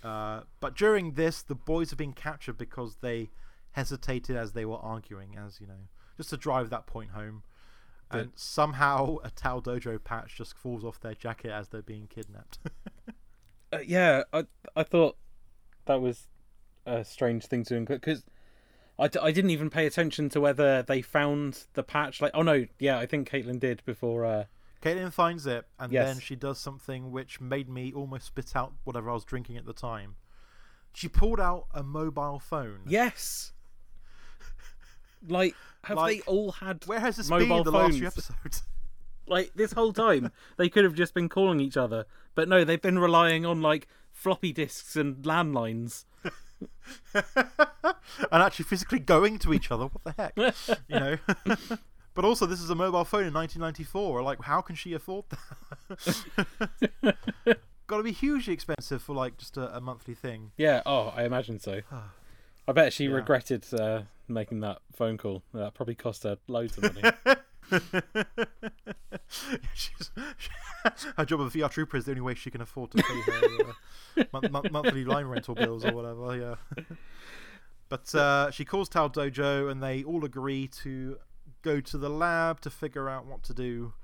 Uh, 0.04 0.42
but 0.60 0.76
during 0.76 1.14
this, 1.14 1.42
the 1.42 1.56
boys 1.56 1.92
are 1.92 1.96
being 1.96 2.12
captured 2.12 2.56
because 2.56 2.98
they 3.02 3.28
hesitated 3.72 4.36
as 4.36 4.52
they 4.52 4.64
were 4.64 4.78
arguing, 4.78 5.36
as 5.36 5.60
you 5.60 5.66
know, 5.66 5.88
just 6.16 6.30
to 6.30 6.36
drive 6.36 6.70
that 6.70 6.86
point 6.86 7.10
home. 7.10 7.42
And 8.12 8.30
somehow 8.36 9.18
a 9.22 9.30
Tao 9.30 9.60
Dojo 9.60 10.02
patch 10.02 10.36
just 10.36 10.56
falls 10.56 10.84
off 10.84 11.00
their 11.00 11.14
jacket 11.14 11.50
as 11.50 11.68
they're 11.68 11.82
being 11.82 12.06
kidnapped. 12.06 12.58
Uh, 13.72 13.78
yeah, 13.86 14.24
I 14.32 14.46
I 14.74 14.82
thought 14.82 15.16
that 15.84 16.00
was 16.00 16.26
a 16.86 17.04
strange 17.04 17.46
thing 17.46 17.62
to 17.62 17.76
include 17.76 18.00
because 18.00 18.24
I, 19.00 19.08
d- 19.08 19.18
I 19.20 19.32
didn't 19.32 19.50
even 19.50 19.70
pay 19.70 19.86
attention 19.86 20.28
to 20.30 20.40
whether 20.40 20.82
they 20.82 21.00
found 21.02 21.64
the 21.74 21.82
patch. 21.82 22.20
Like, 22.20 22.32
oh 22.34 22.42
no, 22.42 22.66
yeah, 22.78 22.98
I 22.98 23.06
think 23.06 23.28
Caitlin 23.30 23.58
did 23.58 23.82
before. 23.86 24.24
Uh, 24.26 24.44
Caitlin 24.82 25.12
finds 25.12 25.46
it, 25.46 25.66
and 25.78 25.92
Yes. 25.92 26.06
then 26.08 26.20
she 26.20 26.36
does 26.36 26.58
something 26.58 27.10
which 27.10 27.40
made 27.40 27.68
me 27.68 27.92
almost 27.92 28.26
spit 28.26 28.54
out 28.54 28.72
whatever 28.84 29.10
I 29.10 29.14
was 29.14 29.24
drinking 29.24 29.56
at 29.56 29.64
the 29.66 29.72
time. 29.72 30.16
She 30.92 31.08
pulled 31.08 31.40
out 31.40 31.66
a 31.72 31.82
mobile 31.82 32.38
phone. 32.38 32.80
yes, 32.86 33.52
like 35.28 35.54
have 35.84 35.98
they 36.06 36.20
all 36.22 36.52
had 36.52 36.84
Where 36.86 37.00
has 37.00 37.16
this 37.16 37.28
mobile 37.28 37.62
been 37.62 37.64
the 37.64 37.72
phones? 37.72 37.88
last 37.94 37.98
few 37.98 38.06
episodes? 38.06 38.62
Like 39.26 39.52
this 39.54 39.70
whole 39.72 39.92
time, 39.92 40.32
they 40.56 40.68
could 40.68 40.82
have 40.82 40.94
just 40.94 41.14
been 41.14 41.28
calling 41.28 41.60
each 41.60 41.76
other, 41.76 42.04
but 42.34 42.48
no, 42.48 42.64
they've 42.64 42.82
been 42.82 42.98
relying 42.98 43.46
on 43.46 43.62
like 43.62 43.86
floppy 44.10 44.52
disks 44.52 44.96
and 44.96 45.18
landlines. 45.22 46.04
and 47.14 47.24
actually 48.32 48.64
physically 48.64 48.98
going 48.98 49.38
to 49.40 49.52
each 49.52 49.70
other. 49.70 49.86
What 49.86 50.04
the 50.04 50.14
heck? 50.16 50.54
you 50.88 51.00
know? 51.00 51.16
but 52.14 52.24
also, 52.24 52.46
this 52.46 52.60
is 52.60 52.70
a 52.70 52.74
mobile 52.74 53.04
phone 53.04 53.26
in 53.26 53.34
1994. 53.34 54.22
Like, 54.22 54.42
how 54.42 54.60
can 54.60 54.76
she 54.76 54.94
afford 54.94 55.24
that? 55.30 57.16
Got 57.86 57.96
to 57.96 58.02
be 58.02 58.12
hugely 58.12 58.54
expensive 58.54 59.02
for 59.02 59.14
like 59.14 59.36
just 59.36 59.56
a, 59.56 59.76
a 59.76 59.80
monthly 59.80 60.14
thing. 60.14 60.52
Yeah, 60.56 60.82
oh, 60.86 61.12
I 61.16 61.24
imagine 61.24 61.58
so. 61.58 61.80
I 62.68 62.72
bet 62.72 62.92
she 62.92 63.08
regretted 63.08 63.66
uh, 63.74 64.02
making 64.28 64.60
that 64.60 64.78
phone 64.94 65.18
call. 65.18 65.42
That 65.52 65.74
probably 65.74 65.96
cost 65.96 66.22
her 66.22 66.38
loads 66.46 66.78
of 66.78 66.94
money. 66.94 67.36
She's, 69.74 70.10
her 71.16 71.24
job 71.24 71.40
of 71.40 71.54
a 71.54 71.58
VR 71.58 71.70
trooper 71.70 71.96
is 71.96 72.04
the 72.04 72.12
only 72.12 72.20
way 72.22 72.34
she 72.34 72.50
can 72.50 72.60
afford 72.60 72.90
to 72.92 73.02
pay 73.02 73.20
her 73.20 73.72
uh, 74.22 74.24
mon- 74.32 74.52
mon- 74.52 74.72
monthly 74.72 75.04
line 75.04 75.26
rental 75.26 75.54
bills 75.54 75.84
or 75.84 75.92
whatever. 75.92 76.36
Yeah. 76.76 76.84
But 77.88 78.14
uh, 78.14 78.52
she 78.52 78.64
calls 78.64 78.88
Tao 78.88 79.08
Dojo, 79.08 79.68
and 79.68 79.82
they 79.82 80.04
all 80.04 80.24
agree 80.24 80.68
to 80.84 81.18
go 81.62 81.80
to 81.80 81.98
the 81.98 82.08
lab 82.08 82.60
to 82.60 82.70
figure 82.70 83.08
out 83.08 83.26
what 83.26 83.42
to 83.42 83.52
do. 83.52 83.94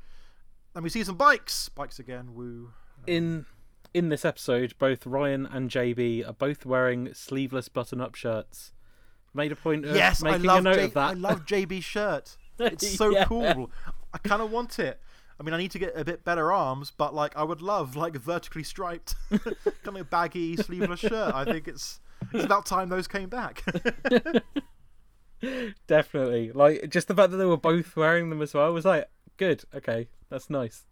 And 0.74 0.82
we 0.82 0.90
see 0.90 1.04
some 1.04 1.16
bikes, 1.16 1.68
bikes 1.68 2.00
again. 2.00 2.34
Woo. 2.34 2.72
in 3.06 3.46
in 3.94 4.08
this 4.08 4.24
episode, 4.24 4.74
both 4.80 5.06
Ryan 5.06 5.46
and 5.46 5.70
JB 5.70 6.28
are 6.28 6.32
both 6.32 6.66
wearing 6.66 7.14
sleeveless 7.14 7.68
button-up 7.68 8.16
shirts. 8.16 8.72
Made 9.32 9.52
a 9.52 9.56
point 9.56 9.84
of 9.84 9.94
yes, 9.94 10.20
making 10.20 10.50
a 10.50 10.60
note 10.60 10.74
J- 10.74 10.84
of 10.86 10.94
that. 10.94 11.10
I 11.10 11.12
love 11.12 11.46
JB's 11.46 11.84
shirt. 11.84 12.36
It's 12.72 12.96
so 12.96 13.10
Yeah. 13.10 13.24
cool. 13.26 13.70
I 14.12 14.18
kind 14.18 14.40
of 14.42 14.50
want 14.50 14.78
it. 14.78 15.00
I 15.38 15.42
mean, 15.42 15.52
I 15.52 15.58
need 15.58 15.70
to 15.72 15.78
get 15.78 15.92
a 15.94 16.04
bit 16.04 16.24
better 16.24 16.50
arms, 16.50 16.90
but 16.96 17.14
like, 17.14 17.36
I 17.36 17.42
would 17.42 17.60
love 17.60 17.94
like 17.96 18.14
vertically 18.16 18.62
striped, 18.62 19.14
kind 19.84 19.98
of 19.98 20.08
baggy 20.08 20.56
sleeveless 20.56 21.00
shirt. 21.00 21.34
I 21.34 21.44
think 21.44 21.68
it's 21.68 22.00
it's 22.32 22.44
about 22.44 22.64
time 22.64 22.88
those 22.88 23.06
came 23.06 23.28
back. 23.28 23.62
Definitely, 25.86 26.50
like 26.52 26.88
just 26.88 27.08
the 27.08 27.14
fact 27.14 27.30
that 27.30 27.36
they 27.36 27.44
were 27.44 27.58
both 27.58 27.94
wearing 27.94 28.30
them 28.30 28.40
as 28.40 28.54
well 28.54 28.72
was 28.72 28.86
like 28.86 29.06
good. 29.36 29.64
Okay, 29.74 30.08
that's 30.30 30.48
nice. 30.48 30.84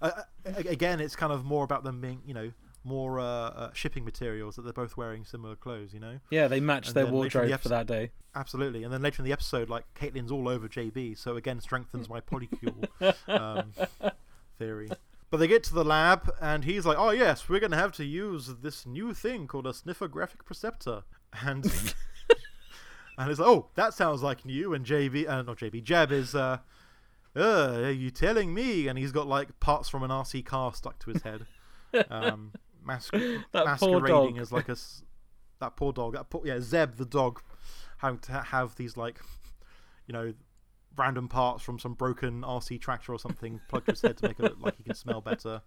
uh, 0.00 0.10
again, 0.46 1.00
it's 1.00 1.16
kind 1.16 1.32
of 1.32 1.44
more 1.44 1.64
about 1.64 1.82
them 1.82 2.00
being, 2.00 2.20
you 2.24 2.32
know, 2.32 2.52
more 2.84 3.20
uh, 3.20 3.24
uh, 3.24 3.72
shipping 3.72 4.04
materials 4.04 4.56
that 4.56 4.62
they're 4.62 4.72
both 4.72 4.96
wearing 4.96 5.24
similar 5.24 5.54
clothes. 5.56 5.92
You 5.92 6.00
know, 6.00 6.18
Yeah, 6.30 6.48
they 6.48 6.60
matched 6.60 6.88
And 6.88 6.96
their 6.96 7.04
in 7.04 7.10
the 7.10 7.16
wardrobe 7.16 7.60
for 7.60 7.68
that 7.68 7.86
day. 7.86 8.10
absolutely. 8.34 8.84
And 8.84 8.92
then 8.92 9.02
later 9.02 9.20
in 9.22 9.26
the 9.26 9.32
episode, 9.32 9.68
like 9.68 9.84
Caitlin's 9.94 10.30
all 10.32 10.48
over 10.48 10.68
JB, 10.68 11.18
so 11.18 11.36
again 11.36 11.60
strengthens 11.60 12.08
my 12.08 12.20
polycule 12.20 12.88
um, 13.28 13.72
theory. 14.58 14.88
But 15.30 15.36
they 15.38 15.46
get 15.46 15.62
to 15.64 15.74
the 15.74 15.84
lab, 15.84 16.28
and 16.40 16.64
he's 16.64 16.84
like, 16.84 16.96
"Oh 16.98 17.10
yes, 17.10 17.48
we're 17.48 17.60
gonna 17.60 17.76
have 17.76 17.92
to 17.92 18.04
use 18.04 18.48
this 18.62 18.84
new 18.84 19.14
thing 19.14 19.46
called 19.46 19.66
a 19.66 19.70
sniffographic 19.70 20.44
preceptor," 20.44 21.04
and 21.40 21.64
and 23.18 23.30
it's 23.30 23.38
like, 23.38 23.48
"Oh, 23.48 23.68
that 23.76 23.94
sounds 23.94 24.22
like 24.22 24.44
new." 24.44 24.74
And 24.74 24.84
JB, 24.84 25.28
uh, 25.28 25.42
not 25.42 25.58
JB, 25.58 25.84
Jeb 25.84 26.10
is, 26.10 26.34
uh, 26.34 26.58
uh, 27.36 27.40
"Are 27.84 27.90
you 27.92 28.10
telling 28.10 28.52
me?" 28.52 28.88
And 28.88 28.98
he's 28.98 29.12
got 29.12 29.28
like 29.28 29.60
parts 29.60 29.88
from 29.88 30.02
an 30.02 30.10
RC 30.10 30.44
car 30.44 30.74
stuck 30.74 30.98
to 31.00 31.10
his 31.10 31.22
head, 31.22 31.46
um, 32.10 32.50
mas- 32.84 33.10
That 33.52 33.64
masquerading 33.64 34.38
as 34.38 34.52
like 34.52 34.68
a 34.68 34.76
that 35.60 35.76
poor 35.76 35.92
dog. 35.92 36.14
That 36.14 36.30
poor, 36.30 36.42
yeah, 36.44 36.58
Jeb 36.58 36.96
the 36.96 37.04
dog, 37.04 37.40
having 37.98 38.18
to 38.20 38.32
have 38.32 38.74
these 38.76 38.96
like, 38.96 39.20
you 40.06 40.12
know, 40.12 40.34
random 40.96 41.28
parts 41.28 41.62
from 41.62 41.78
some 41.78 41.94
broken 41.94 42.42
RC 42.42 42.80
tractor 42.80 43.12
or 43.12 43.18
something 43.18 43.60
plugged 43.68 43.86
to 43.86 43.92
his 43.92 44.02
head 44.02 44.16
to 44.18 44.28
make 44.28 44.38
it 44.38 44.42
look 44.42 44.60
like 44.60 44.76
he 44.76 44.82
can 44.82 44.94
smell 44.94 45.20
better. 45.20 45.62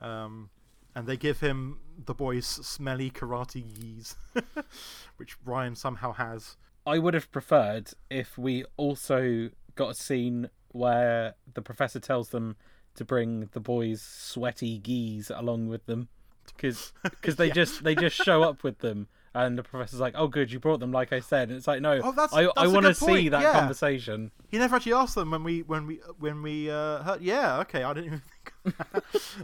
Um, 0.00 0.50
and 0.94 1.06
they 1.06 1.16
give 1.16 1.40
him 1.40 1.78
the 2.04 2.14
boy's 2.14 2.46
smelly 2.46 3.10
karate 3.10 3.64
geese, 3.74 4.16
which 5.16 5.36
Ryan 5.44 5.74
somehow 5.74 6.12
has. 6.12 6.56
I 6.86 6.98
would 6.98 7.14
have 7.14 7.30
preferred 7.32 7.90
if 8.10 8.38
we 8.38 8.64
also 8.76 9.50
got 9.74 9.90
a 9.90 9.94
scene 9.94 10.50
where 10.68 11.34
the 11.52 11.62
professor 11.62 12.00
tells 12.00 12.30
them 12.30 12.56
to 12.96 13.04
bring 13.04 13.48
the 13.52 13.60
boys' 13.60 14.02
sweaty 14.02 14.78
geese 14.78 15.30
along 15.30 15.68
with 15.68 15.86
them, 15.86 16.08
because 16.56 16.92
they 17.36 17.50
just 17.50 17.82
they 17.84 17.94
just 17.94 18.16
show 18.16 18.42
up 18.42 18.62
with 18.62 18.78
them, 18.78 19.08
and 19.34 19.58
the 19.58 19.62
professor's 19.62 20.00
like, 20.00 20.14
"Oh, 20.16 20.28
good, 20.28 20.52
you 20.52 20.58
brought 20.60 20.80
them." 20.80 20.92
Like 20.92 21.12
I 21.12 21.20
said, 21.20 21.48
and 21.48 21.56
it's 21.56 21.66
like, 21.66 21.80
no, 21.80 22.00
Oh, 22.02 22.12
that's- 22.12 22.32
I 22.32 22.48
I 22.56 22.66
want 22.68 22.86
to 22.86 22.94
see 22.94 23.28
that 23.30 23.42
yeah. 23.42 23.52
conversation. 23.52 24.30
He 24.50 24.58
never 24.58 24.76
actually 24.76 24.92
asked 24.92 25.14
them 25.16 25.30
when 25.30 25.42
we 25.44 25.62
when 25.62 25.86
we 25.86 25.96
when 26.18 26.42
we 26.42 26.70
uh, 26.70 27.02
heard. 27.02 27.20
Yeah, 27.22 27.58
okay, 27.60 27.82
I 27.82 27.92
didn't 27.94 28.06
even 28.06 28.22
think 28.64 28.76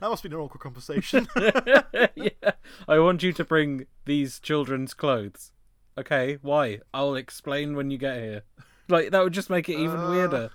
that 0.01 0.09
must 0.09 0.23
be 0.23 0.29
an 0.29 0.35
awkward 0.37 0.61
conversation. 0.61 1.27
yeah. 1.37 2.53
I 2.89 2.99
want 2.99 3.23
you 3.23 3.33
to 3.33 3.45
bring 3.45 3.87
these 4.05 4.39
children's 4.41 4.95
clothes. 4.95 5.53
Okay, 5.99 6.39
why? 6.43 6.79
I'll 6.95 7.15
explain 7.17 7.75
when 7.77 7.91
you 7.91 7.99
get 7.99 8.19
here. 8.19 8.43
Like 8.89 9.11
that 9.11 9.23
would 9.25 9.33
just 9.35 9.51
make 9.51 9.69
it 9.69 9.75
even 9.79 9.99
Uh, 10.01 10.11
weirder. 10.11 10.51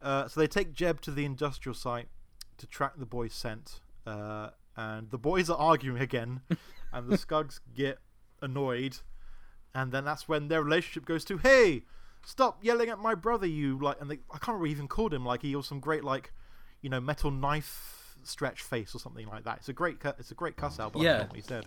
Uh, 0.00 0.28
so 0.28 0.38
they 0.40 0.46
take 0.46 0.72
Jeb 0.72 1.00
to 1.02 1.10
the 1.10 1.24
industrial 1.24 1.74
site 1.74 2.08
to 2.58 2.66
track 2.66 2.92
the 2.96 3.06
boy's 3.06 3.34
scent, 3.34 3.80
uh, 4.06 4.50
and 4.76 5.10
the 5.10 5.18
boys 5.18 5.50
are 5.50 5.56
arguing 5.58 6.00
again, 6.00 6.40
and 6.92 7.08
the 7.08 7.16
Skugs 7.18 7.60
get 7.74 7.98
annoyed, 8.40 8.98
and 9.74 9.90
then 9.92 10.04
that's 10.04 10.28
when 10.28 10.48
their 10.48 10.62
relationship 10.62 11.04
goes 11.04 11.24
to, 11.26 11.38
"Hey, 11.38 11.82
stop 12.24 12.62
yelling 12.64 12.88
at 12.88 12.98
my 12.98 13.14
brother, 13.16 13.46
you 13.46 13.78
like!" 13.80 14.00
And 14.00 14.08
they, 14.10 14.18
I 14.30 14.38
can't 14.38 14.48
remember 14.48 14.66
even 14.68 14.86
called 14.88 15.12
him 15.12 15.24
like 15.26 15.42
he 15.42 15.54
was 15.56 15.66
some 15.66 15.80
great 15.80 16.04
like, 16.04 16.32
you 16.80 16.90
know, 16.90 17.00
metal 17.00 17.30
knife 17.32 18.16
stretch 18.22 18.62
face 18.62 18.94
or 18.94 18.98
something 19.00 19.26
like 19.26 19.44
that. 19.44 19.58
It's 19.58 19.68
a 19.68 19.72
great, 19.72 20.00
cu- 20.00 20.12
it's 20.18 20.30
a 20.30 20.34
great 20.34 20.56
cuss 20.56 20.78
out, 20.80 20.92
but 20.92 21.00
I 21.00 21.02
Yeah. 21.02 21.10
don't 21.12 21.20
know 21.20 21.26
what 21.28 21.36
he 21.36 21.42
said. 21.42 21.66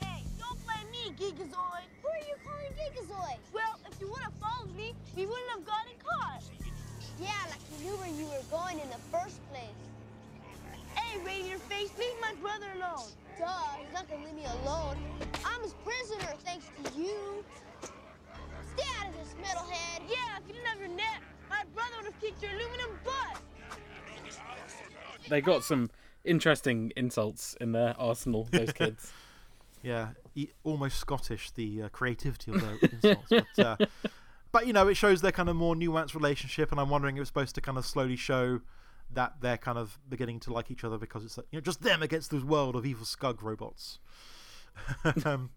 Hey, 0.00 0.24
don't 0.38 0.58
blame 0.64 0.90
me, 0.90 1.12
Gigazoid. 1.18 1.86
Who 2.02 2.08
are 2.08 2.18
you 2.18 2.34
calling 2.44 2.72
Gigazoid? 2.78 3.38
Well, 3.52 3.78
if 3.90 4.00
you 4.00 4.08
would 4.08 4.22
have 4.22 4.32
followed 4.40 4.74
me, 4.76 4.94
we 5.16 5.26
wouldn't 5.26 5.50
have 5.50 5.64
gotten 5.64 5.92
caught. 6.04 6.42
Yeah, 7.20 7.30
like 7.50 7.60
you 7.72 7.90
knew 7.90 7.96
where 7.96 8.08
you 8.08 8.26
were 8.26 8.42
going 8.50 8.78
in 8.78 8.88
the 8.90 9.02
first 9.10 9.40
place. 9.50 9.64
Hey, 10.94 11.18
radiator 11.24 11.58
face, 11.58 11.90
leave 11.98 12.14
my 12.20 12.34
brother 12.40 12.66
alone. 12.76 13.08
Duh, 13.38 13.46
he's 13.80 13.92
not 13.92 14.08
gonna 14.08 14.24
leave 14.24 14.34
me 14.34 14.44
alone. 14.62 14.96
I'm 15.44 15.62
his 15.62 15.74
prisoner, 15.84 16.32
thanks 16.44 16.66
to 16.66 17.00
you. 17.00 17.44
Stay 18.76 18.88
out 19.00 19.08
of 19.08 19.14
this, 19.14 19.34
metalhead. 19.42 20.02
Yeah, 20.08 20.38
if 20.38 20.46
you 20.46 20.54
didn't 20.54 20.66
have 20.66 20.78
your 20.80 20.88
net, 20.88 21.20
my 21.50 21.62
brother 21.74 21.94
would 21.96 22.06
have 22.06 22.20
kicked 22.20 22.42
your 22.42 22.52
aluminum 22.52 22.98
butt. 23.04 23.40
They 25.28 25.40
got 25.40 25.64
some 25.64 25.90
interesting 26.24 26.92
insults 26.96 27.56
in 27.60 27.72
their 27.72 27.94
arsenal. 27.98 28.48
Those 28.50 28.72
kids. 28.74 29.12
Yeah, 29.82 30.08
almost 30.64 30.98
Scottish, 30.98 31.52
the 31.52 31.82
uh, 31.82 31.88
creativity 31.90 32.52
of 32.52 32.60
their 32.60 32.90
insults. 32.90 33.28
But, 33.56 33.64
uh, 33.64 33.76
but, 34.52 34.66
you 34.66 34.72
know, 34.72 34.88
it 34.88 34.94
shows 34.96 35.20
their 35.20 35.32
kind 35.32 35.48
of 35.48 35.56
more 35.56 35.74
nuanced 35.74 36.14
relationship, 36.14 36.70
and 36.72 36.80
I'm 36.80 36.88
wondering 36.90 37.16
if 37.16 37.22
it's 37.22 37.28
supposed 37.28 37.54
to 37.56 37.60
kind 37.60 37.78
of 37.78 37.84
slowly 37.86 38.16
show 38.16 38.60
that 39.12 39.34
they're 39.40 39.56
kind 39.58 39.78
of 39.78 39.98
beginning 40.08 40.38
to 40.40 40.52
like 40.52 40.70
each 40.70 40.84
other 40.84 40.98
because 40.98 41.24
it's, 41.24 41.36
like, 41.38 41.46
you 41.50 41.56
know, 41.58 41.60
just 41.62 41.82
them 41.82 42.02
against 42.02 42.30
this 42.30 42.42
world 42.42 42.76
of 42.76 42.84
evil 42.86 43.06
Skug 43.06 43.42
robots. 43.42 43.98
um, 45.24 45.50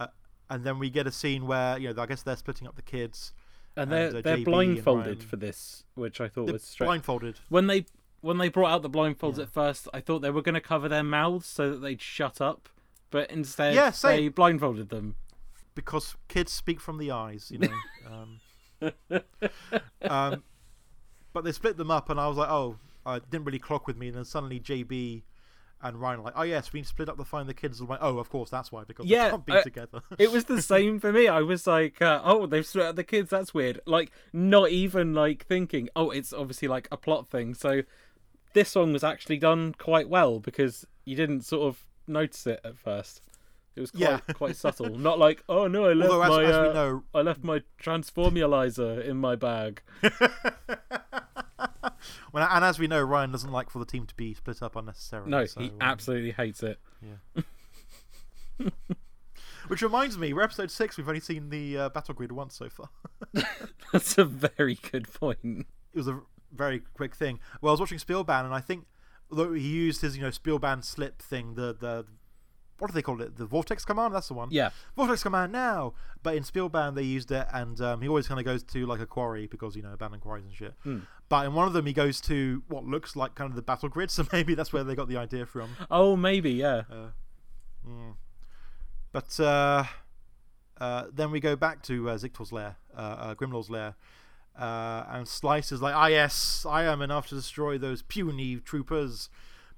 uh, 0.00 0.06
and 0.50 0.64
then 0.64 0.78
we 0.78 0.90
get 0.90 1.06
a 1.06 1.12
scene 1.12 1.46
where, 1.46 1.78
you 1.78 1.92
know, 1.92 2.02
I 2.02 2.06
guess 2.06 2.22
they're 2.22 2.36
splitting 2.36 2.66
up 2.66 2.76
the 2.76 2.82
kids. 2.82 3.32
and 3.76 3.90
they're 3.90 4.16
uh, 4.16 4.20
they're 4.22 4.38
blindfolded 4.44 5.22
for 5.22 5.36
this, 5.36 5.84
which 5.94 6.20
I 6.20 6.28
thought 6.28 6.46
They're 6.46 6.54
was 6.54 6.64
strange. 6.64 6.88
blindfolded. 6.88 7.40
when 7.48 7.66
they 7.66 7.86
when 8.20 8.38
they 8.38 8.48
brought 8.48 8.70
out 8.72 8.82
the 8.82 8.90
blindfolds 8.90 9.38
at 9.38 9.48
first, 9.48 9.86
I 9.94 10.00
thought 10.00 10.20
they 10.20 10.30
were 10.30 10.42
going 10.42 10.56
to 10.56 10.60
cover 10.60 10.88
their 10.88 11.04
mouths 11.04 11.46
so 11.46 11.70
that 11.70 11.76
they'd 11.78 12.02
shut 12.02 12.40
up, 12.40 12.68
but 13.10 13.30
instead 13.30 13.74
Yeah, 13.74 13.90
same. 13.92 14.16
they 14.16 14.28
blindfolded 14.28 14.88
them. 14.88 15.14
Because 15.78 16.16
kids 16.26 16.50
speak 16.50 16.80
from 16.80 16.98
the 16.98 17.12
eyes, 17.12 17.52
you 17.52 17.58
know. 17.60 17.70
um, 18.10 19.22
um, 20.02 20.42
but 21.32 21.44
they 21.44 21.52
split 21.52 21.76
them 21.76 21.88
up, 21.88 22.10
and 22.10 22.18
I 22.18 22.26
was 22.26 22.36
like, 22.36 22.50
oh, 22.50 22.78
it 23.06 23.30
didn't 23.30 23.44
really 23.44 23.60
clock 23.60 23.86
with 23.86 23.96
me. 23.96 24.08
And 24.08 24.16
then 24.16 24.24
suddenly 24.24 24.58
JB 24.58 25.22
and 25.80 26.00
Ryan 26.00 26.18
are 26.18 26.24
like, 26.24 26.34
oh 26.34 26.42
yes, 26.42 26.72
we 26.72 26.80
need 26.80 26.82
to 26.82 26.88
split 26.88 27.08
up 27.08 27.16
to 27.16 27.24
find 27.24 27.48
the 27.48 27.54
kids. 27.54 27.78
I'm 27.78 27.86
like, 27.86 28.00
oh, 28.02 28.18
of 28.18 28.28
course, 28.28 28.50
that's 28.50 28.72
why 28.72 28.82
because 28.82 29.06
Yeah, 29.06 29.26
they 29.26 29.30
can't 29.30 29.46
be 29.46 29.52
uh, 29.52 29.62
together. 29.62 30.02
It 30.18 30.32
was 30.32 30.46
the 30.46 30.60
same 30.60 30.98
for 30.98 31.12
me. 31.12 31.28
I 31.28 31.42
was 31.42 31.64
like, 31.64 32.02
uh, 32.02 32.22
oh, 32.24 32.46
they've 32.46 32.66
split 32.66 32.86
up 32.86 32.96
the 32.96 33.04
kids. 33.04 33.30
That's 33.30 33.54
weird. 33.54 33.80
Like, 33.86 34.10
not 34.32 34.70
even 34.70 35.14
like 35.14 35.46
thinking, 35.46 35.88
oh, 35.94 36.10
it's 36.10 36.32
obviously 36.32 36.66
like 36.66 36.88
a 36.90 36.96
plot 36.96 37.28
thing. 37.28 37.54
So 37.54 37.82
this 38.52 38.74
one 38.74 38.92
was 38.92 39.04
actually 39.04 39.38
done 39.38 39.76
quite 39.78 40.08
well 40.08 40.40
because 40.40 40.84
you 41.04 41.14
didn't 41.14 41.42
sort 41.42 41.68
of 41.68 41.86
notice 42.08 42.48
it 42.48 42.60
at 42.64 42.76
first. 42.76 43.22
It 43.78 43.82
was 43.82 43.90
quite 43.92 44.00
Yeah. 44.00 44.18
quite 44.34 44.56
subtle. 44.56 44.98
Not 44.98 45.20
like, 45.20 45.44
oh 45.48 45.68
no, 45.68 45.84
I 45.84 45.92
left 45.92 46.10
Although, 46.10 46.28
my 46.28 46.42
as 46.42 46.50
we 46.50 46.68
uh, 46.68 46.72
know, 46.72 47.04
I 47.14 47.20
left 47.20 47.44
my 47.44 47.62
transformulator 47.80 49.00
in 49.00 49.18
my 49.18 49.36
bag. 49.36 49.82
when, 52.32 52.42
and 52.42 52.64
as 52.64 52.80
we 52.80 52.88
know, 52.88 53.00
Ryan 53.00 53.30
doesn't 53.30 53.52
like 53.52 53.70
for 53.70 53.78
the 53.78 53.84
team 53.84 54.04
to 54.06 54.14
be 54.16 54.34
split 54.34 54.64
up 54.64 54.74
unnecessarily. 54.74 55.30
No, 55.30 55.46
so, 55.46 55.60
he 55.60 55.68
um, 55.68 55.76
absolutely 55.80 56.32
hates 56.32 56.60
it. 56.64 56.80
Yeah. 57.00 57.42
Which 59.68 59.80
reminds 59.80 60.18
me, 60.18 60.32
we're 60.32 60.42
episode 60.42 60.72
six. 60.72 60.96
We've 60.96 61.06
only 61.06 61.20
seen 61.20 61.50
the 61.50 61.78
uh, 61.78 61.88
battle 61.90 62.14
grid 62.14 62.32
once 62.32 62.56
so 62.56 62.68
far. 62.68 62.88
That's 63.92 64.18
a 64.18 64.24
very 64.24 64.74
good 64.90 65.12
point. 65.12 65.38
it 65.44 65.96
was 65.96 66.08
a 66.08 66.22
very 66.52 66.82
quick 66.94 67.14
thing. 67.14 67.38
Well, 67.60 67.70
I 67.70 67.74
was 67.74 67.80
watching 67.80 67.98
Spielban, 67.98 68.44
and 68.44 68.52
I 68.52 68.60
think 68.60 68.86
although 69.30 69.52
he 69.52 69.68
used 69.68 70.00
his 70.00 70.16
you 70.16 70.22
know 70.22 70.30
Spielban 70.30 70.82
slip 70.82 71.22
thing, 71.22 71.54
the 71.54 71.76
the 71.78 72.06
what 72.78 72.88
do 72.88 72.94
they 72.94 73.02
call 73.02 73.20
it? 73.20 73.36
The 73.36 73.46
vortex 73.46 73.84
command. 73.84 74.14
That's 74.14 74.28
the 74.28 74.34
one. 74.34 74.48
Yeah. 74.50 74.70
Vortex 74.96 75.22
command 75.22 75.52
now. 75.52 75.94
But 76.22 76.36
in 76.36 76.42
Spielban 76.42 76.94
they 76.94 77.02
used 77.02 77.30
it, 77.30 77.46
and 77.52 77.80
um, 77.80 78.02
he 78.02 78.08
always 78.08 78.28
kind 78.28 78.38
of 78.38 78.44
goes 78.44 78.62
to 78.64 78.86
like 78.86 79.00
a 79.00 79.06
quarry 79.06 79.46
because 79.46 79.76
you 79.76 79.82
know 79.82 79.92
abandoned 79.92 80.22
quarries 80.22 80.44
and 80.44 80.54
shit. 80.54 80.74
Hmm. 80.82 81.00
But 81.28 81.46
in 81.46 81.54
one 81.54 81.66
of 81.66 81.72
them 81.72 81.86
he 81.86 81.92
goes 81.92 82.20
to 82.22 82.62
what 82.68 82.84
looks 82.84 83.16
like 83.16 83.34
kind 83.34 83.50
of 83.50 83.56
the 83.56 83.62
battle 83.62 83.88
grid, 83.88 84.10
so 84.12 84.26
maybe 84.32 84.54
that's 84.54 84.72
where 84.72 84.84
they 84.84 84.94
got 84.94 85.08
the 85.08 85.16
idea 85.16 85.46
from. 85.46 85.70
Oh, 85.90 86.16
maybe, 86.16 86.52
yeah. 86.52 86.82
But 89.12 89.40
uh, 89.40 89.84
uh, 90.80 91.04
then 91.12 91.30
we 91.30 91.40
go 91.40 91.56
back 91.56 91.82
to 91.84 92.10
uh, 92.10 92.18
Ziktor's 92.18 92.52
lair, 92.52 92.76
uh, 92.96 93.00
uh, 93.00 93.34
Grimlord's 93.34 93.70
lair, 93.70 93.94
uh, 94.58 95.04
and 95.08 95.26
Slice 95.26 95.72
is 95.72 95.80
like, 95.80 95.94
"Ah, 95.94 96.06
yes, 96.06 96.66
I 96.68 96.84
am 96.84 97.00
enough 97.02 97.28
to 97.28 97.34
destroy 97.34 97.78
those 97.78 98.02
puny 98.02 98.56
troopers, 98.56 99.28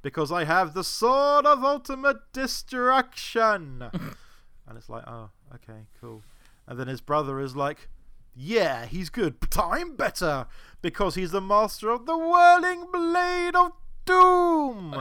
because 0.03 0.31
I 0.33 0.45
have 0.45 0.75
the 0.75 0.85
sword 0.85 1.47
of 1.47 1.65
ultimate 1.65 2.19
destruction." 2.33 3.85
and 3.93 4.77
it's 4.79 4.89
like, 4.89 5.05
"Oh, 5.07 5.31
okay, 5.55 5.87
cool." 6.01 6.23
And 6.67 6.79
then 6.79 6.87
his 6.89 7.01
brother 7.01 7.41
is 7.41 7.57
like, 7.57 7.89
"Yeah, 8.35 8.87
he's 8.87 9.11
good, 9.11 9.41
but 9.41 9.59
I'm 9.59 9.97
better 9.97 10.47
because 10.83 11.15
he's 11.15 11.31
the 11.33 11.41
master 11.41 11.91
of 11.91 12.07
the 12.07 12.17
whirling 12.17 12.87
blade 12.93 13.57
of 13.57 13.73
doom." 14.05 14.95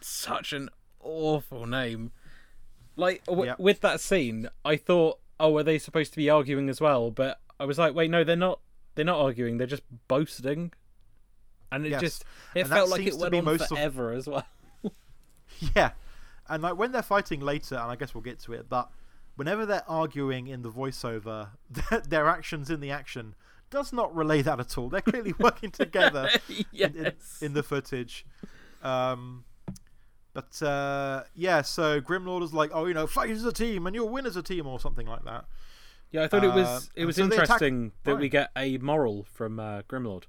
Such 0.00 0.52
an 0.52 0.68
awful 1.00 1.66
name. 1.66 2.12
Like, 2.96 3.24
w- 3.26 3.46
Yep. 3.46 3.58
with 3.60 3.80
that 3.80 4.00
scene, 4.00 4.48
I 4.64 4.76
thought, 4.76 5.18
oh, 5.40 5.56
are 5.56 5.62
they 5.62 5.78
supposed 5.78 6.12
to 6.12 6.16
be 6.16 6.28
arguing 6.30 6.68
as 6.68 6.80
well? 6.80 7.10
But 7.10 7.40
I 7.60 7.64
was 7.64 7.78
like, 7.78 7.94
wait, 7.94 8.10
no, 8.10 8.24
they're 8.24 8.36
not. 8.36 8.60
They're 8.94 9.04
not 9.04 9.20
arguing. 9.20 9.58
They're 9.58 9.66
just 9.68 9.84
boasting. 10.08 10.72
And 11.70 11.84
it 11.86 11.90
Yes. 11.90 12.00
just 12.00 12.24
it 12.54 12.60
And 12.62 12.70
felt 12.70 12.88
like 12.90 13.06
it 13.06 13.14
went 13.16 13.34
on 13.34 13.44
most 13.44 13.62
of- 13.62 13.68
forever 13.78 14.12
as 14.12 14.26
well. 14.26 14.46
Yeah, 15.74 15.90
and 16.48 16.62
like 16.62 16.76
when 16.76 16.92
they're 16.92 17.02
fighting 17.02 17.40
later, 17.40 17.74
and 17.76 17.90
I 17.90 17.96
guess 17.96 18.14
we'll 18.14 18.22
get 18.22 18.38
to 18.40 18.52
it, 18.52 18.68
but 18.68 18.90
whenever 19.36 19.66
they're 19.66 19.88
arguing 19.88 20.46
in 20.46 20.62
the 20.62 20.70
voiceover, 20.70 21.48
their, 22.08 22.28
actions 22.28 22.70
in 22.70 22.80
the 22.80 22.90
action 22.90 23.34
does 23.70 23.92
not 23.92 24.14
relay 24.14 24.40
that 24.42 24.60
at 24.60 24.78
all. 24.78 24.88
They're 24.88 25.00
clearly 25.00 25.34
working 25.38 25.70
together 25.70 26.28
in, 26.48 26.54
in, 26.56 26.64
Yes. 26.72 27.38
in 27.42 27.54
the 27.54 27.62
footage. 27.62 28.24
Um, 28.82 29.44
but 30.32 30.62
uh, 30.62 31.24
yeah, 31.34 31.62
so 31.62 32.00
Grimlord 32.00 32.42
is 32.44 32.52
like, 32.52 32.70
oh, 32.72 32.84
you 32.84 32.94
know, 32.94 33.06
fight 33.08 33.30
as 33.30 33.44
a 33.44 33.52
team, 33.52 33.86
and 33.86 33.96
you'll 33.96 34.08
win 34.10 34.26
as 34.26 34.36
a 34.36 34.42
team, 34.42 34.66
or 34.66 34.78
something 34.78 35.06
like 35.06 35.24
that. 35.24 35.44
Yeah, 36.12 36.22
I 36.24 36.28
thought 36.28 36.44
it 36.44 36.54
was 36.54 36.66
Uh, 36.66 36.80
it 36.94 37.04
was 37.04 37.16
so 37.16 37.24
interesting 37.24 37.92
that 38.04 38.16
we 38.18 38.28
get 38.28 38.50
a 38.56 38.78
moral 38.78 39.26
from 39.32 39.58
uh, 39.58 39.82
Grimlord. 39.82 40.24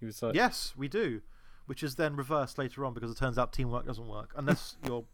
He 0.00 0.06
was 0.06 0.22
like, 0.22 0.34
Yes, 0.34 0.72
we 0.76 0.88
do, 0.88 1.20
which 1.66 1.82
is 1.82 1.94
then 1.94 2.16
reversed 2.16 2.58
later 2.58 2.84
on 2.84 2.94
because 2.94 3.10
it 3.10 3.16
turns 3.16 3.38
out 3.38 3.52
teamwork 3.52 3.86
doesn't 3.86 4.08
work 4.08 4.32
unless 4.36 4.76
you're 4.86 5.04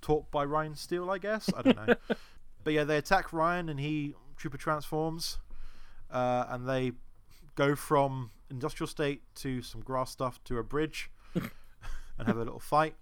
taught 0.00 0.30
by 0.30 0.44
Ryan 0.44 0.74
Steele, 0.74 1.10
I 1.10 1.18
guess. 1.18 1.50
I 1.56 1.62
don't 1.62 1.86
know. 1.86 1.94
but 2.64 2.72
yeah, 2.72 2.84
they 2.84 2.96
attack 2.96 3.32
Ryan 3.32 3.68
and 3.68 3.80
he 3.80 4.14
trooper 4.36 4.58
transforms, 4.58 5.38
uh, 6.10 6.46
and 6.48 6.68
they 6.68 6.92
go 7.54 7.74
from 7.74 8.30
industrial 8.50 8.88
state 8.88 9.22
to 9.36 9.62
some 9.62 9.80
grass 9.80 10.10
stuff 10.10 10.42
to 10.44 10.58
a 10.58 10.62
bridge 10.62 11.10
and 11.34 12.26
have 12.26 12.36
a 12.36 12.40
little 12.40 12.60
fight, 12.60 12.94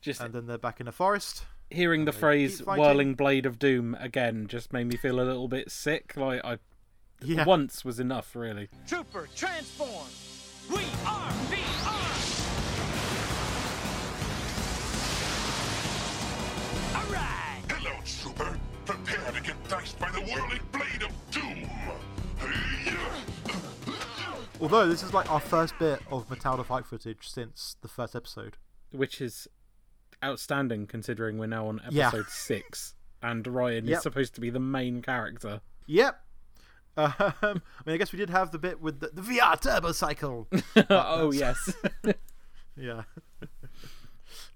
just 0.00 0.20
and 0.20 0.34
then 0.34 0.46
they're 0.46 0.58
back 0.58 0.80
in 0.80 0.88
a 0.88 0.92
forest. 0.92 1.44
hearing 1.70 2.04
the 2.04 2.12
phrase 2.12 2.62
"whirling 2.64 3.14
blade 3.14 3.46
of 3.46 3.58
doom" 3.58 3.96
again 4.00 4.46
just 4.46 4.72
made 4.72 4.84
me 4.84 4.96
feel 4.96 5.20
a 5.20 5.22
little 5.22 5.48
bit 5.48 5.70
sick. 5.70 6.16
Like 6.16 6.44
I 6.44 6.58
Yeah. 7.22 7.44
once 7.44 7.84
was 7.84 7.98
enough, 7.98 8.34
really. 8.36 8.68
Trooper, 8.86 9.28
transform! 9.34 10.06
We 10.70 10.84
are 11.06 11.30
VR! 11.50 13.08
Alright! 16.94 17.62
Hello, 17.70 17.92
Trooper. 18.04 18.58
Prepare 18.84 19.32
to 19.32 19.42
get 19.42 19.68
diced 19.68 19.98
by 19.98 20.10
the 20.10 20.20
whirling 20.20 20.60
blade 20.72 21.02
of 21.02 21.12
doom. 21.30 21.70
Although 24.60 24.88
this 24.88 25.02
is 25.02 25.12
like 25.14 25.30
our 25.30 25.40
first 25.40 25.78
bit 25.78 26.00
of 26.10 26.28
Metalder 26.28 26.64
fight 26.64 26.86
footage 26.86 27.28
since 27.28 27.76
the 27.82 27.88
first 27.88 28.14
episode. 28.16 28.56
which 28.90 29.20
is 29.20 29.46
outstanding 30.24 30.86
considering 30.86 31.36
we're 31.36 31.46
now 31.46 31.66
on 31.68 31.78
Yeah. 31.90 32.06
episode 32.08 32.28
six, 32.30 32.94
and 33.20 33.46
Ryan 33.46 33.84
Yep. 33.86 33.96
is 33.98 34.02
supposed 34.02 34.34
to 34.36 34.40
be 34.40 34.48
the 34.48 34.58
main 34.58 35.02
character. 35.02 35.60
Yep. 35.84 36.18
Um, 36.98 37.14
I 37.42 37.52
mean, 37.86 37.94
I 37.94 37.96
guess 37.96 38.12
we 38.12 38.18
did 38.18 38.30
have 38.30 38.50
the 38.50 38.58
bit 38.58 38.80
with 38.80 38.98
the, 38.98 39.10
the 39.12 39.22
VR 39.22 39.60
turbo 39.60 39.92
cycle. 39.92 40.48
oh 40.90 41.30
yes. 41.32 41.72
yeah. 42.76 43.02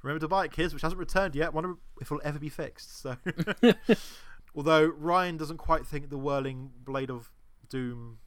Remember 0.03 0.21
to 0.21 0.29
buy 0.29 0.47
it, 0.47 0.53
kids, 0.53 0.75
which 0.75 0.83
hasn't 0.83 0.99
returned 0.99 1.37
yet. 1.37 1.55
Wonder 1.55 1.77
if 2.01 2.09
it'll 2.09 2.21
ever 2.25 2.41
be 2.41 2.49
fixed. 2.49 3.01
So, 3.01 3.17
although 4.57 4.87
Ryan 4.87 5.37
doesn't 5.37 5.59
quite 5.59 5.87
think 5.87 6.11
the 6.11 6.19
whirling 6.19 6.71
blade 6.85 7.11
of 7.11 7.31
doom, 7.69 8.19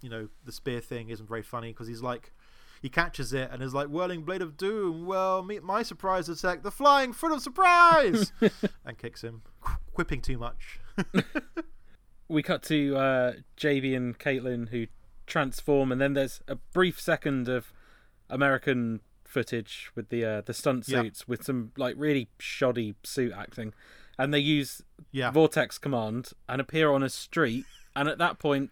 you 0.00 0.08
know, 0.08 0.28
the 0.44 0.52
spear 0.52 0.80
thing 0.80 1.10
isn't 1.10 1.28
very 1.28 1.42
funny 1.42 1.68
because 1.70 1.88
he's 1.88 2.00
like, 2.00 2.32
he 2.80 2.88
catches 2.88 3.34
it 3.34 3.50
and 3.52 3.62
is 3.62 3.74
like, 3.74 3.88
whirling 3.88 4.22
blade 4.22 4.40
of 4.40 4.56
doom. 4.56 5.04
Well, 5.04 5.42
meet 5.42 5.62
my 5.62 5.82
surprise 5.82 6.30
attack, 6.30 6.62
the 6.62 6.70
flying 6.70 7.12
foot 7.12 7.32
of 7.32 7.42
surprise, 7.42 8.32
and 8.86 8.96
kicks 8.96 9.22
him, 9.22 9.42
qu- 9.60 9.76
quipping 9.92 10.22
too 10.22 10.38
much. 10.38 10.80
We 12.28 12.42
cut 12.42 12.62
to 12.64 12.96
uh, 12.96 13.32
JB 13.56 13.96
and 13.96 14.18
Caitlin 14.18 14.68
who 14.68 14.86
transform, 15.26 15.92
and 15.92 16.00
then 16.00 16.14
there's 16.14 16.40
a 16.48 16.56
brief 16.56 17.00
second 17.00 17.48
of 17.48 17.72
American 18.30 19.00
footage 19.24 19.90
with 19.94 20.08
the 20.08 20.24
uh, 20.24 20.40
the 20.42 20.54
stunt 20.54 20.88
Yeah. 20.88 21.02
suits 21.02 21.28
with 21.28 21.44
some 21.44 21.72
like 21.76 21.94
really 21.98 22.28
shoddy 22.38 22.94
suit 23.02 23.32
acting, 23.36 23.72
and 24.18 24.32
they 24.32 24.38
use 24.38 24.82
Yeah. 25.12 25.30
vortex 25.30 25.78
command 25.78 26.30
and 26.48 26.60
appear 26.60 26.90
on 26.90 27.02
a 27.02 27.08
street, 27.08 27.64
and 27.96 28.08
at 28.08 28.18
that 28.18 28.38
point. 28.38 28.70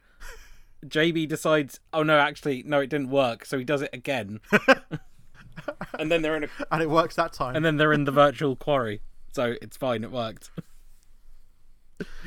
JB 0.84 1.26
decides, 1.26 1.80
oh 1.92 2.02
no, 2.04 2.18
actually, 2.18 2.62
no, 2.64 2.78
it 2.80 2.88
didn't 2.90 3.08
work, 3.10 3.44
so 3.46 3.58
he 3.58 3.64
does 3.64 3.82
it 3.82 3.90
again. 3.94 4.38
and 5.98 6.12
then 6.12 6.22
they're 6.22 6.36
in 6.36 6.44
a, 6.44 6.48
and 6.70 6.82
it 6.82 6.90
works 6.90 7.16
that 7.16 7.32
time. 7.32 7.56
and 7.56 7.64
then 7.64 7.76
they're 7.76 7.94
in 7.94 8.04
the 8.04 8.12
virtual 8.12 8.54
quarry, 8.54 9.00
so 9.32 9.54
it's 9.62 9.76
fine, 9.76 10.04
it 10.04 10.12
worked. 10.12 10.50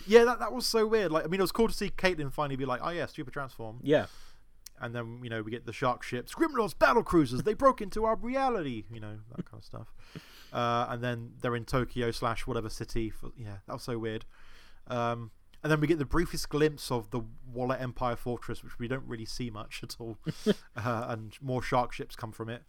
yeah, 0.09 0.25
that, 0.25 0.39
that 0.39 0.51
was 0.51 0.65
so 0.65 0.85
weird. 0.85 1.11
Like, 1.11 1.23
I 1.23 1.27
mean, 1.27 1.39
it 1.39 1.43
was 1.43 1.51
cool 1.51 1.67
to 1.67 1.73
see 1.73 1.89
Caitlin 1.89 2.31
finally 2.31 2.55
be 2.55 2.65
like, 2.65 2.81
oh 2.83 2.89
yeah, 2.89 3.05
super 3.05 3.31
transform. 3.31 3.79
Yeah, 3.83 4.07
and 4.81 4.95
then 4.95 5.19
you 5.23 5.29
know 5.29 5.41
we 5.41 5.51
get 5.51 5.65
the 5.65 5.73
shark 5.73 6.03
ships, 6.03 6.33
Grimlord's 6.33 6.73
battle 6.73 7.03
cruisers. 7.03 7.43
They 7.43 7.53
broke 7.53 7.81
into 7.81 8.05
our 8.05 8.15
reality, 8.15 8.85
you 8.91 8.99
know 8.99 9.17
that 9.35 9.45
kind 9.45 9.61
of 9.61 9.65
stuff. 9.65 9.93
Uh, 10.51 10.87
and 10.89 11.03
then 11.03 11.33
they're 11.41 11.55
in 11.55 11.63
Tokyo 11.63 12.09
slash 12.09 12.47
whatever 12.47 12.71
city. 12.71 13.11
For, 13.11 13.29
yeah, 13.37 13.57
that 13.67 13.73
was 13.73 13.83
so 13.83 13.99
weird. 13.99 14.25
Um, 14.87 15.29
and 15.61 15.71
then 15.71 15.79
we 15.79 15.87
get 15.87 15.99
the 15.99 16.05
briefest 16.05 16.49
glimpse 16.49 16.89
of 16.89 17.11
the 17.11 17.21
Waller 17.53 17.75
Empire 17.75 18.15
fortress, 18.15 18.63
which 18.63 18.79
we 18.79 18.87
don't 18.87 19.03
really 19.05 19.25
see 19.25 19.49
much 19.49 19.81
at 19.83 19.95
all. 19.99 20.17
uh, 20.47 21.05
and 21.07 21.33
more 21.41 21.61
shark 21.61 21.93
ships 21.93 22.15
come 22.15 22.31
from 22.31 22.49
it. 22.49 22.63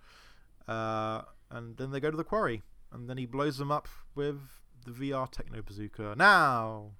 Uh, 0.69 1.23
and 1.51 1.77
then 1.77 1.91
they 1.91 2.01
go 2.01 2.11
to 2.11 2.17
the 2.17 2.23
quarry, 2.25 2.63
and 2.93 3.09
then 3.09 3.17
he 3.17 3.27
blows 3.27 3.59
them 3.59 3.73
up 3.73 3.89
with 4.15 4.41
the 4.85 4.91
VR 4.91 5.31
techno 5.31 5.63
bazooka. 5.63 6.15
Now, 6.17 6.91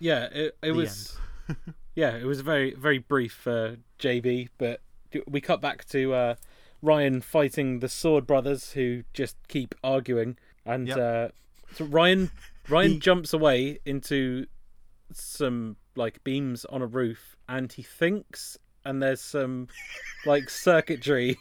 yeah, 0.00 0.24
it, 0.32 0.56
it 0.62 0.72
was. 0.72 1.16
yeah, 1.94 2.16
it 2.16 2.24
was 2.24 2.40
very 2.40 2.74
very 2.74 2.98
brief 2.98 3.32
for 3.32 3.76
JB, 4.00 4.48
but 4.58 4.80
we 5.28 5.40
cut 5.40 5.60
back 5.60 5.84
to 5.90 6.12
uh, 6.14 6.34
Ryan 6.82 7.20
fighting 7.20 7.78
the 7.80 7.88
Sword 7.88 8.26
Brothers, 8.26 8.72
who 8.72 9.04
just 9.12 9.36
keep 9.48 9.74
arguing, 9.84 10.36
and 10.64 10.88
Yep. 10.88 10.96
uh, 10.98 11.28
so 11.74 11.84
Ryan 11.84 12.30
Ryan 12.68 12.92
He- 12.92 12.98
jumps 12.98 13.32
away 13.32 13.78
into 13.84 14.46
some 15.12 15.76
like 15.96 16.22
beams 16.24 16.64
on 16.66 16.82
a 16.82 16.86
roof, 16.86 17.36
and 17.48 17.72
he 17.72 17.82
thinks, 17.82 18.56
and 18.84 19.02
there's 19.02 19.20
some 19.20 19.68
like 20.24 20.48
circuitry, 20.48 21.36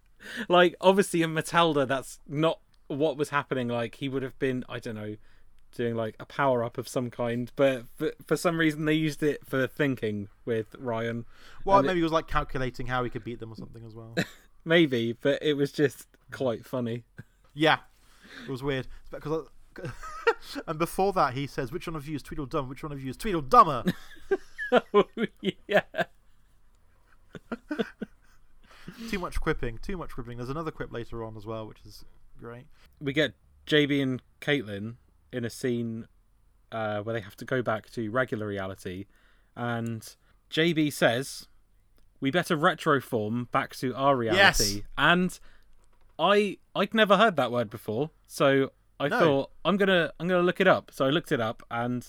like 0.48 0.74
obviously 0.80 1.22
in 1.22 1.34
Metalder, 1.34 1.86
that's 1.88 2.20
not 2.28 2.60
what 2.88 3.16
was 3.16 3.30
happening. 3.30 3.68
Like 3.68 3.94
he 3.96 4.08
would 4.08 4.22
have 4.22 4.38
been, 4.38 4.64
I 4.68 4.78
don't 4.78 4.94
know, 4.94 5.16
doing 5.74 5.94
like 5.94 6.16
a 6.18 6.24
power 6.24 6.64
up 6.64 6.78
of 6.78 6.88
some 6.88 7.10
kind, 7.10 7.50
but 7.56 7.84
for, 7.96 8.12
for 8.26 8.36
some 8.36 8.58
reason 8.58 8.84
they 8.84 8.94
used 8.94 9.22
it 9.22 9.44
for 9.46 9.66
thinking 9.66 10.28
with 10.44 10.74
Ryan. 10.78 11.24
well, 11.64 11.78
And 11.78 11.86
it- 11.86 11.88
maybe 11.88 12.00
he 12.00 12.02
was 12.04 12.12
like 12.12 12.26
calculating 12.28 12.86
how 12.86 13.04
he 13.04 13.10
could 13.10 13.24
beat 13.24 13.40
them 13.40 13.52
or 13.52 13.56
something 13.56 13.84
as 13.84 13.94
well. 13.94 14.14
maybe, 14.64 15.12
but 15.12 15.42
it 15.42 15.54
was 15.54 15.70
just 15.72 16.06
quite 16.30 16.64
funny. 16.64 17.04
Yeah, 17.54 17.78
it 18.46 18.50
was 18.50 18.62
weird 18.62 18.86
because. 19.10 19.48
And 20.68 20.78
before 20.78 21.12
that, 21.14 21.34
he 21.34 21.46
says, 21.48 21.72
"Which 21.72 21.88
one 21.88 21.96
of 21.96 22.06
you 22.06 22.14
is 22.16 22.22
Tweedledum? 22.22 22.68
Which 22.68 22.82
one 22.84 22.92
of 22.92 23.02
you 23.02 23.10
is 23.10 23.16
Tweedledummer?" 23.16 23.92
Oh, 24.92 25.04
yeah, 25.66 25.80
too 29.08 29.18
much 29.18 29.40
quipping, 29.40 29.78
too 29.78 29.96
much 29.96 30.10
quipping. 30.10 30.36
There's 30.38 30.48
another 30.50 30.70
quip 30.70 30.92
later 30.92 31.24
on 31.24 31.36
as 31.36 31.46
well, 31.46 31.66
which 31.66 31.78
is 31.86 32.04
great. 32.38 32.66
we 33.00 33.12
get 33.12 33.34
JB 33.66 34.02
and 34.02 34.22
Caitlin 34.40 34.94
in 35.34 35.44
a 35.44 35.50
scene 35.50 36.06
uh, 36.72 37.00
where 37.02 37.12
they 37.12 37.20
have 37.20 37.36
to 37.36 37.44
go 37.44 37.62
back 37.62 37.90
to 37.90 38.10
regular 38.10 38.46
reality, 38.46 39.06
and 39.54 40.16
JB 40.50 40.92
says, 40.92 41.46
"We 42.20 42.30
better 42.30 42.56
retroform 42.56 43.50
back 43.50 43.76
to 43.76 43.94
our 43.94 44.16
reality." 44.16 44.74
Yes. 44.74 44.82
And 44.96 45.38
I 46.18 46.58
I'd 46.74 46.94
never 46.94 47.16
heard 47.16 47.36
that 47.36 47.50
word 47.52 47.70
before, 47.70 48.10
so 48.26 48.72
I 49.00 49.08
No. 49.08 49.18
thought 49.18 49.50
I'm 49.64 49.76
gonna 49.76 50.12
I'm 50.18 50.28
gonna 50.28 50.42
look 50.42 50.60
it 50.60 50.66
up. 50.68 50.90
So 50.92 51.04
I 51.06 51.10
looked 51.10 51.32
it 51.32 51.40
up, 51.40 51.62
and 51.70 52.06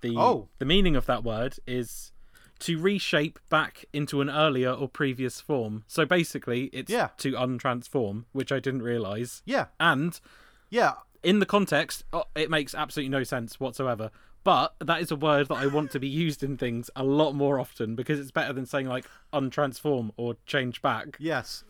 the 0.00 0.14
Oh. 0.16 0.48
the 0.58 0.64
meaning 0.64 0.96
of 0.96 1.06
that 1.06 1.24
word 1.24 1.56
is 1.66 2.12
to 2.60 2.78
reshape 2.78 3.38
back 3.50 3.84
into 3.92 4.22
an 4.22 4.30
earlier 4.30 4.70
or 4.72 4.88
previous 4.88 5.40
form. 5.42 5.84
So 5.86 6.06
basically, 6.06 6.64
it's 6.72 6.90
Yeah. 6.90 7.08
to 7.18 7.32
untransform, 7.32 8.24
which 8.32 8.50
I 8.50 8.60
didn't 8.60 8.80
realize. 8.82 9.42
Yeah, 9.44 9.66
And 9.78 10.18
yeah, 10.70 10.94
in 11.26 11.40
the 11.40 11.46
context, 11.46 12.04
oh, 12.12 12.24
it 12.36 12.48
makes 12.50 12.72
absolutely 12.72 13.10
no 13.10 13.24
sense 13.24 13.58
whatsoever. 13.58 14.12
But 14.44 14.76
that 14.78 15.00
is 15.00 15.10
a 15.10 15.16
word 15.16 15.48
that 15.48 15.56
I 15.56 15.66
want 15.66 15.90
to 15.90 15.98
be 15.98 16.06
used 16.06 16.44
in 16.44 16.56
things 16.56 16.88
a 16.94 17.02
lot 17.02 17.32
more 17.32 17.58
often 17.58 17.96
because 17.96 18.20
it's 18.20 18.30
better 18.30 18.52
than 18.52 18.64
saying 18.64 18.86
like 18.86 19.04
untransform 19.32 20.12
or 20.16 20.36
change 20.46 20.80
back. 20.80 21.16
yes. 21.18 21.64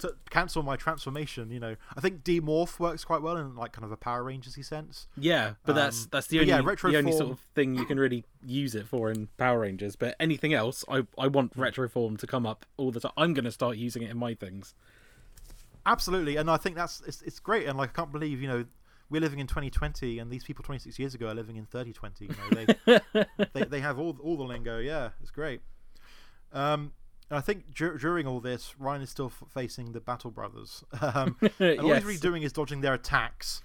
To 0.00 0.14
cancel 0.30 0.62
my 0.62 0.76
transformation, 0.76 1.50
you 1.50 1.60
know, 1.60 1.76
I 1.94 2.00
think 2.00 2.24
demorph 2.24 2.80
works 2.80 3.04
quite 3.04 3.20
well 3.20 3.36
in 3.36 3.54
like 3.54 3.72
kind 3.72 3.84
of 3.84 3.92
a 3.92 3.98
Power 3.98 4.24
Rangers 4.24 4.56
sense. 4.66 5.06
Yeah, 5.14 5.52
but 5.66 5.74
that's 5.74 6.04
Um, 6.04 6.08
that's 6.10 6.26
the 6.28 6.38
only 6.40 6.48
yeah, 6.48 6.62
the 6.62 6.96
only 6.96 7.12
sort 7.12 7.30
of 7.30 7.38
thing 7.54 7.74
you 7.74 7.84
can 7.84 8.00
really 8.00 8.24
use 8.42 8.74
it 8.74 8.88
for 8.88 9.10
in 9.10 9.28
Power 9.36 9.60
Rangers. 9.60 9.96
But 9.96 10.16
anything 10.18 10.54
else, 10.54 10.86
I 10.88 11.02
I 11.18 11.26
want 11.26 11.54
retroform 11.54 12.16
to 12.18 12.26
come 12.26 12.46
up 12.46 12.64
all 12.78 12.90
the 12.90 13.00
time. 13.00 13.12
I'm 13.18 13.34
going 13.34 13.44
to 13.44 13.52
start 13.52 13.76
using 13.76 14.02
it 14.02 14.10
in 14.10 14.16
my 14.16 14.32
things. 14.32 14.74
Absolutely, 15.84 16.36
and 16.36 16.50
I 16.50 16.56
think 16.56 16.76
that's 16.76 17.02
it's, 17.06 17.20
it's 17.20 17.38
great. 17.38 17.66
And 17.66 17.76
like, 17.76 17.90
I 17.90 17.92
can't 17.92 18.10
believe 18.10 18.40
you 18.40 18.48
know 18.48 18.64
we're 19.10 19.20
living 19.20 19.40
in 19.40 19.46
2020, 19.46 20.18
and 20.18 20.30
these 20.30 20.44
people 20.44 20.64
26 20.64 20.98
years 20.98 21.14
ago 21.14 21.28
are 21.28 21.34
living 21.34 21.56
in 21.56 21.66
3020. 21.66 22.24
You 22.24 22.30
know, 22.30 23.00
they 23.14 23.26
they, 23.52 23.64
they 23.64 23.80
have 23.80 23.98
all 23.98 24.16
all 24.22 24.36
the 24.36 24.44
lingo. 24.44 24.78
Yeah, 24.78 25.10
it's 25.20 25.30
great. 25.30 25.60
Um, 26.52 26.92
and 27.28 27.38
I 27.38 27.40
think 27.40 27.74
dur- 27.74 27.98
during 27.98 28.26
all 28.26 28.40
this, 28.40 28.74
Ryan 28.78 29.02
is 29.02 29.10
still 29.10 29.26
f- 29.26 29.48
facing 29.48 29.92
the 29.92 30.00
Battle 30.00 30.30
Brothers, 30.30 30.84
um, 31.00 31.36
and 31.58 31.80
all 31.80 31.94
he's 31.94 32.04
really 32.04 32.18
doing 32.18 32.42
is 32.42 32.52
dodging 32.52 32.80
their 32.80 32.94
attacks. 32.94 33.62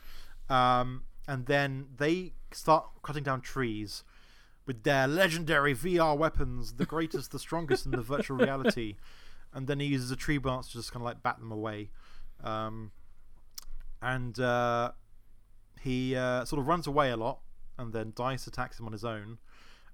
Um, 0.50 1.04
and 1.28 1.46
then 1.48 1.88
they 1.98 2.34
start 2.52 2.86
cutting 3.02 3.24
down 3.24 3.42
trees 3.42 4.04
with 4.68 4.84
their 4.84 5.08
legendary 5.08 5.76
VR 5.76 6.18
weapons, 6.18 6.74
the 6.74 6.86
greatest, 6.86 7.32
the 7.32 7.40
strongest 7.40 7.86
in 7.86 7.92
the 7.92 8.02
virtual 8.02 8.38
reality. 8.38 8.96
And 9.54 9.68
then 9.68 9.80
he 9.80 9.88
uses 9.88 10.12
a 10.12 10.16
tree 10.16 10.38
branch 10.38 10.68
to 10.68 10.74
just 10.74 10.92
kind 10.92 11.02
of 11.02 11.06
like 11.06 11.24
bat 11.24 11.40
them 11.40 11.52
away. 11.52 11.90
Um, 12.44 12.92
and 14.02 14.40
uh, 14.40 14.92
he 15.86 16.16
uh, 16.16 16.44
sort 16.44 16.60
of 16.60 16.68
runs 16.68 16.88
away 16.88 17.12
a 17.12 17.18
lot, 17.18 17.40
and 17.78 17.94
then 17.94 18.12
Dice 18.16 18.48
attacks 18.48 18.80
him 18.80 18.88
on 18.88 18.92
his 18.92 19.06
own. 19.06 19.38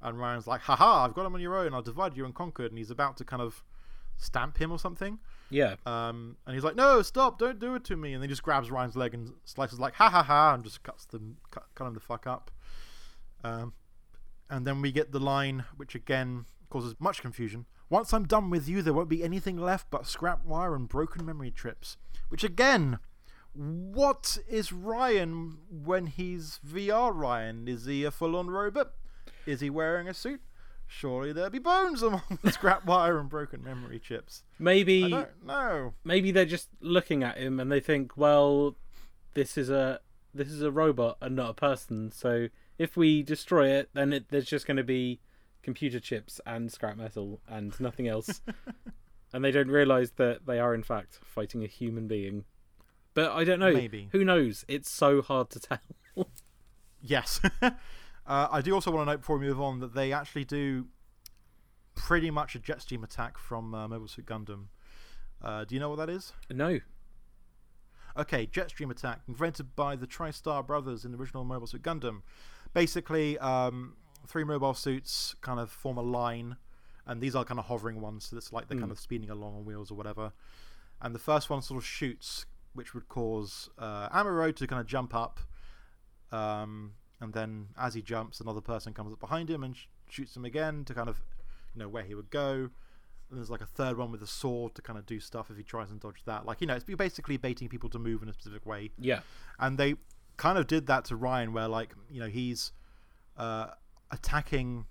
And 0.02 0.18
Ryan's 0.18 0.48
like, 0.48 0.62
haha, 0.62 1.06
I've 1.06 1.14
got 1.14 1.26
him 1.28 1.36
on 1.36 1.42
your 1.42 1.56
own, 1.56 1.74
I'll 1.76 1.84
divide 1.84 2.18
you 2.18 2.26
and 2.26 2.34
conquered. 2.34 2.72
And 2.72 2.78
he's 2.80 2.89
about 2.89 3.18
to 3.18 3.24
kind 3.24 3.42
of 3.42 3.64
stamp 4.18 4.58
him 4.58 4.72
or 4.72 4.80
something. 4.80 5.20
Yeah, 5.50 5.76
Um, 5.86 6.38
and 6.48 6.56
he's 6.56 6.64
like, 6.64 6.76
no, 6.76 7.02
stop, 7.02 7.38
don't 7.38 7.60
do 7.60 7.76
it 7.76 7.84
to 7.86 7.98
me. 7.98 8.14
And 8.14 8.24
then 8.24 8.30
he 8.30 8.32
just 8.32 8.42
grabs 8.42 8.72
Ryan's 8.72 8.96
leg 8.96 9.14
and 9.14 9.34
slices 9.44 9.80
like, 9.80 9.96
ha 9.96 10.10
ha 10.10 10.24
ha, 10.24 10.54
and 10.54 10.64
just 10.64 10.82
cuts 10.82 11.06
them, 11.06 11.38
cut, 11.52 11.66
cut 11.76 11.86
him 11.88 11.94
the 11.94 12.00
fuck 12.00 12.26
up. 12.26 12.50
Um, 13.44 13.74
and 14.50 14.66
then 14.66 14.82
we 14.82 14.92
get 14.92 15.12
the 15.12 15.20
line, 15.20 15.66
which 15.76 15.94
again 15.94 16.46
causes 16.70 16.96
much 17.00 17.22
confusion. 17.22 17.66
Once 17.89 18.14
I'm 18.14 18.26
done 18.26 18.50
with 18.50 18.70
you, 18.70 18.82
there 18.82 18.94
won't 18.94 19.10
be 19.10 19.24
anything 19.24 19.58
left 19.58 19.88
but 19.92 20.08
scrap 20.08 20.46
wire 20.46 20.74
and 20.74 20.88
broken 20.88 21.26
memory 21.26 21.52
chips. 21.52 21.98
Which 22.30 22.44
again, 22.46 23.00
what 23.54 24.38
is 24.47 24.72
Ryan 24.72 25.58
when 25.70 26.08
he's 26.08 26.60
VR 26.68 27.14
Ryan? 27.14 27.68
Is 27.68 27.86
he 27.86 28.04
a 28.04 28.12
full 28.12 28.36
on 28.36 28.49
robot? 28.49 28.93
Is 29.45 29.60
he 29.60 29.70
wearing 29.70 30.08
a 30.08 30.14
suit? 30.14 30.41
Surely 30.88 31.32
there'll 31.32 31.49
be 31.49 31.60
bones 31.60 32.02
among 32.02 32.39
the 32.43 32.52
scrap 32.52 32.86
wire 32.86 33.18
and 33.18 33.30
broken 33.30 33.64
memory 33.64 33.99
chips. 33.99 34.43
I 34.60 34.64
maybe 34.64 35.10
don't 35.10 35.45
know. 35.45 35.93
maybe 36.04 36.32
they're 36.32 36.45
just 36.45 36.70
looking 36.82 37.24
at 37.24 37.38
him 37.38 37.60
and 37.60 37.72
they 37.72 37.80
think, 37.80 38.18
well, 38.18 38.76
this 39.34 39.58
is 39.58 39.70
a 39.70 40.02
this 40.34 40.49
is 40.49 40.62
a 40.62 40.72
robot 40.72 41.18
and 41.22 41.36
not 41.36 41.49
a 41.49 41.54
person. 41.54 42.12
So 42.12 42.47
if 42.78 42.97
we 42.97 43.24
destroy 43.24 43.70
it, 43.70 43.89
then 43.93 44.14
it, 44.14 44.30
there's 44.30 44.45
just 44.45 44.68
going 44.68 44.78
to 44.78 44.84
be 44.84 45.22
computer 45.62 45.99
chips 45.99 46.41
and 46.45 46.72
scrap 46.72 46.97
metal 46.97 47.39
and 47.47 47.78
nothing 47.80 48.08
else. 48.08 48.41
and 49.34 49.43
they 49.43 49.52
don't 49.52 49.70
realize 49.70 50.12
that 50.12 50.45
they 50.45 50.60
are 50.60 50.74
in 50.74 50.84
fact 50.84 51.20
fighting 51.24 51.64
a 51.64 51.68
human 51.68 52.08
being. 52.08 52.45
But 53.14 53.32
I 53.32 53.43
don't 53.43 53.59
know. 53.59 53.74
Maybe. 53.74 54.09
Who 54.12 54.24
knows? 54.24 54.66
It's 54.68 54.89
so 54.89 55.22
hard 55.22 55.49
to 55.51 55.59
tell. 55.59 55.80
Yes. 57.01 57.41
uh, 57.62 57.72
I 58.28 58.62
do 58.62 58.74
also 58.74 58.91
want 58.91 59.07
to 59.07 59.12
note 59.12 59.22
before 59.22 59.38
we 59.38 59.47
move 59.47 59.59
on 59.59 59.80
that 59.80 59.93
they 59.93 60.14
actually 60.14 60.45
do 60.45 60.88
pretty 61.95 62.32
much 62.32 62.55
a 62.55 62.59
jet 62.59 62.82
stream 62.82 63.03
attack 63.03 63.38
from 63.38 63.74
uh, 63.74 63.88
Mobile 63.88 64.07
Suit 64.07 64.26
Gundam. 64.26 64.66
Uh, 65.41 65.66
do 65.66 65.76
you 65.76 65.82
know 65.82 65.89
what 65.89 65.97
that 65.97 66.09
is? 66.09 66.34
No. 66.49 66.80
Okay, 68.18 68.45
jet 68.45 68.70
stream 68.70 68.91
attack, 68.91 69.22
invented 69.28 69.76
by 69.76 69.95
the 69.95 70.05
TriStar 70.05 70.66
brothers 70.66 71.05
in 71.05 71.12
the 71.12 71.18
original 71.18 71.43
Mobile 71.43 71.68
Suit 71.68 71.82
Gundam. 71.82 72.22
Basically, 72.74 73.38
um, 73.39 73.95
three 74.28 74.43
mobile 74.43 74.74
suits 74.74 75.36
kind 75.41 75.59
of 75.59 75.72
form 75.72 75.97
a 75.97 76.01
line, 76.01 76.57
and 77.05 77.22
these 77.22 77.36
are 77.36 77.43
kind 77.43 77.59
of 77.59 77.66
hovering 77.66 78.01
ones, 78.01 78.26
so 78.26 78.38
it's 78.38 78.51
like 78.51 78.68
they're 78.68 78.80
kind 78.80 78.91
of 78.91 78.99
speeding 78.99 79.30
along 79.30 79.55
on 79.55 79.66
wheels 79.66 79.91
or 79.91 79.95
whatever. 79.95 80.34
And 81.01 81.16
the 81.16 81.20
first 81.20 81.49
one 81.49 81.62
sort 81.62 81.80
of 81.80 81.86
shoots, 81.86 82.45
which 82.74 82.93
would 82.93 83.07
cause 83.09 83.69
uh, 83.78 84.09
Amuro 84.09 84.55
to 84.55 84.67
kind 84.67 84.80
of 84.80 84.88
jump 84.88 85.13
up, 85.13 85.39
um, 86.32 86.93
and 87.19 87.34
then 87.34 87.67
as 87.78 87.93
he 87.93 88.01
jumps, 88.01 88.39
another 88.39 88.61
person 88.61 88.93
comes 88.93 89.13
up 89.13 89.19
behind 89.19 89.49
him 89.49 89.63
and 89.63 89.76
sh- 89.76 89.88
shoots 90.09 90.36
him 90.36 90.45
again 90.45 90.84
to 90.86 90.93
kind 90.93 91.07
of, 91.07 91.22
you 91.76 91.80
know, 91.80 91.88
where 91.88 92.03
he 92.03 92.15
would 92.15 92.32
go. 92.32 92.69
And 93.30 93.39
there's 93.39 93.49
like 93.49 93.61
a 93.61 93.65
third 93.65 93.97
one 93.97 94.11
with 94.11 94.22
a 94.22 94.28
sword 94.28 94.76
to 94.76 94.82
kind 94.82 94.97
of 94.97 95.05
do 95.05 95.19
stuff 95.19 95.49
if 95.49 95.57
he 95.57 95.63
tries 95.63 95.91
and 95.91 95.99
dodge 95.99 96.24
that. 96.26 96.45
Like, 96.45 96.59
you 96.59 96.67
know, 96.67 96.76
it's 96.76 96.84
basically 96.84 97.38
baiting 97.38 97.69
people 97.69 97.89
to 97.91 97.99
move 97.99 98.24
in 98.24 98.30
a 98.30 98.34
specific 98.34 98.65
way. 98.65 98.91
Yeah. 98.99 99.22
And 99.59 99.78
they 99.78 99.95
kind 100.36 100.57
of 100.57 100.67
did 100.67 100.88
that 100.88 101.05
to 101.05 101.15
Ryan, 101.15 101.53
where, 101.53 101.67
like, 101.67 101.93
you 102.09 102.19
know, 102.19 102.28
he's 102.28 102.72
uh, 103.38 103.67
attacking 104.09 104.86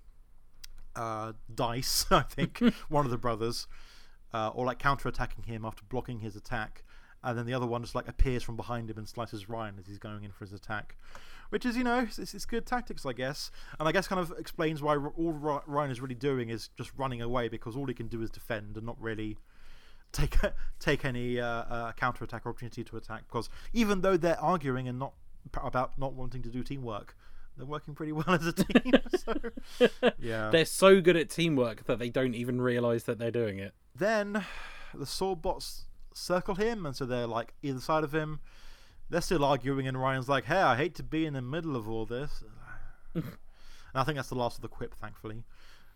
uh, 0.95 1.33
Dice, 1.53 2.05
I 2.11 2.21
think, 2.21 2.59
one 2.89 3.05
of 3.05 3.11
the 3.11 3.17
brothers, 3.17 3.67
uh, 4.33 4.49
or 4.49 4.65
like 4.65 4.79
counter 4.79 5.09
attacking 5.09 5.43
him 5.43 5.65
after 5.65 5.83
blocking 5.87 6.19
his 6.21 6.35
attack. 6.35 6.83
And 7.23 7.37
then 7.37 7.45
the 7.45 7.53
other 7.53 7.67
one 7.67 7.83
just 7.83 7.95
like 7.95 8.07
appears 8.07 8.43
from 8.43 8.55
behind 8.55 8.89
him 8.89 8.97
and 8.97 9.07
slices 9.07 9.47
Ryan 9.47 9.75
as 9.79 9.87
he's 9.87 9.99
going 9.99 10.23
in 10.23 10.31
for 10.31 10.45
his 10.45 10.53
attack. 10.53 10.97
Which 11.49 11.65
is, 11.65 11.75
you 11.75 11.83
know, 11.83 11.99
it's, 11.99 12.33
it's 12.33 12.45
good 12.45 12.65
tactics, 12.65 13.05
I 13.05 13.13
guess. 13.13 13.51
And 13.77 13.87
I 13.87 13.91
guess 13.91 14.07
kind 14.07 14.21
of 14.21 14.33
explains 14.39 14.81
why 14.81 14.95
all 14.95 15.61
Ryan 15.67 15.91
is 15.91 15.99
really 15.99 16.15
doing 16.15 16.49
is 16.49 16.69
just 16.77 16.91
running 16.97 17.21
away 17.21 17.49
because 17.49 17.75
all 17.75 17.85
he 17.87 17.93
can 17.93 18.07
do 18.07 18.21
is 18.21 18.29
defend 18.29 18.77
and 18.77 18.85
not 18.85 18.99
really 19.01 19.37
take 20.11 20.37
take 20.79 21.05
any 21.05 21.39
uh, 21.39 21.45
uh, 21.45 21.91
counter 21.93 22.23
attack 22.23 22.45
opportunity 22.45 22.83
to 22.83 22.97
attack. 22.97 23.23
Because 23.27 23.49
even 23.73 24.01
though 24.01 24.17
they're 24.17 24.39
arguing 24.39 24.87
and 24.87 24.97
not 24.97 25.13
about 25.61 25.97
not 25.99 26.13
wanting 26.13 26.41
to 26.43 26.49
do 26.49 26.63
teamwork, 26.63 27.15
they're 27.57 27.65
working 27.65 27.95
pretty 27.95 28.11
well 28.11 28.25
as 28.29 28.47
a 28.47 28.53
team. 28.53 28.93
so, 29.17 29.33
yeah. 30.19 30.49
They're 30.49 30.65
so 30.65 31.01
good 31.01 31.17
at 31.17 31.29
teamwork 31.29 31.85
that 31.85 31.99
they 31.99 32.09
don't 32.09 32.35
even 32.35 32.61
realize 32.61 33.03
that 33.03 33.19
they're 33.19 33.31
doing 33.31 33.59
it. 33.59 33.73
Then 33.95 34.45
the 34.93 35.05
sword 35.05 35.41
bots 35.41 35.85
circle 36.13 36.55
him, 36.55 36.85
and 36.85 36.95
so 36.95 37.05
they're 37.05 37.27
like 37.27 37.53
either 37.61 37.79
side 37.79 38.03
of 38.03 38.13
him. 38.13 38.39
They're 39.09 39.21
still 39.21 39.43
arguing, 39.43 39.87
and 39.87 39.99
Ryan's 39.99 40.29
like, 40.29 40.45
"Hey, 40.45 40.61
I 40.61 40.77
hate 40.77 40.95
to 40.95 41.03
be 41.03 41.25
in 41.25 41.33
the 41.33 41.41
middle 41.41 41.75
of 41.75 41.89
all 41.89 42.05
this." 42.05 42.43
and 43.13 43.23
I 43.93 44.03
think 44.03 44.15
that's 44.17 44.29
the 44.29 44.35
last 44.35 44.57
of 44.57 44.61
the 44.61 44.67
quip, 44.69 44.95
thankfully. 44.95 45.43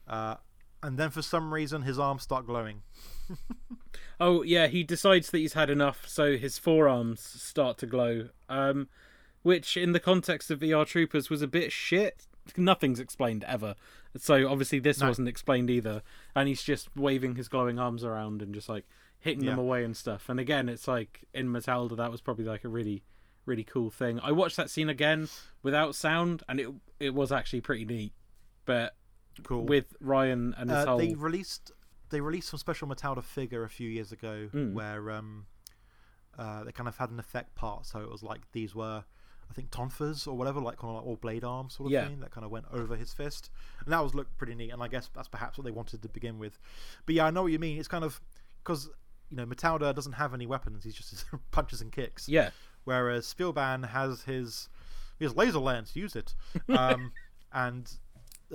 Uh, 0.07 0.35
and 0.83 0.97
then 0.97 1.09
for 1.09 1.21
some 1.21 1.53
reason, 1.53 1.83
his 1.83 1.97
arms 1.97 2.23
start 2.23 2.45
glowing. 2.45 2.81
oh 4.19 4.43
yeah, 4.43 4.67
he 4.67 4.83
decides 4.83 5.29
that 5.31 5.37
he's 5.39 5.53
had 5.53 5.69
enough, 5.69 6.07
so 6.07 6.37
his 6.37 6.57
forearms 6.57 7.21
start 7.21 7.77
to 7.79 7.85
glow. 7.85 8.29
Um, 8.49 8.87
which, 9.43 9.77
in 9.77 9.91
the 9.91 9.99
context 9.99 10.49
of 10.51 10.59
VR 10.59 10.85
Troopers, 10.85 11.29
was 11.29 11.41
a 11.41 11.47
bit 11.47 11.71
shit. 11.71 12.25
Nothing's 12.57 12.99
explained 12.99 13.43
ever, 13.47 13.75
so 14.17 14.47
obviously 14.49 14.79
this 14.79 14.99
No. 14.99 15.07
wasn't 15.07 15.27
explained 15.27 15.69
either. 15.69 16.03
And 16.35 16.47
he's 16.47 16.61
just 16.63 16.89
waving 16.95 17.35
his 17.35 17.47
glowing 17.47 17.79
arms 17.79 18.03
around 18.03 18.41
and 18.41 18.53
just 18.53 18.69
like 18.69 18.85
hitting 19.25 19.45
them 19.45 19.57
away 19.59 19.83
and 19.83 19.97
stuff. 19.97 20.29
And 20.29 20.39
again, 20.39 20.69
it's 20.69 20.87
like 20.87 21.25
in 21.33 21.47
Metalder, 21.49 21.97
that 21.97 22.11
was 22.11 22.21
probably 22.21 22.45
like 22.45 22.63
a 22.63 22.69
really, 22.69 23.03
really 23.45 23.63
cool 23.63 23.89
thing. 23.89 24.19
I 24.21 24.31
watched 24.31 24.55
that 24.55 24.69
scene 24.69 24.87
again 24.87 25.27
without 25.63 25.95
sound, 25.95 26.43
and 26.47 26.59
it 26.59 26.69
it 26.99 27.13
was 27.13 27.31
actually 27.31 27.61
pretty 27.61 27.83
neat. 27.85 28.13
But 28.65 28.95
Cool. 29.43 29.65
with 29.65 29.95
Ryan 29.99 30.53
and 30.57 30.69
his 30.69 30.79
Uh, 30.79 30.85
whole 30.85 30.97
they 30.99 31.13
released 31.15 31.71
they 32.09 32.21
released 32.21 32.49
some 32.49 32.59
special 32.59 32.87
Metalder 32.87 33.23
figure 33.23 33.63
a 33.63 33.69
few 33.69 33.89
years 33.89 34.11
ago 34.11 34.47
Mm. 34.53 34.73
where 34.73 35.09
um, 35.11 35.47
uh, 36.37 36.63
they 36.63 36.71
kind 36.71 36.87
of 36.87 36.97
had 36.97 37.09
an 37.09 37.19
effect 37.19 37.55
part, 37.55 37.85
so 37.85 37.99
it 37.99 38.09
was 38.09 38.23
like 38.23 38.49
these 38.51 38.73
were. 38.75 39.03
I 39.47 39.53
think 39.53 39.69
tonfas 39.69 40.27
or 40.27 40.33
whatever, 40.35 40.59
like 40.59 40.77
kind 40.79 40.89
of 40.89 40.95
like 40.97 41.05
all 41.05 41.17
blade 41.17 41.43
arms 41.43 41.75
sort 41.75 41.87
of 41.87 41.91
Yeah. 41.91 42.07
thing 42.07 42.19
that 42.21 42.31
kind 42.31 42.43
of 42.43 42.49
went 42.49 42.65
over 42.71 42.95
his 42.95 43.13
fist, 43.13 43.51
and 43.83 43.93
that 43.93 43.99
was 43.99 44.15
looked 44.15 44.35
pretty 44.37 44.55
neat. 44.55 44.71
And 44.71 44.81
I 44.81 44.87
guess 44.87 45.07
that's 45.13 45.27
perhaps 45.27 45.57
what 45.57 45.65
they 45.65 45.71
wanted 45.71 46.01
to 46.01 46.09
begin 46.09 46.39
with. 46.39 46.57
But 47.05 47.13
yeah, 47.15 47.25
I 47.27 47.31
know 47.31 47.43
what 47.43 47.51
you 47.51 47.59
mean. 47.59 47.77
It's 47.77 47.87
kind 47.87 48.03
of 48.03 48.19
because 48.63 48.89
you 49.35 49.45
know 49.45 49.45
Metalder 49.45 49.93
doesn't 49.93 50.13
have 50.13 50.33
any 50.33 50.45
weapons; 50.45 50.83
he's 50.83 50.95
just 50.95 51.25
punches 51.51 51.81
and 51.81 51.91
kicks. 51.91 52.29
yeah. 52.29 52.51
Whereas 52.85 53.25
Spielban 53.33 53.89
has 53.89 54.21
his 54.23 54.69
his 55.19 55.35
laser 55.35 55.59
lance, 55.59 55.95
use 55.95 56.15
it. 56.15 56.35
Um, 56.69 57.11
and 57.51 57.91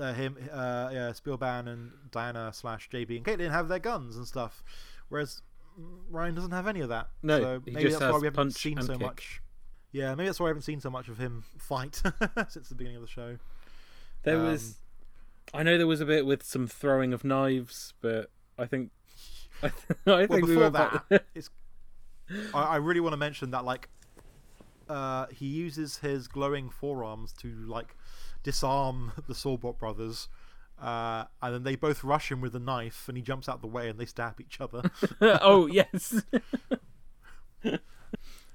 uh, 0.00 0.12
him, 0.12 0.36
uh, 0.52 0.90
yeah, 0.92 1.10
Spielban 1.10 1.66
and 1.68 1.90
Diana 2.10 2.50
slash 2.54 2.88
JB 2.90 3.16
and 3.16 3.24
Caitlin 3.24 3.50
have 3.50 3.68
their 3.68 3.78
guns 3.78 4.16
and 4.16 4.26
stuff. 4.26 4.62
Whereas 5.08 5.42
Ryan 6.10 6.34
doesn't 6.34 6.50
have 6.52 6.66
any 6.68 6.80
of 6.80 6.88
that. 6.90 7.08
No, 7.22 7.40
so 7.40 7.62
maybe 7.66 7.88
that's 7.90 8.00
why 8.00 8.18
we 8.18 8.26
haven't 8.26 8.54
seen 8.54 8.80
so 8.82 8.92
kick. 8.92 9.00
much. 9.00 9.40
Yeah, 9.92 10.14
maybe 10.14 10.28
that's 10.28 10.38
why 10.38 10.46
I 10.46 10.50
haven't 10.50 10.62
seen 10.62 10.80
so 10.80 10.90
much 10.90 11.08
of 11.08 11.18
him 11.18 11.42
fight 11.58 12.00
since 12.48 12.68
the 12.68 12.74
beginning 12.76 12.96
of 12.96 13.02
the 13.02 13.08
show. 13.08 13.38
There 14.22 14.36
Um, 14.36 14.44
was, 14.46 14.76
I 15.52 15.62
know 15.64 15.76
there 15.78 15.86
was 15.88 16.00
a 16.00 16.06
bit 16.06 16.24
with 16.26 16.44
some 16.44 16.68
throwing 16.68 17.12
of 17.12 17.24
knives, 17.24 17.94
but 18.00 18.30
I 18.56 18.66
think, 18.66 18.90
I, 19.62 19.68
th- 19.68 19.72
I 19.90 19.94
Well, 20.06 20.18
think 20.26 20.46
we 20.46 20.54
before 20.54 20.64
about- 20.64 21.08
that, 21.10 21.24
it's, 21.34 21.50
I, 22.54 22.62
I 22.62 22.76
really 22.76 23.00
want 23.00 23.12
to 23.12 23.16
mention 23.18 23.50
that 23.52 23.64
like 23.64 23.88
uh, 24.88 25.26
he 25.26 25.46
uses 25.46 25.98
his 25.98 26.26
glowing 26.28 26.70
forearms 26.70 27.32
to 27.34 27.48
like 27.66 27.94
disarm 28.42 29.12
the 29.28 29.34
Sawbot 29.34 29.78
brothers. 29.78 30.28
Uh, 30.80 31.24
and 31.42 31.54
then 31.54 31.62
they 31.62 31.76
both 31.76 32.02
rush 32.02 32.32
him 32.32 32.40
with 32.40 32.56
a 32.56 32.58
knife, 32.58 33.04
and 33.06 33.14
he 33.14 33.22
jumps 33.22 33.50
out 33.50 33.60
the 33.60 33.66
way, 33.66 33.90
and 33.90 33.98
they 34.00 34.06
stab 34.06 34.40
each 34.40 34.62
other, 34.62 34.90
oh 35.20 35.66
yes, 35.66 36.22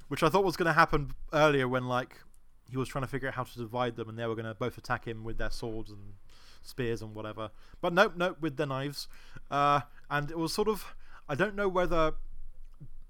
which 0.08 0.24
I 0.24 0.30
thought 0.30 0.43
was 0.43 0.58
going 0.58 0.66
to 0.68 0.74
happen 0.74 1.12
earlier 1.34 1.68
when 1.68 1.88
like 1.88 2.18
he 2.70 2.78
was 2.78 2.88
trying 2.88 3.03
to 3.03 3.08
figure 3.08 3.28
out 3.28 3.36
how 3.36 3.43
to 3.43 3.58
divide 3.60 3.95
them, 3.95 4.10
and 4.10 4.18
they 4.18 4.26
were 4.26 4.36
going 4.36 4.45
to 4.47 4.56
both 4.56 4.78
attack 4.78 5.06
him 5.06 5.24
with 5.24 5.38
their 5.38 5.51
swords 5.51 5.91
and 5.91 5.99
spears 6.64 7.01
and 7.03 7.14
whatever. 7.14 7.51
But 7.80 7.93
nope, 7.93 8.14
nope, 8.16 8.38
with 8.41 8.58
their 8.58 8.66
knives. 8.68 9.08
Uh, 9.51 9.82
and 10.10 10.32
it 10.32 10.38
was 10.38 10.53
sort 10.53 10.68
of 10.68 10.95
I 11.28 11.36
don't 11.36 11.56
know 11.56 11.68
whether 11.68 12.14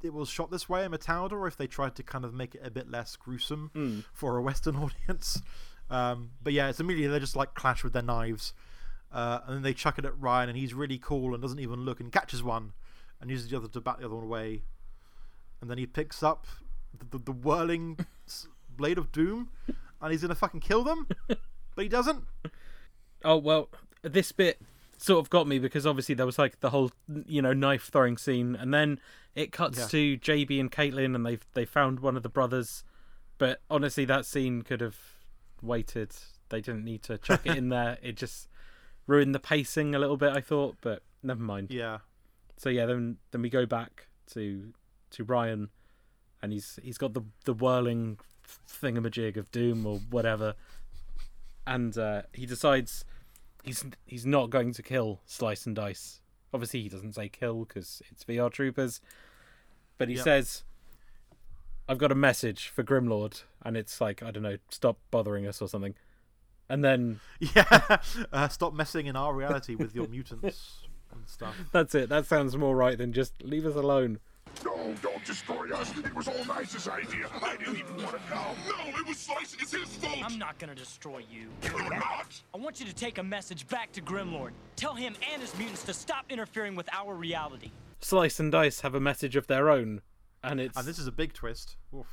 it 0.03 0.13
was 0.13 0.29
shot 0.29 0.51
this 0.51 0.69
way 0.69 0.85
in 0.85 0.91
Metalder 0.91 1.33
or 1.33 1.47
if 1.47 1.57
they 1.57 1.67
tried 1.67 1.95
to 1.95 2.03
kind 2.03 2.23
of 2.25 2.33
make 2.33 2.53
it 2.55 2.61
a 2.63 2.69
bit 2.69 2.89
less 2.91 3.15
gruesome 3.15 3.71
for 4.13 4.37
a 4.37 4.41
Western 4.41 4.75
audience. 5.07 5.41
Um, 5.89 6.31
but 6.43 6.53
yeah, 6.53 6.69
it's 6.69 6.79
immediately 6.79 7.11
they 7.11 7.19
just 7.19 7.35
like 7.35 7.53
clash 7.55 7.83
with 7.83 7.93
their 7.93 8.01
knives, 8.01 8.53
uh, 9.11 9.39
and 9.45 9.55
then 9.57 9.61
they 9.63 9.73
chuck 9.73 9.97
it 9.99 10.05
at 10.05 10.19
Ryan, 10.19 10.49
and 10.49 10.57
he's 10.57 10.73
really 10.73 10.97
cool 10.97 11.33
and 11.33 11.41
doesn't 11.41 11.59
even 11.59 11.81
look 11.81 11.99
and 11.99 12.11
catches 12.11 12.41
one, 12.43 12.73
and 13.21 13.29
uses 13.29 13.49
the 13.49 13.57
other 13.57 13.67
to 13.67 13.81
bat 13.81 13.97
the 13.99 14.05
other 14.05 14.15
one 14.15 14.23
away, 14.23 14.63
and 15.61 15.69
then 15.69 15.77
he 15.77 15.85
picks 15.85 16.23
up 16.23 16.47
the, 16.97 17.17
the, 17.17 17.25
the 17.25 17.31
whirling 17.31 17.97
blade 18.77 18.97
of 18.97 19.11
doom, 19.11 19.49
and 20.01 20.11
he's 20.11 20.21
gonna 20.21 20.35
fucking 20.35 20.59
kill 20.59 20.83
them, 20.83 21.07
but 21.27 21.37
he 21.77 21.87
doesn't. 21.87 22.23
oh 23.23 23.37
well, 23.37 23.69
this 24.01 24.31
bit 24.31 24.59
sort 24.97 25.19
of 25.19 25.29
got 25.29 25.47
me 25.47 25.59
because 25.59 25.85
obviously 25.85 26.15
there 26.15 26.25
was 26.25 26.37
like 26.39 26.59
the 26.59 26.69
whole 26.69 26.91
you 27.25 27.41
know 27.41 27.53
knife 27.53 27.89
throwing 27.91 28.17
scene, 28.17 28.55
and 28.55 28.73
then 28.73 28.99
it 29.35 29.51
cuts 29.51 29.77
Yeah. 29.79 29.87
to 29.87 30.17
JB 30.17 30.59
and 30.59 30.71
Caitlin, 30.71 31.15
and 31.15 31.25
they 31.25 31.39
they 31.53 31.65
found 31.65 31.99
one 31.99 32.15
of 32.17 32.23
the 32.23 32.29
brothers, 32.29 32.83
but 33.37 33.61
honestly 33.69 34.05
that 34.05 34.25
scene 34.25 34.61
could 34.61 34.81
have 34.81 34.97
waited. 35.61 36.11
They 36.49 36.61
didn't 36.61 36.83
need 36.85 37.03
to 37.03 37.17
chuck 37.17 37.41
it 37.45 37.57
in 37.57 37.69
there. 37.75 37.97
It 38.01 38.15
just 38.17 38.47
ruined 39.07 39.35
the 39.35 39.39
pacing 39.39 39.93
a 39.95 39.99
little 39.99 40.17
bit, 40.17 40.33
I 40.33 40.41
thought, 40.41 40.77
but 40.81 41.03
never 41.23 41.41
mind. 41.41 41.71
Yeah, 41.71 41.99
so 42.57 42.69
yeah, 42.69 42.85
then 42.85 43.17
then 43.31 43.41
we 43.41 43.49
go 43.49 43.65
back 43.65 44.07
to 44.33 44.73
to 45.11 45.23
Ryan, 45.23 45.69
and 46.41 46.51
he's 46.53 46.79
he's 46.83 46.97
got 46.97 47.13
the 47.13 47.21
the 47.45 47.53
whirling 47.53 48.17
thingamajig 48.69 49.37
of 49.37 49.49
doom 49.51 49.85
or 49.85 49.97
whatever, 50.09 50.53
and 51.67 51.97
uh, 51.97 52.21
he 52.33 52.45
decides 52.45 53.03
he's 53.65 53.83
he's 54.05 54.25
not 54.25 54.49
going 54.49 54.73
to 54.73 54.83
kill 54.83 55.21
Slice 55.25 55.65
and 55.65 55.75
Dice. 55.75 56.21
Obviously, 56.53 56.81
he 56.83 56.89
doesn't 56.89 57.13
say 57.15 57.27
kill 57.29 57.65
because 57.65 58.01
it's 58.11 58.23
VR 58.23 58.49
Troopers, 58.51 59.01
but 59.97 60.07
he 60.09 60.15
Yep. 60.15 60.23
says, 60.23 60.63
"I've 61.89 61.97
got 61.97 62.11
a 62.11 62.15
message 62.15 62.69
for 62.69 62.83
Grimlord," 62.83 63.43
and 63.63 63.75
it's 63.75 63.99
like 63.99 64.23
I 64.23 64.31
don't 64.31 64.43
know, 64.43 64.57
stop 64.69 64.97
bothering 65.11 65.45
us 65.47 65.61
or 65.61 65.67
something, 65.67 65.95
and 66.69 66.83
then 66.83 67.19
yeah. 67.39 67.97
uh, 68.31 68.47
stop 68.47 68.73
messing 68.73 69.07
in 69.07 69.15
our 69.15 69.33
reality 69.33 69.75
with 69.75 69.93
your 69.95 70.07
mutants 70.15 70.83
and 71.11 71.27
stuff. 71.27 71.55
that's 71.71 71.93
it. 71.95 72.09
That 72.09 72.25
sounds 72.25 72.55
more 72.57 72.75
right 72.75 72.97
than 72.97 73.11
just 73.13 73.43
leave 73.43 73.65
us 73.65 73.75
alone. 73.75 74.19
No, 74.63 74.93
don't 75.01 75.23
destroy 75.25 75.71
us. 75.71 75.95
It 75.97 76.13
was 76.15 76.27
all 76.27 76.43
Dice's 76.45 76.87
idea. 76.87 77.27
I 77.43 77.55
didn't 77.57 77.77
even 77.77 77.97
want 77.97 78.11
to 78.11 78.21
go. 78.29 78.41
No, 78.69 78.97
it 78.97 79.07
was 79.07 79.17
Slice. 79.17 79.55
It's 79.59 79.71
his 79.71 79.89
fault. 79.95 80.19
I'm 80.23 80.37
not 80.39 80.57
gonna 80.59 80.75
destroy 80.75 81.23
you. 81.31 81.49
You're 81.63 81.89
not. 81.89 82.41
I 82.53 82.57
want 82.57 82.79
you 82.79 82.85
to 82.85 82.93
take 82.93 83.17
a 83.17 83.23
message 83.23 83.67
back 83.67 83.91
to 83.93 84.01
Grimlord. 84.01 84.51
Tell 84.75 84.93
him 84.93 85.15
and 85.33 85.41
his 85.41 85.57
mutants 85.57 85.83
to 85.83 85.93
stop 85.93 86.25
interfering 86.29 86.75
with 86.75 86.89
our 86.93 87.13
reality. 87.15 87.71
Slice 88.01 88.39
and 88.39 88.51
Dice 88.51 88.81
have 88.81 88.95
a 88.95 88.99
message 88.99 89.35
of 89.35 89.47
their 89.47 89.69
own, 89.69 90.01
and 90.43 90.59
it's 90.61 90.77
And 90.77 90.85
this 90.87 90.99
is 90.99 91.07
a 91.07 91.11
big 91.11 91.33
twist. 91.33 91.75
Oof. 91.95 92.07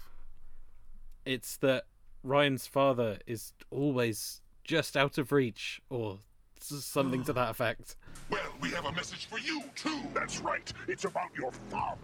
it's 1.24 1.57
that 1.59 1.84
Ryan's 2.22 2.66
father 2.66 3.18
is 3.26 3.53
always 3.70 4.40
just 4.64 4.97
out 4.97 5.18
of 5.18 5.32
reach, 5.32 5.80
or 5.90 6.20
something 6.61 7.24
to 7.24 7.32
that 7.32 7.51
effect. 7.51 7.97
Well, 8.30 8.40
We 8.61 8.70
have 8.70 8.84
a 8.86 8.93
message 8.93 9.26
for 9.26 9.38
you, 9.40 9.62
too. 9.74 10.01
That's 10.14 10.38
right. 10.40 10.72
It's 10.86 11.05
about 11.05 11.30
your 11.36 11.51
father. 11.68 11.99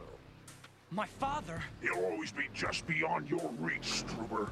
My 0.90 1.06
father? 1.06 1.62
He'll 1.82 2.04
always 2.04 2.32
be 2.32 2.44
just 2.54 2.86
beyond 2.86 3.28
your 3.28 3.50
reach, 3.58 3.82
Struber. 3.82 4.48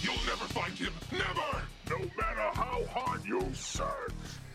You'll 0.00 0.14
never 0.26 0.44
find 0.46 0.72
him. 0.74 0.92
Never! 1.10 1.62
No 1.90 1.98
matter 2.16 2.50
how 2.54 2.84
hard 2.92 3.24
you 3.24 3.42
search. 3.52 4.12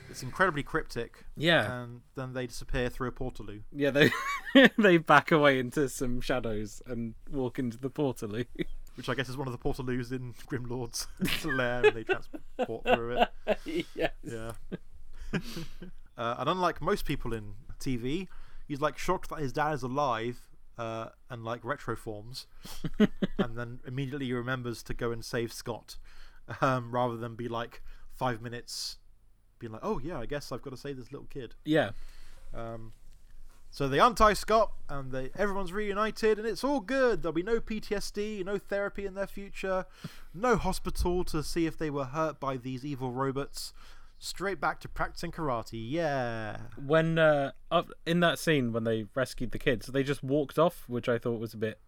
It's 0.10 0.24
incredibly 0.24 0.64
cryptic. 0.64 1.26
Yeah. 1.36 1.82
And 1.82 2.02
then 2.16 2.34
they 2.34 2.48
disappear 2.48 2.90
through 2.90 3.10
a 3.10 3.12
portaloo. 3.12 3.62
Yeah, 3.74 3.90
they 3.90 4.12
they 4.78 4.98
back 4.98 5.32
away 5.32 5.60
into 5.60 5.90
some 5.90 6.22
shadows 6.22 6.82
and 6.86 7.16
walk 7.32 7.60
into 7.60 7.78
the 7.78 7.90
portaloo. 7.90 8.46
Which 8.96 9.10
I 9.10 9.16
guess 9.16 9.28
is 9.28 9.36
one 9.36 9.48
of 9.48 9.52
the 9.52 9.58
portaloos 9.58 10.12
in 10.12 10.36
Grimlord's 10.46 11.08
lair, 11.44 11.82
and 11.84 11.96
they 11.96 12.04
transport 12.04 12.84
through 12.86 13.18
it. 13.66 13.86
yes. 13.96 14.12
Yeah. 14.22 14.52
uh, 16.16 16.36
and 16.38 16.48
unlike 16.48 16.80
most 16.80 17.04
people 17.04 17.34
in 17.34 17.56
TV, 17.80 18.28
he's 18.68 18.82
like 18.82 19.00
shocked 19.00 19.30
that 19.32 19.40
his 19.40 19.52
dad 19.52 19.74
is 19.74 19.82
alive 19.82 20.40
uh, 20.78 21.10
and 21.30 21.44
like 21.44 21.64
retro 21.64 21.96
forms, 21.96 22.48
and 23.00 23.58
then 23.58 23.80
immediately 23.86 24.28
he 24.28 24.34
remembers 24.34 24.84
to 24.84 24.94
go 24.94 25.12
and 25.12 25.24
save 25.24 25.54
Scott, 25.54 25.98
um, 26.62 26.92
rather 26.92 27.18
than 27.18 27.36
be 27.36 27.48
like 27.48 27.82
five 28.12 28.42
minutes 28.42 28.98
being 29.60 29.74
like, 29.74 29.82
"Oh 29.84 30.00
yeah, 30.00 30.20
I 30.20 30.26
guess 30.26 30.52
I've 30.52 30.62
got 30.62 30.72
to 30.72 30.78
save 30.78 30.98
this 30.98 31.12
little 31.12 31.28
kid." 31.28 31.56
Yeah. 31.66 31.92
Um, 32.54 32.94
so 33.74 33.88
they 33.88 33.98
untie 33.98 34.34
Scott, 34.34 34.72
and 34.88 35.12
they 35.12 35.32
everyone's 35.36 35.74
reunited, 35.74 36.38
and 36.38 36.48
it's 36.48 36.64
all 36.64 36.80
good. 36.80 37.24
There'll 37.24 37.34
be 37.34 37.42
no 37.42 37.60
PTSD, 37.60 38.46
no 38.46 38.60
therapy 38.60 39.06
in 39.06 39.16
their 39.16 39.26
future, 39.26 39.86
no 40.32 40.58
hospital 40.58 41.24
to 41.26 41.42
see 41.42 41.66
if 41.66 41.76
they 41.76 41.90
were 41.90 42.06
hurt 42.06 42.40
by 42.40 42.58
these 42.58 42.86
evil 42.86 43.12
robots. 43.12 43.74
Straight 44.24 44.62
back 44.62 44.80
to 44.80 44.88
practicing 44.88 45.32
karate. 45.34 45.72
Yeah. 45.74 46.58
When 46.84 47.20
uh, 47.20 47.52
up 47.70 47.90
in 48.06 48.22
that 48.22 48.40
scene 48.40 48.72
when 48.72 48.86
they 48.86 49.06
rescued 49.16 49.52
the 49.52 49.60
kids, 49.60 49.88
they 49.88 50.02
just 50.02 50.24
walked 50.24 50.58
off, 50.58 50.86
which 50.88 51.10
I 51.10 51.18
thought 51.18 51.42
was 51.42 51.54
a 51.54 51.58
bit 51.58 51.80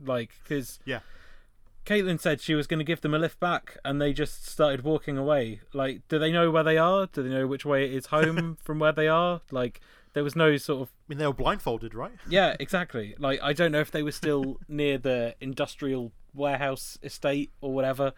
like 0.00 0.30
because 0.42 0.78
Yeah. 0.84 1.00
Caitlin 1.84 2.18
said 2.20 2.40
she 2.40 2.54
was 2.54 2.66
going 2.66 2.78
to 2.78 2.84
give 2.84 3.00
them 3.02 3.12
a 3.14 3.18
lift 3.18 3.38
back, 3.40 3.76
and 3.84 4.00
they 4.00 4.12
just 4.14 4.46
started 4.46 4.84
walking 4.84 5.18
away. 5.18 5.60
Like, 5.74 6.00
do 6.08 6.18
they 6.18 6.32
know 6.32 6.50
where 6.50 6.62
they 6.62 6.78
are? 6.78 7.06
Do 7.06 7.22
they 7.22 7.28
know 7.28 7.46
which 7.46 7.66
way 7.66 7.84
is 7.92 8.06
home 8.06 8.56
from 8.64 8.78
where 8.78 8.92
they 8.92 9.06
are? 9.08 9.42
Like, 9.50 9.80
there 10.14 10.24
was 10.24 10.34
no 10.34 10.56
sort 10.56 10.80
of. 10.82 10.88
I 10.88 11.02
mean, 11.08 11.18
they 11.18 11.26
were 11.26 11.34
blindfolded, 11.34 11.94
right? 11.94 12.12
Yeah, 12.28 12.54
exactly. 12.58 13.14
Like, 13.18 13.38
I 13.42 13.52
don't 13.52 13.70
know 13.72 13.80
if 13.80 13.90
they 13.90 14.02
were 14.02 14.12
still 14.12 14.60
near 14.66 14.96
the 14.98 15.34
industrial 15.40 16.12
warehouse 16.32 16.96
estate 17.02 17.50
or 17.60 17.74
whatever. 17.74 18.12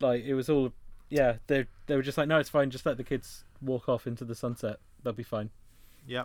Like, 0.00 0.22
it 0.24 0.34
was 0.34 0.48
all. 0.48 0.72
Yeah, 1.08 1.36
they 1.46 1.66
they 1.86 1.96
were 1.96 2.02
just 2.02 2.18
like, 2.18 2.28
no, 2.28 2.38
it's 2.38 2.48
fine. 2.48 2.70
Just 2.70 2.86
let 2.86 2.96
the 2.96 3.04
kids 3.04 3.44
walk 3.60 3.88
off 3.88 4.06
into 4.06 4.24
the 4.24 4.34
sunset. 4.34 4.78
They'll 5.02 5.12
be 5.12 5.22
fine. 5.22 5.50
Yeah. 6.06 6.24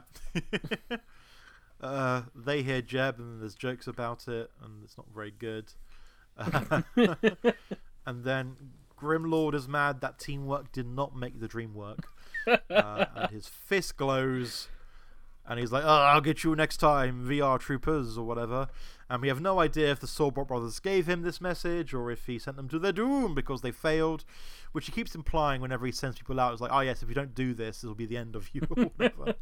uh, 1.82 2.24
they 2.36 2.64
hear 2.64 2.82
Jeb, 2.82 3.20
and 3.20 3.42
there's 3.42 3.56
jokes 3.56 3.88
about 3.88 4.28
it, 4.28 4.52
and 4.64 4.84
it's 4.84 4.98
not 4.98 5.08
very 5.14 5.32
good. 5.32 5.74
and 8.06 8.24
then 8.24 8.56
Grimlord 9.00 9.54
is 9.54 9.68
mad 9.68 10.02
that 10.02 10.20
teamwork 10.20 10.72
did 10.72 10.88
not 10.88 11.16
make 11.16 11.40
the 11.40 11.48
dream 11.48 11.74
work. 11.74 12.08
Uh, 12.72 13.06
and 13.16 13.30
his 13.30 13.48
fist 13.48 13.96
glows, 13.96 14.70
and 15.46 15.60
he's 15.60 15.72
like, 15.72 15.84
oh, 15.84 15.88
I'll 15.88 16.22
get 16.22 16.44
you 16.44 16.56
next 16.56 16.78
time, 16.78 17.28
VR 17.28 17.60
troopers, 17.60 18.18
or 18.18 18.26
whatever. 18.26 18.70
And 19.10 19.22
we 19.22 19.28
have 19.28 19.42
no 19.42 19.60
idea 19.60 19.92
if 19.92 20.00
the 20.00 20.08
Sawbot 20.08 20.48
brothers 20.48 20.80
gave 20.80 21.08
him 21.08 21.24
this 21.24 21.42
message 21.42 21.94
or 21.94 22.12
if 22.12 22.28
he 22.28 22.38
sent 22.38 22.58
them 22.58 22.70
to 22.70 22.78
their 22.78 22.92
doom 22.92 23.34
because 23.34 23.62
they 23.62 23.72
failed, 23.72 24.24
which 24.72 24.86
he 24.86 24.92
keeps 24.92 25.16
implying 25.16 25.62
whenever 25.62 25.86
he 25.86 25.92
sends 25.92 26.18
people 26.18 26.40
out. 26.40 26.54
It's 26.54 26.62
like, 26.62 26.72
oh, 26.72 26.82
yes, 26.82 27.02
if 27.02 27.10
you 27.10 27.16
don't 27.16 27.34
do 27.34 27.56
this, 27.56 27.84
it'll 27.84 27.96
be 27.96 28.06
the 28.06 28.18
end 28.18 28.36
of 28.36 28.50
you, 28.54 28.62
or 28.70 28.84
whatever. 28.96 29.34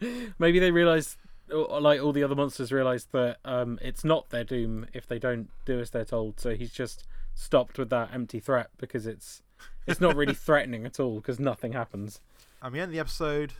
Maybe 0.38 0.58
they 0.58 0.70
realised, 0.70 1.16
or- 1.50 1.80
like 1.80 2.02
all 2.02 2.12
the 2.12 2.22
other 2.22 2.34
monsters 2.34 2.70
realised 2.70 3.08
that 3.12 3.38
um, 3.44 3.78
it's 3.80 4.04
not 4.04 4.28
their 4.28 4.44
doom 4.44 4.86
if 4.92 5.06
they 5.06 5.18
don't 5.18 5.48
do 5.64 5.80
as 5.80 5.90
they're 5.90 6.04
told. 6.04 6.38
So 6.38 6.54
he's 6.54 6.72
just 6.72 7.06
stopped 7.34 7.78
with 7.78 7.88
that 7.90 8.10
empty 8.12 8.40
threat 8.40 8.68
because 8.78 9.06
it's 9.06 9.42
it's 9.86 10.00
not 10.00 10.14
really 10.14 10.34
threatening 10.46 10.84
at 10.84 11.00
all 11.00 11.16
because 11.16 11.40
nothing 11.40 11.72
happens. 11.72 12.20
And 12.60 12.72
we 12.72 12.80
end 12.80 12.92
the 12.92 12.98
episode 12.98 13.54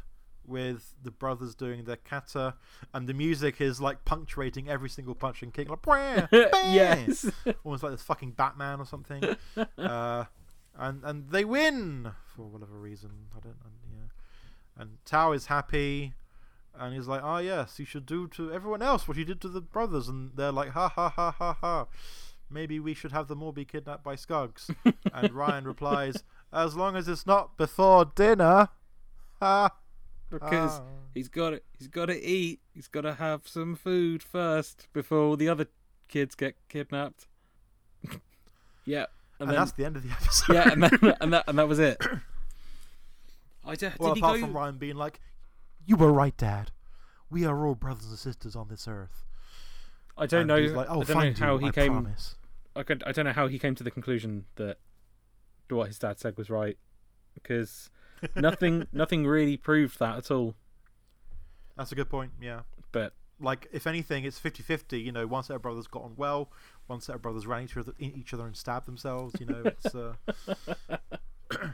with 0.48 0.94
the 1.02 1.10
brothers 1.10 1.54
doing 1.54 1.84
their 1.84 1.96
kata, 1.96 2.54
and 2.94 3.06
the 3.06 3.14
music 3.14 3.60
is 3.60 3.80
like 3.80 4.04
punctuating 4.04 4.68
every 4.68 4.88
single 4.88 5.14
punch 5.14 5.42
and 5.42 5.52
kick, 5.52 5.68
like 5.68 5.82
"Bwah, 5.82 6.30
bang!" 6.52 6.74
Yes. 6.74 7.30
almost 7.64 7.82
like 7.82 7.92
this 7.92 8.02
fucking 8.02 8.32
Batman 8.32 8.80
or 8.80 8.86
something. 8.86 9.22
uh, 9.78 10.24
and 10.76 11.04
and 11.04 11.30
they 11.30 11.44
win 11.44 12.12
for 12.34 12.46
whatever 12.46 12.74
reason. 12.78 13.10
I 13.36 13.40
don't. 13.40 13.56
I, 13.64 13.68
yeah. 13.92 14.82
And 14.82 14.98
Tao 15.04 15.32
is 15.32 15.46
happy, 15.46 16.14
and 16.78 16.94
he's 16.94 17.08
like, 17.08 17.22
"Ah, 17.22 17.38
yes, 17.38 17.78
you 17.78 17.84
should 17.84 18.06
do 18.06 18.28
to 18.28 18.52
everyone 18.52 18.82
else 18.82 19.06
what 19.06 19.16
you 19.16 19.24
did 19.24 19.40
to 19.42 19.48
the 19.48 19.60
brothers." 19.60 20.08
And 20.08 20.32
they're 20.36 20.52
like, 20.52 20.70
"Ha 20.70 20.88
ha 20.88 21.10
ha 21.10 21.30
ha 21.32 21.56
ha." 21.60 21.86
Maybe 22.50 22.80
we 22.80 22.94
should 22.94 23.12
have 23.12 23.28
them 23.28 23.42
all 23.42 23.52
be 23.52 23.64
kidnapped 23.66 24.02
by 24.04 24.16
Skugs. 24.16 24.74
and 25.12 25.32
Ryan 25.32 25.64
replies, 25.64 26.22
"As 26.52 26.76
long 26.76 26.96
as 26.96 27.08
it's 27.08 27.26
not 27.26 27.56
before 27.56 28.06
dinner." 28.06 28.68
Ha. 29.40 29.70
Because 30.30 30.80
Ah. 30.80 30.84
he's 31.14 31.28
got 31.28 31.50
to 31.50 31.62
he's 31.78 31.88
got 31.88 32.06
to 32.06 32.22
eat. 32.22 32.60
He's 32.74 32.88
got 32.88 33.02
to 33.02 33.14
have 33.14 33.46
some 33.48 33.74
food 33.76 34.22
first 34.22 34.88
before 34.92 35.18
all 35.20 35.36
the 35.36 35.48
other 35.48 35.66
kids 36.08 36.34
get 36.34 36.56
kidnapped. 36.68 37.26
yeah, 38.84 39.06
And, 39.40 39.48
then, 39.50 39.56
that's 39.56 39.72
the 39.72 39.84
end 39.84 39.96
of 39.96 40.02
the 40.02 40.10
episode. 40.10 40.52
yeah, 40.54 40.70
and, 40.72 40.82
then, 40.82 41.14
and 41.20 41.32
that 41.32 41.44
and 41.48 41.58
that 41.58 41.68
was 41.68 41.78
it. 41.78 41.98
I 43.64 43.74
d- 43.74 43.88
well, 43.98 44.14
did 44.14 44.16
he 44.16 44.20
apart 44.20 44.34
go? 44.36 44.40
from 44.46 44.52
Ryan 44.56 44.78
being 44.78 44.96
like, 44.96 45.20
"You 45.86 45.96
were 45.96 46.12
right, 46.12 46.36
Dad. 46.36 46.70
We 47.30 47.44
are 47.44 47.66
all 47.66 47.74
brothers 47.74 48.06
and 48.08 48.18
sisters 48.18 48.56
on 48.56 48.68
this 48.68 48.88
earth." 48.88 49.24
I 50.16 50.26
don't 50.26 50.48
And 50.50 50.66
know. 50.66 50.74
like, 50.76 50.88
"I'll 50.88 51.02
I 51.02 51.04
don't 51.04 51.38
know 51.38 51.46
how 51.46 51.52
you, 51.54 51.58
he 51.60 51.66
I 51.68 51.70
came. 51.72 51.92
promise." 51.92 52.34
I 52.74 52.82
could. 52.82 53.02
I 53.06 53.12
don't 53.12 53.24
know 53.26 53.32
how 53.32 53.48
he 53.48 53.58
came 53.58 53.74
to 53.74 53.84
the 53.84 53.90
conclusion 53.90 54.46
that 54.56 54.78
what 55.68 55.88
his 55.88 55.98
dad 55.98 56.18
said 56.18 56.36
was 56.38 56.48
right, 56.48 56.78
because 57.34 57.90
nothing 58.36 58.86
nothing 58.92 59.26
really 59.26 59.56
proved 59.56 59.98
that 59.98 60.16
at 60.16 60.30
all. 60.30 60.54
That's 61.76 61.92
a 61.92 61.94
good 61.94 62.10
point. 62.10 62.32
Yeah. 62.40 62.60
But 62.92 63.12
Like, 63.40 63.68
if 63.72 63.86
anything, 63.86 64.24
it's 64.24 64.40
50-50. 64.40 65.02
You 65.02 65.12
know, 65.12 65.26
one 65.26 65.44
set 65.44 65.56
of 65.56 65.62
brothers 65.62 65.86
got 65.86 66.02
on 66.02 66.14
well, 66.16 66.50
one 66.88 67.00
set 67.00 67.14
of 67.14 67.22
brothers 67.22 67.46
ran 67.46 67.62
each 67.64 67.76
other, 67.76 67.92
in 67.98 68.12
each 68.16 68.34
other 68.34 68.44
and 68.44 68.56
stabbed 68.56 68.86
themselves. 68.86 69.34
You 69.38 69.46
know, 69.46 69.62
it's 69.64 69.94
uh, 69.94 70.14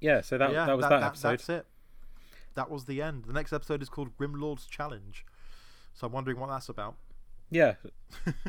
yeah, 0.00 0.20
so 0.20 0.38
that 0.38 0.52
yeah, 0.52 0.66
that 0.66 0.76
was 0.76 0.88
that, 0.88 1.02
episode. 1.02 1.30
That's 1.30 1.48
it. 1.48 1.66
That 2.54 2.70
was 2.70 2.84
the 2.84 3.02
end. 3.02 3.24
The 3.26 3.32
next 3.32 3.52
episode 3.52 3.82
is 3.82 3.88
called 3.88 4.16
Grimlord's 4.16 4.66
Challenge. 4.66 5.24
So 5.94 6.06
I'm 6.06 6.12
wondering 6.12 6.38
what 6.38 6.48
that's 6.50 6.68
about. 6.68 6.94
Yeah. 7.50 7.74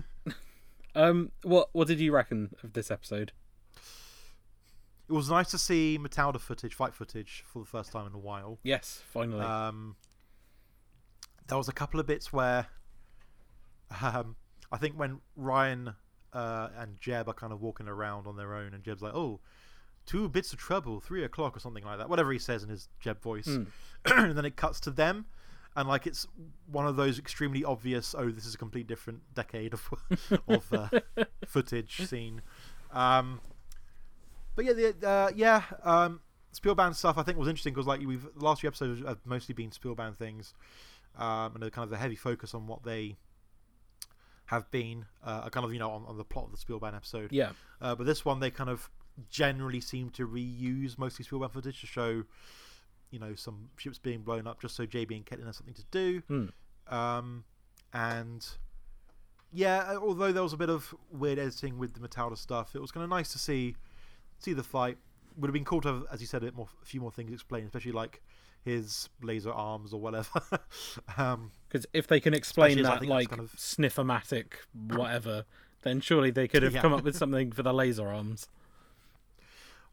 um. 0.95 1.31
What 1.41 1.69
What 1.73 1.87
did 1.87 1.99
you 1.99 2.11
reckon 2.11 2.55
of 2.63 2.73
this 2.73 2.91
episode? 2.91 3.31
It 5.11 5.15
was 5.15 5.29
nice 5.29 5.51
to 5.51 5.57
see 5.57 5.99
Metalder 6.01 6.39
footage, 6.39 6.73
fight 6.73 6.93
footage, 6.93 7.43
for 7.45 7.59
the 7.59 7.65
first 7.65 7.91
time 7.91 8.07
in 8.07 8.13
a 8.13 8.17
while. 8.17 8.59
Yes, 8.63 9.03
finally. 9.11 9.41
Um, 9.41 9.97
there 11.49 11.57
was 11.57 11.67
a 11.67 11.73
couple 11.73 11.99
of 11.99 12.07
bits 12.07 12.31
where 12.31 12.67
um, 14.01 14.37
I 14.71 14.77
think 14.77 14.97
when 14.97 15.19
Ryan 15.35 15.95
uh, 16.31 16.69
and 16.77 16.97
Jeb 17.01 17.27
are 17.27 17.33
kind 17.33 17.51
of 17.51 17.59
walking 17.61 17.89
around 17.89 18.25
on 18.25 18.37
their 18.37 18.55
own, 18.55 18.73
and 18.73 18.85
Jeb's 18.85 19.01
like, 19.01 19.13
"Oh, 19.13 19.41
two 20.05 20.29
bits 20.29 20.53
of 20.53 20.59
trouble, 20.59 21.01
three 21.01 21.25
o'clock 21.25 21.57
or 21.57 21.59
something 21.59 21.83
like 21.83 21.97
that," 21.97 22.07
whatever 22.09 22.31
he 22.31 22.39
says 22.39 22.63
in 22.63 22.69
his 22.69 22.87
Jeb 23.01 23.21
voice, 23.21 23.47
Mm. 23.47 23.67
and 24.05 24.37
then 24.37 24.45
it 24.45 24.55
cuts 24.55 24.79
to 24.81 24.91
them. 24.91 25.25
And 25.75 25.89
like 25.89 26.07
it's 26.07 26.25
one 26.71 26.87
of 26.87 26.95
those 26.95 27.19
extremely 27.19 27.65
obvious. 27.65 28.15
Oh, 28.17 28.29
this 28.29 28.45
is 28.45 28.55
a 28.55 28.57
complete 28.57 28.87
different 28.87 29.21
decade 29.35 29.73
of 29.73 29.89
of 30.47 30.71
uh, 30.73 30.87
footage 31.45 32.07
scene. 32.07 32.41
Um, 32.93 33.41
but 34.61 34.77
yeah, 34.77 34.91
the, 34.91 35.07
uh, 35.07 35.31
yeah, 35.35 35.63
um, 35.83 36.21
Spielban 36.53 36.93
stuff 36.93 37.17
I 37.17 37.23
think 37.23 37.37
was 37.37 37.47
interesting 37.47 37.73
because 37.73 37.87
like 37.87 38.01
we've 38.01 38.27
the 38.35 38.45
last 38.45 38.61
few 38.61 38.67
episodes 38.67 39.01
have 39.05 39.19
mostly 39.25 39.53
been 39.53 39.71
Spielban 39.71 40.15
things, 40.15 40.53
um, 41.17 41.55
and 41.55 41.63
a 41.63 41.71
kind 41.71 41.87
of 41.87 41.93
a 41.93 41.97
heavy 41.97 42.15
focus 42.15 42.53
on 42.53 42.67
what 42.67 42.83
they 42.83 43.15
have 44.45 44.69
been, 44.69 45.05
uh, 45.23 45.49
kind 45.49 45.65
of 45.65 45.73
you 45.73 45.79
know 45.79 45.89
on, 45.89 46.05
on 46.05 46.17
the 46.17 46.23
plot 46.23 46.45
of 46.45 46.51
the 46.51 46.57
Spielban 46.57 46.95
episode. 46.95 47.31
Yeah. 47.31 47.51
Uh, 47.81 47.95
but 47.95 48.05
this 48.05 48.23
one 48.23 48.39
they 48.39 48.51
kind 48.51 48.69
of 48.69 48.89
generally 49.29 49.81
seem 49.81 50.09
to 50.11 50.27
reuse 50.27 50.97
mostly 50.97 51.25
Spielban 51.25 51.51
footage 51.51 51.81
to 51.81 51.87
show, 51.87 52.23
you 53.09 53.19
know, 53.19 53.33
some 53.33 53.69
ships 53.77 53.97
being 53.97 54.21
blown 54.21 54.45
up 54.45 54.61
just 54.61 54.75
so 54.75 54.85
JB 54.85 55.15
and 55.15 55.25
Caitlin 55.25 55.45
have 55.45 55.55
something 55.55 55.73
to 55.73 55.85
do. 55.89 56.21
Hmm. 56.27 56.93
Um, 56.93 57.43
and 57.93 58.45
yeah, 59.51 59.95
although 59.97 60.31
there 60.31 60.43
was 60.43 60.53
a 60.53 60.57
bit 60.57 60.69
of 60.69 60.93
weird 61.11 61.39
editing 61.39 61.79
with 61.79 61.93
the 61.93 62.07
Metalder 62.07 62.37
stuff, 62.37 62.75
it 62.75 62.81
was 62.81 62.91
kind 62.91 63.03
of 63.03 63.09
nice 63.09 63.31
to 63.31 63.39
see 63.39 63.75
see 64.43 64.53
the 64.53 64.63
fight. 64.63 64.97
Would 65.37 65.47
have 65.47 65.53
been 65.53 65.65
cool 65.65 65.81
to 65.81 65.87
have, 65.87 66.03
as 66.11 66.19
you 66.21 66.27
said, 66.27 66.41
a 66.43 66.45
bit 66.45 66.55
more, 66.55 66.67
a 66.81 66.85
few 66.85 66.99
more 66.99 67.11
things 67.11 67.31
explained, 67.31 67.65
especially 67.67 67.93
like 67.93 68.21
his 68.65 69.09
laser 69.21 69.51
arms 69.51 69.93
or 69.93 69.99
whatever. 70.01 70.41
um, 71.17 71.51
Because 71.69 71.85
if 71.93 72.07
they 72.07 72.19
can 72.19 72.33
explain 72.33 72.81
that 72.83 73.05
like 73.05 73.29
kind 73.29 73.39
of- 73.41 73.53
sniffomatic 73.53 74.53
whatever, 74.73 75.45
then 75.83 76.01
surely 76.01 76.31
they 76.31 76.47
could 76.47 76.63
have 76.63 76.73
Yeah. 76.75 76.81
come 76.81 76.93
up 76.93 77.03
with 77.03 77.15
something 77.15 77.51
for 77.53 77.63
the 77.63 77.73
laser 77.73 78.07
arms. 78.09 78.47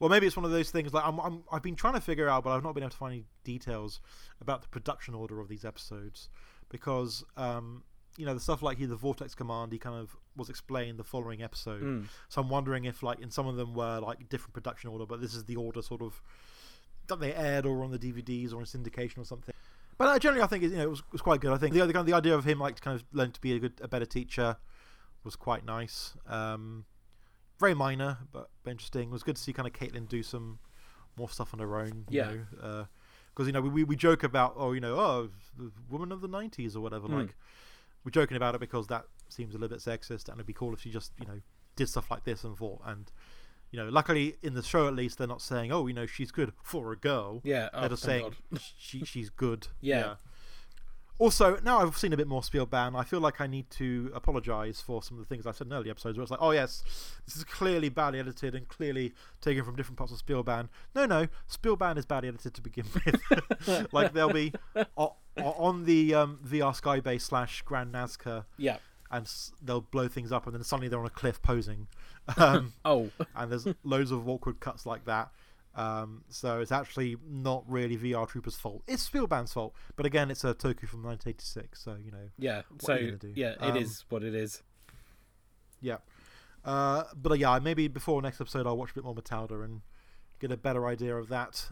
Well, 0.01 0.11
maybe 0.11 0.27
it's 0.27 0.37
one 0.37 0.45
of 0.45 0.51
those 0.53 0.71
things. 0.71 0.93
Like 0.93 1.05
I'm, 1.05 1.19
I'm, 1.19 1.43
I've 1.51 1.63
been 1.63 1.77
trying 1.77 1.95
to 1.95 2.01
figure 2.01 2.29
out, 2.29 2.45
but 2.45 2.51
I've 2.51 2.63
not 2.63 2.75
been 2.75 2.85
able 2.85 2.91
to 2.91 2.97
find 2.97 3.13
any 3.15 3.25
details 3.45 4.01
about 4.41 4.63
the 4.63 4.69
production 4.69 5.15
order 5.15 5.41
of 5.41 5.49
these 5.49 5.65
episodes, 5.65 6.29
because 6.69 7.25
um, 7.37 7.83
you 8.19 8.27
know 8.27 8.35
the 8.35 8.41
stuff 8.41 8.62
like 8.62 8.79
he, 8.79 8.85
the 8.85 8.97
Vortex 8.97 9.35
Command, 9.35 9.73
he 9.73 9.79
kind 9.79 9.97
of 9.97 10.16
was 10.37 10.51
explained 10.51 10.99
the 10.99 11.05
following 11.05 11.43
episode. 11.43 11.83
Mm. 11.83 12.07
So 12.29 12.43
I'm 12.43 12.49
wondering 12.49 12.85
if, 12.85 13.03
like, 13.03 13.21
in 13.21 13.31
some 13.31 13.47
of 13.47 13.57
them 13.57 13.75
were 13.75 14.01
like 14.01 14.29
different 14.29 14.53
production 14.53 14.91
order, 14.91 15.07
but 15.07 15.21
this 15.21 15.35
is 15.35 15.45
the 15.45 15.57
order 15.57 15.81
sort 15.81 16.03
of 16.03 16.21
that 17.07 17.21
they 17.21 17.33
aired 17.33 17.64
or 17.64 17.85
on 17.85 17.93
the 17.93 17.99
DVDs 17.99 18.53
or 18.53 18.59
in 18.59 18.66
syndication 18.66 19.19
or 19.19 19.25
something. 19.25 19.55
But 19.97 20.09
uh, 20.09 20.19
generally, 20.19 20.43
I 20.43 20.49
think 20.49 20.64
it, 20.64 20.73
you 20.73 20.77
know 20.77 20.83
it 20.83 20.91
was, 20.91 21.03
was 21.12 21.23
quite 21.23 21.41
good. 21.41 21.53
I 21.53 21.59
think 21.59 21.75
the 21.75 21.87
the, 21.87 22.03
the 22.03 22.12
idea 22.12 22.35
of 22.35 22.45
him 22.45 22.59
like 22.59 22.75
to 22.75 22.83
kind 22.83 23.01
of 23.01 23.07
learning 23.12 23.33
to 23.33 23.41
be 23.41 23.55
a 23.55 23.59
good, 23.61 23.75
a 23.81 23.89
better 23.89 24.05
teacher 24.05 24.57
was 25.23 25.37
quite 25.37 25.64
nice. 25.64 26.14
Um, 26.27 26.87
very 27.61 27.75
minor, 27.75 28.19
but, 28.33 28.51
interesting. 28.66 29.09
It 29.09 29.12
was 29.12 29.23
good 29.23 29.37
to 29.37 29.43
see 29.43 29.53
kind 29.53 29.66
of 29.66 29.73
Caitlin 29.73 30.09
do 30.09 30.23
some 30.23 30.59
more 31.16 31.29
stuff 31.29 31.53
on 31.53 31.61
her 31.61 31.77
own. 31.77 32.05
You 32.09 32.21
Yeah. 32.21 32.31
Know, 32.61 32.87
because 33.33 33.47
you 33.47 33.53
know 33.53 33.61
we, 33.61 33.85
we 33.85 33.95
joke 33.95 34.25
about 34.25 34.55
oh 34.57 34.73
you 34.73 34.81
know 34.81 34.97
oh 34.99 35.29
the 35.57 35.71
woman 35.89 36.11
of 36.11 36.21
the 36.21 36.29
'90s 36.29 36.75
or 36.75 36.81
whatever. 36.81 37.07
Hmm. 37.07 37.19
Like 37.19 37.37
we're 38.05 38.11
joking 38.11 38.37
about 38.37 38.55
it 38.55 38.61
because 38.61 38.87
that 38.89 39.05
seems 39.29 39.55
a 39.55 39.59
little 39.59 39.77
bit 39.77 39.85
sexist, 39.85 40.29
and 40.29 40.37
it'd 40.37 40.47
be 40.47 40.53
cool 40.53 40.73
if 40.73 40.81
she 40.81 40.91
just 40.91 41.13
you 41.21 41.27
know 41.27 41.41
did 41.77 41.89
stuff 41.89 42.11
like 42.11 42.25
this 42.25 42.45
and 42.45 42.57
thought 42.57 42.81
and. 42.85 43.11
You 43.71 43.79
know, 43.79 43.91
luckily 43.91 44.37
in 44.43 44.55
the 44.55 44.63
show 44.63 44.89
at 44.89 44.95
least 44.95 45.19
they're 45.19 45.27
not 45.27 45.43
saying, 45.43 45.71
"Oh, 45.73 45.87
you 45.89 45.93
know, 45.93 46.07
she's 46.07 46.31
good 46.31 46.55
for 46.63 46.91
a 46.91 46.97
girl." 46.97 47.43
Yeah, 47.45 47.69
oh, 47.75 47.81
they're 47.81 47.85
oh, 47.85 47.91
just 47.91 48.03
saying 48.03 48.35
she 48.79 49.05
she's 49.05 49.29
good. 49.29 49.69
Yeah. 49.83 50.15
Also, 51.21 51.59
now 51.65 51.81
I've 51.81 51.99
seen 51.99 52.13
a 52.13 52.17
bit 52.17 52.29
more 52.29 52.43
Spielban, 52.43 52.97
I 52.97 53.03
feel 53.03 53.19
like 53.19 53.41
I 53.41 53.49
need 53.49 53.69
to 53.71 54.13
apologise 54.15 54.81
for 54.81 55.03
some 55.03 55.19
of 55.19 55.25
the 55.25 55.29
things 55.29 55.49
I 55.49 55.51
said 55.51 55.67
in 55.67 55.73
earlier 55.73 55.91
episodes 55.91 56.17
where 56.17 56.23
it's 56.23 56.31
like, 56.31 56.41
oh 56.41 56.53
yes, 56.53 56.85
this 57.27 57.35
is 57.35 57.43
clearly 57.43 57.89
badly 57.89 58.21
edited 58.21 58.55
and 58.55 58.69
clearly 58.69 59.13
taken 59.41 59.65
from 59.65 59.75
different 59.75 59.99
parts 59.99 60.13
of 60.13 60.25
Spielban. 60.25 60.69
No, 60.95 61.07
no, 61.07 61.27
Spielban 61.51 61.99
is 61.99 62.07
badly 62.07 62.29
edited 62.29 62.55
to 62.55 62.63
begin 62.63 62.85
with. 63.05 63.89
like 63.93 64.13
there'll 64.13 64.33
be 64.33 64.53
o- 64.77 64.85
o- 64.97 65.17
on 65.45 65.84
the 65.84 66.14
um, 66.14 66.39
VR 66.47 66.72
Skybase 66.78 67.22
slash 67.22 67.62
Grand 67.62 67.93
Nazca, 67.95 68.45
Yeah. 68.57 68.78
and 69.11 69.24
s- 69.26 69.53
they'll 69.62 69.80
blow 69.80 70.09
things 70.09 70.32
up, 70.32 70.47
and 70.47 70.55
then 70.55 70.62
suddenly 70.64 70.89
they're 70.89 71.01
on 71.01 71.07
a 71.07 71.11
cliff 71.11 71.41
posing. 71.43 71.86
Um, 72.36 72.74
Oh. 72.84 73.11
and 73.34 73.51
there's 73.51 73.66
loads 73.84 74.11
of 74.11 74.28
awkward 74.28 74.61
cuts 74.61 74.84
like 74.84 75.07
that. 75.07 75.30
Um, 75.74 76.24
so 76.28 76.61
it's 76.61 76.72
actually 76.72 77.16
not 77.26 77.64
really 77.66 77.97
VR 77.97 78.28
Trooper's 78.28 78.57
fault. 78.57 78.82
It's 78.86 79.09
Spielban's 79.09 79.53
fault. 79.55 79.74
But 79.97 80.05
again, 80.05 80.30
it's 80.30 80.45
a 80.45 80.53
Toku 80.53 80.86
from 80.86 81.03
1986, 81.05 81.80
so 81.82 81.97
you 82.05 82.11
know. 82.11 82.28
Yeah. 82.39 82.62
So 82.80 82.95
yeah, 83.34 83.55
it 83.62 83.76
is 83.76 84.01
Um, 84.01 84.05
what 84.11 84.22
it 84.24 84.34
is. 84.34 84.62
Yeah. 85.80 85.99
Uh, 86.64 87.05
but 87.16 87.32
uh, 87.32 87.34
yeah, 87.36 87.59
maybe 87.61 87.89
before 87.89 88.20
next 88.20 88.41
episode, 88.43 88.66
I'll 88.66 88.76
watch 88.76 88.91
a 88.91 88.95
bit 88.95 89.05
more 89.05 89.14
Metalder 89.14 89.64
and 89.64 89.80
get 90.41 90.53
a 90.53 90.57
better 90.59 90.86
idea 90.86 91.16
of 91.16 91.28
that. 91.28 91.68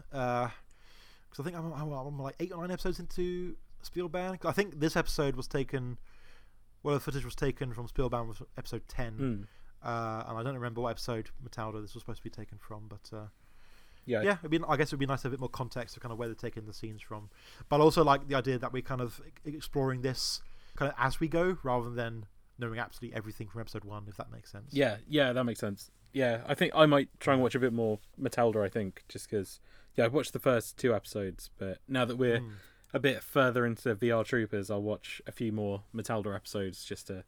Because 1.37 1.51
I 1.51 1.53
think 1.53 1.63
I'm, 1.63 1.73
I'm, 1.73 1.91
I'm 1.91 2.19
like 2.19 2.35
eight 2.39 2.51
or 2.51 2.61
nine 2.61 2.71
episodes 2.71 2.99
into 2.99 3.55
Spielban. 3.83 4.43
I 4.43 4.51
think 4.51 4.79
this 4.79 4.95
episode 4.95 5.35
was 5.35 5.47
taken. 5.47 5.97
Well, 6.81 6.95
the 6.95 6.99
footage 6.99 7.25
was 7.25 7.35
taken 7.35 7.73
from 7.73 7.87
Spielban 7.87 8.27
was 8.27 8.41
episode 8.57 8.81
10. 8.87 9.13
Mm. 9.17 9.43
Uh, 9.87 10.23
and 10.27 10.37
I 10.37 10.43
don't 10.43 10.55
remember 10.55 10.81
what 10.81 10.89
episode 10.89 11.29
Metalder 11.47 11.81
this 11.81 11.93
was 11.93 12.01
supposed 12.01 12.17
to 12.19 12.23
be 12.23 12.29
taken 12.29 12.57
from, 12.57 12.87
but 12.87 13.15
uh, 13.15 13.25
Yeah. 14.05 14.21
yeah, 14.23 14.37
it'd 14.39 14.49
be, 14.51 14.59
I 14.67 14.77
guess 14.77 14.87
it 14.87 14.93
would 14.93 14.99
be 14.99 15.05
nice 15.05 15.21
to 15.21 15.27
have 15.27 15.33
a 15.33 15.35
bit 15.35 15.39
more 15.39 15.49
context 15.49 15.95
of 15.95 16.01
kind 16.01 16.11
of 16.11 16.17
where 16.17 16.27
they're 16.27 16.35
taking 16.35 16.65
the 16.65 16.73
scenes 16.73 17.01
from. 17.01 17.29
But 17.69 17.81
I 17.81 17.83
also 17.83 18.03
like 18.03 18.27
the 18.27 18.35
idea 18.35 18.57
that 18.57 18.73
we're 18.73 18.81
kind 18.81 19.01
of 19.01 19.21
exploring 19.45 20.01
this 20.01 20.41
kind 20.75 20.91
of 20.91 20.95
as 20.97 21.19
we 21.19 21.27
go, 21.27 21.57
rather 21.63 21.89
than 21.91 22.25
knowing 22.57 22.79
absolutely 22.79 23.15
everything 23.15 23.47
from 23.47 23.61
episode 23.61 23.83
one, 23.83 24.05
if 24.07 24.17
that 24.17 24.31
makes 24.31 24.51
sense. 24.51 24.71
Yeah, 24.71 24.97
yeah, 25.07 25.33
that 25.33 25.43
makes 25.43 25.59
sense. 25.59 25.91
Yeah, 26.13 26.41
I 26.47 26.55
think 26.55 26.71
I 26.75 26.85
might 26.87 27.09
try 27.19 27.33
and 27.33 27.43
watch 27.43 27.53
a 27.53 27.59
bit 27.59 27.73
more 27.73 27.99
Metalder. 28.19 28.63
I 28.65 28.69
think 28.69 29.03
just 29.09 29.29
because 29.29 29.59
yeah, 29.97 30.05
I've 30.05 30.13
watched 30.13 30.31
the 30.33 30.39
first 30.39 30.77
two 30.77 30.95
episodes, 30.95 31.49
but 31.57 31.79
now 31.87 32.05
that 32.05 32.15
we're 32.17 32.39
Mm. 32.39 32.51
a 32.93 32.99
bit 32.99 33.21
further 33.23 33.65
into 33.65 33.93
VR 33.95 34.23
Troopers, 34.23 34.71
I'll 34.71 34.81
watch 34.81 35.21
a 35.27 35.31
few 35.33 35.51
more 35.51 35.83
Metalder 35.93 36.33
episodes 36.35 36.85
just 36.85 37.07
to 37.07 37.25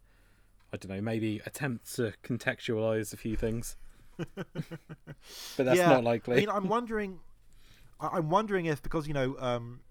I 0.71 0.77
don't 0.77 0.95
know, 0.95 1.01
maybe 1.01 1.41
attempt 1.47 1.95
to 1.95 2.13
contextualize 2.23 3.11
a 3.11 3.17
few 3.17 3.35
things. 3.35 3.75
but 4.35 4.45
that's 5.57 5.77
Yeah, 5.79 5.89
not 5.89 6.03
likely. 6.03 6.35
I 6.37 6.39
mean, 6.41 6.49
I'm 6.49 6.67
wondering. 6.67 7.19
I- 7.99 8.09
I'm 8.17 8.29
wondering 8.29 8.65
if 8.67 8.81
because 8.81 9.07
you 9.07 9.13
know 9.13 9.35
um, 9.39 9.81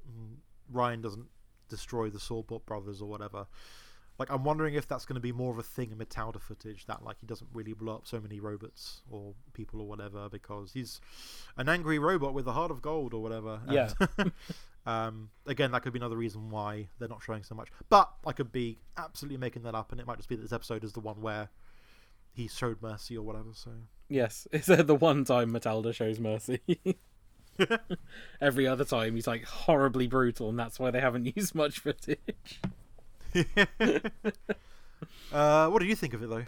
Ryan 0.71 1.01
doesn't 1.03 1.27
destroy 1.69 2.09
the 2.11 2.19
Sawbot 2.19 2.65
brothers 2.65 3.03
or 3.03 3.09
whatever. 3.09 3.47
Like, 4.19 4.31
I'm 4.33 4.43
wondering 4.43 4.75
if 4.75 4.89
that's 4.89 5.05
going 5.07 5.15
to 5.15 5.21
be 5.21 5.31
more 5.33 5.53
of 5.53 5.59
a 5.59 5.63
thing 5.63 5.93
in 5.93 5.99
Metalder 5.99 6.41
footage 6.41 6.87
that 6.87 7.05
like 7.05 7.19
he 7.21 7.27
doesn't 7.27 7.51
really 7.55 7.73
blow 7.73 7.95
up 7.97 8.07
so 8.07 8.21
many 8.21 8.41
robots 8.41 9.03
or 9.11 9.35
people 9.53 9.81
or 9.81 9.87
whatever 9.87 10.29
because 10.29 10.73
he's 10.73 11.01
an 11.57 11.69
angry 11.69 11.99
robot 12.01 12.35
with 12.35 12.47
a 12.49 12.53
heart 12.53 12.71
of 12.73 12.83
gold 12.83 13.15
or 13.15 13.23
whatever. 13.23 13.61
and- 13.67 13.73
Yeah. 13.73 13.93
um, 14.87 15.31
again, 15.47 15.71
that 15.71 15.83
could 15.83 15.93
be 15.93 16.01
another 16.01 16.17
reason 16.17 16.51
why 16.51 16.89
they're 16.99 17.09
not 17.09 17.23
showing 17.23 17.45
so 17.45 17.55
much. 17.55 17.69
But 17.89 18.11
I 18.27 18.33
could 18.33 18.51
be 18.51 18.79
absolutely 18.97 19.39
making 19.39 19.63
that 19.63 19.75
up, 19.77 19.93
and 19.93 20.01
it 20.01 20.07
might 20.07 20.17
just 20.17 20.29
be 20.29 20.35
that 20.35 20.43
this 20.43 20.53
episode 20.53 20.83
is 20.83 20.93
the 20.95 21.01
one 21.01 21.21
where 21.21 21.51
he 22.33 22.49
showed 22.49 22.83
mercy 22.83 23.17
or 23.17 23.23
whatever. 23.23 23.51
So. 23.53 23.71
Yes, 24.09 24.49
it's 24.53 24.69
uh, 24.69 24.83
the 24.83 24.95
one 24.97 25.25
time 25.25 25.53
Metalder 25.53 25.95
shows 25.95 26.19
mercy. 26.19 26.61
Every 28.41 28.67
other 28.69 28.85
time 28.85 29.15
he's 29.15 29.27
like 29.27 29.45
horribly 29.45 30.07
brutal, 30.07 30.49
and 30.49 30.59
that's 30.59 30.79
why 30.81 30.91
they 30.91 31.01
haven't 31.01 31.37
used 31.37 31.55
much 31.55 31.79
footage. 31.81 32.19
Uh, 35.33 35.69
what 35.69 35.81
do 35.81 35.87
you 35.87 35.95
think 35.95 36.15
of 36.15 36.23
it 36.23 36.29
though? 36.31 36.45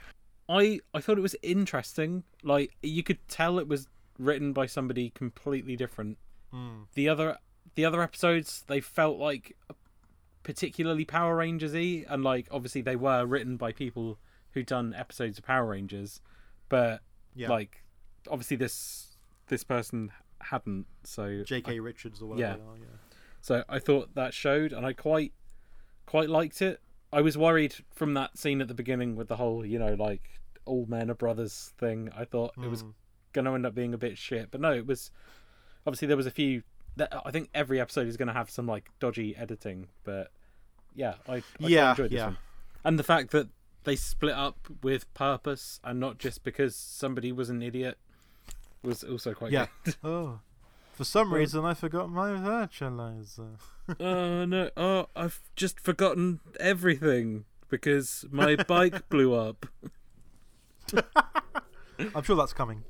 I 0.49 0.81
I 0.95 1.01
thought 1.01 1.19
it 1.19 1.23
was 1.23 1.37
interesting. 1.43 2.25
Like 2.43 2.73
you 2.83 3.03
could 3.03 3.19
tell 3.29 3.59
it 3.59 3.69
was 3.69 3.87
written 4.19 4.53
by 4.53 4.67
somebody 4.67 5.11
completely 5.11 5.77
different. 5.77 6.19
Hmm. 6.51 6.83
The 6.95 7.09
other 7.09 7.37
the 7.75 7.85
other 7.85 8.03
episodes 8.03 8.65
they 8.67 8.81
felt 8.81 9.19
like 9.19 9.57
particularly 10.43 11.05
Power 11.05 11.37
Rangers-y, 11.37 12.05
and 12.09 12.25
like 12.25 12.49
obviously 12.51 12.81
they 12.81 12.97
were 12.97 13.25
written 13.27 13.57
by 13.57 13.73
people 13.73 14.19
who'd 14.53 14.67
done 14.67 14.95
episodes 14.95 15.39
of 15.39 15.45
Power 15.45 15.67
Rangers, 15.67 16.21
but 16.69 17.03
Yeah. 17.35 17.51
like 17.51 17.85
obviously 18.29 18.57
this 18.57 19.17
this 19.47 19.63
person 19.63 20.11
hadn't. 20.41 20.87
So 21.05 21.45
J.K. 21.45 21.75
I- 21.75 21.77
Richards 21.77 22.21
or 22.23 22.31
whatever. 22.31 22.49
yeah. 22.49 22.57
they 22.57 22.63
are, 22.63 22.77
yeah. 22.79 22.97
So 23.43 23.65
I 23.69 23.79
thought 23.79 24.15
that 24.17 24.35
showed, 24.35 24.73
and 24.73 24.85
I 24.85 24.93
quite 24.95 25.33
quite 26.11 26.29
liked 26.29 26.61
it. 26.61 26.81
I 27.13 27.21
was 27.21 27.39
worried 27.39 27.75
from 27.95 28.15
that 28.15 28.37
scene 28.37 28.61
at 28.61 28.67
the 28.69 28.75
beginning 28.75 29.15
with 29.17 29.29
the 29.29 29.37
whole, 29.37 29.65
you 29.65 29.79
know, 29.79 29.95
like 29.95 30.41
all 30.65 30.85
men 30.87 31.09
are 31.11 31.15
brothers 31.15 31.73
thing. 31.79 32.11
I 32.17 32.25
thought 32.25 32.53
it 32.63 32.69
was 32.69 32.83
Mm. 32.83 32.93
going 33.33 33.45
to 33.45 33.53
end 33.53 33.65
up 33.67 33.75
being 33.75 33.95
a 33.95 33.99
bit 33.99 34.19
shit, 34.19 34.51
but 34.51 34.61
no, 34.61 34.73
it 34.73 34.87
was. 34.87 35.11
Obviously, 35.87 36.09
there 36.09 36.17
was 36.17 36.27
a 36.27 36.31
few. 36.31 36.63
That 36.97 37.13
I 37.25 37.31
think 37.31 37.49
every 37.55 37.81
episode 37.81 38.09
is 38.09 38.17
going 38.17 38.27
to 38.29 38.35
have 38.35 38.51
some 38.51 38.67
like 38.67 38.91
dodgy 38.99 39.37
editing, 39.37 39.87
but 40.05 40.33
yeah, 40.95 41.15
I, 41.29 41.37
I 41.37 41.43
Yeah, 41.61 41.91
enjoyed 41.91 42.11
this 42.11 42.19
yeah. 42.19 42.27
one. 42.27 42.39
And 42.85 42.99
the 42.99 43.05
fact 43.05 43.31
that 43.31 43.49
they 43.85 43.95
split 43.97 44.35
up 44.35 44.57
with 44.83 45.13
purpose 45.15 45.81
and 45.85 46.01
not 46.01 46.19
just 46.19 46.43
because 46.43 46.75
somebody 46.77 47.31
was 47.33 47.49
an 47.49 47.63
idiot 47.63 47.97
was 48.83 49.05
also 49.05 49.33
quite 49.35 49.53
Yeah. 49.53 49.67
good. 49.85 49.97
oh, 50.05 50.41
for 51.01 51.05
some 51.05 51.33
oh. 51.33 51.37
reason 51.37 51.65
I 51.65 51.73
forgot 51.73 52.11
my 52.11 52.29
virtualizer. 52.33 53.59
oh 54.01 54.45
no! 54.45 54.69
Oh, 54.77 55.07
I've 55.17 55.41
just 55.57 55.81
forgotten 55.81 56.41
everything 56.61 57.47
because 57.71 58.27
my 58.31 58.55
bike 58.57 59.09
blew 59.09 59.33
up. 59.33 59.65
I'm 62.15 62.23
sure 62.23 62.37
that's 62.37 62.53
coming. 62.53 62.85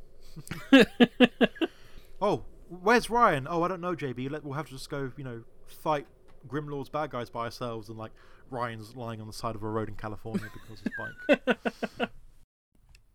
oh, 2.20 2.42
where's 2.68 3.08
Ryan? 3.10 3.46
Oh, 3.48 3.62
I 3.62 3.68
don't 3.68 3.80
know, 3.80 3.94
JB. 3.94 4.28
Let, 4.28 4.42
we'll 4.42 4.54
have 4.54 4.66
to 4.66 4.72
just 4.72 4.90
go, 4.90 5.12
you 5.16 5.22
know, 5.22 5.44
fight 5.68 6.08
Grimlord's 6.48 6.88
bad 6.88 7.10
guys 7.10 7.30
by 7.30 7.44
ourselves, 7.44 7.90
and 7.90 7.96
like 7.96 8.10
Ryan's 8.50 8.96
lying 8.96 9.20
on 9.20 9.28
the 9.28 9.32
side 9.32 9.54
of 9.54 9.62
a 9.62 9.68
road 9.68 9.88
in 9.88 9.94
California 9.94 10.48
because 10.52 10.80
his 10.80 10.92
bike. 10.98 12.10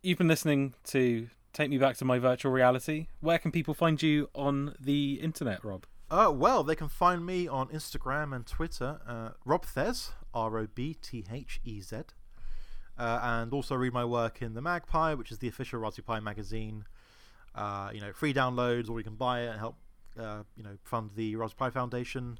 You've 0.02 0.16
been 0.16 0.28
listening 0.28 0.72
to 0.84 1.28
Take 1.56 1.70
Me 1.70 1.78
Back 1.78 1.96
to 1.96 2.04
My 2.04 2.18
Virtual 2.18 2.52
Reality. 2.52 3.06
Where 3.20 3.38
can 3.38 3.50
people 3.50 3.72
find 3.72 4.02
you 4.02 4.28
on 4.34 4.74
the 4.78 5.14
internet, 5.22 5.64
Rob? 5.64 5.86
Uh, 6.10 6.30
well, 6.30 6.62
they 6.62 6.76
can 6.76 6.90
find 6.90 7.24
me 7.24 7.48
on 7.48 7.68
Instagram 7.68 8.36
and 8.36 8.46
Twitter, 8.46 9.00
uh, 9.08 9.30
Rob 9.46 9.64
Thez, 9.64 10.10
R 10.34 10.58
O 10.58 10.66
B 10.66 10.92
T 11.00 11.24
H 11.32 11.58
E 11.64 11.80
Z, 11.80 11.96
uh, 12.98 13.20
and 13.22 13.54
also 13.54 13.74
read 13.74 13.94
my 13.94 14.04
work 14.04 14.42
in 14.42 14.52
the 14.52 14.60
MagPi, 14.60 15.16
which 15.16 15.32
is 15.32 15.38
the 15.38 15.48
official 15.48 15.80
Raspberry 15.80 16.04
Pi 16.04 16.20
magazine. 16.20 16.84
Uh, 17.54 17.88
you 17.90 18.02
know, 18.02 18.12
free 18.12 18.34
downloads, 18.34 18.90
or 18.90 18.98
you 18.98 19.04
can 19.04 19.14
buy 19.14 19.44
it 19.44 19.46
and 19.46 19.58
help, 19.58 19.78
uh, 20.20 20.42
you 20.56 20.62
know, 20.62 20.76
fund 20.84 21.12
the 21.16 21.36
Raspberry 21.36 21.70
Pi 21.70 21.74
Foundation. 21.74 22.38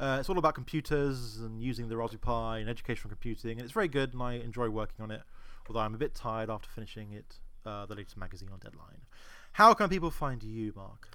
Uh, 0.00 0.16
it's 0.18 0.28
all 0.28 0.36
about 0.36 0.56
computers 0.56 1.36
and 1.36 1.62
using 1.62 1.88
the 1.88 1.96
Raspberry 1.96 2.18
Pi 2.18 2.58
and 2.58 2.68
educational 2.68 3.10
computing, 3.10 3.52
and 3.52 3.60
it's 3.60 3.72
very 3.72 3.86
good, 3.86 4.14
and 4.14 4.20
I 4.20 4.32
enjoy 4.32 4.68
working 4.68 5.00
on 5.04 5.12
it. 5.12 5.22
Although 5.68 5.78
I'm 5.78 5.94
a 5.94 5.98
bit 5.98 6.16
tired 6.16 6.50
after 6.50 6.68
finishing 6.68 7.12
it, 7.12 7.38
uh, 7.66 7.86
the 7.86 7.94
latest 7.94 8.16
magazine 8.16 8.48
on 8.52 8.58
deadline. 8.58 9.02
How 9.52 9.74
can 9.74 9.88
people 9.88 10.10
find 10.10 10.42
you, 10.42 10.72
Mark? 10.76 11.08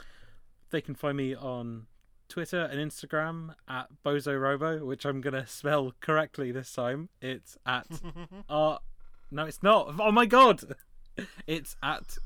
They 0.70 0.82
can 0.82 0.96
find 0.96 1.18
me 1.18 1.36
on 1.36 1.88
Twitter 2.30 2.62
and 2.62 2.80
Instagram 2.80 3.54
at 3.70 3.88
Bozo 4.04 4.40
Robo, 4.40 4.86
which 4.86 5.06
I'm 5.06 5.22
gonna 5.22 5.46
spell 5.46 5.94
correctly 6.00 6.52
this 6.52 6.74
time. 6.74 7.10
It's 7.22 7.58
at 7.66 7.88
R. 8.50 8.80
No, 9.32 9.46
it's 9.46 9.62
not. 9.64 9.96
Oh 10.00 10.12
my 10.12 10.26
god! 10.26 10.62
It's 11.48 11.76
at 11.84 12.18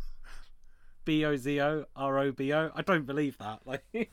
B 1.03 1.26
O 1.26 1.36
Z 1.36 1.59
O 1.61 1.86
R 1.95 2.20
O 2.20 2.32
B 2.32 2.53
O. 2.53 2.72
I 2.76 2.82
don't 2.82 3.05
believe 3.05 3.38
that. 3.38 3.61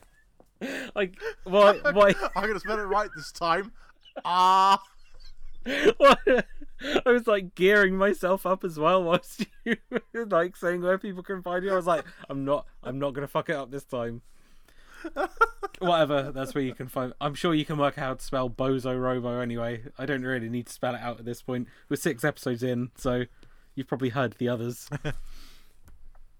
Like, 0.61 0.95
like 0.95 1.15
why? 1.43 1.77
Why? 1.91 2.13
I'm 2.35 2.47
gonna 2.47 2.59
spell 2.59 2.79
it 2.79 2.83
right 2.83 3.09
this 3.15 3.31
time. 3.31 3.73
Ah. 4.23 4.81
why 5.97 6.15
I 7.05 7.11
was 7.11 7.27
like 7.27 7.55
gearing 7.55 7.97
myself 7.97 8.45
up 8.45 8.63
as 8.63 8.77
well 8.77 9.03
whilst 9.03 9.45
you 9.65 9.77
were 9.89 10.25
like 10.25 10.55
saying 10.55 10.81
where 10.81 10.97
people 10.97 11.23
can 11.23 11.41
find 11.41 11.63
you. 11.63 11.71
I 11.71 11.75
was 11.75 11.87
like, 11.87 12.05
I'm 12.29 12.45
not, 12.45 12.65
I'm 12.83 12.99
not 12.99 13.13
gonna 13.13 13.27
fuck 13.27 13.49
it 13.49 13.55
up 13.55 13.71
this 13.71 13.85
time. 13.85 14.21
Whatever, 15.79 16.31
that's 16.33 16.55
where 16.55 16.63
you 16.63 16.73
can 16.73 16.87
find. 16.87 17.13
I'm 17.21 17.35
sure 17.35 17.53
you 17.53 17.65
can 17.65 17.77
work 17.77 17.97
out 17.97 18.05
how 18.05 18.13
to 18.15 18.23
spell 18.23 18.49
Bozo 18.49 18.99
Robo 18.99 19.39
anyway. 19.39 19.83
I 19.97 20.05
don't 20.05 20.23
really 20.23 20.49
need 20.49 20.67
to 20.67 20.73
spell 20.73 20.95
it 20.95 21.01
out 21.01 21.19
at 21.19 21.25
this 21.25 21.41
point. 21.41 21.67
We're 21.89 21.97
six 21.97 22.23
episodes 22.23 22.63
in, 22.63 22.91
so 22.95 23.25
you've 23.75 23.87
probably 23.87 24.09
heard 24.09 24.33
the 24.33 24.49
others. 24.49 24.89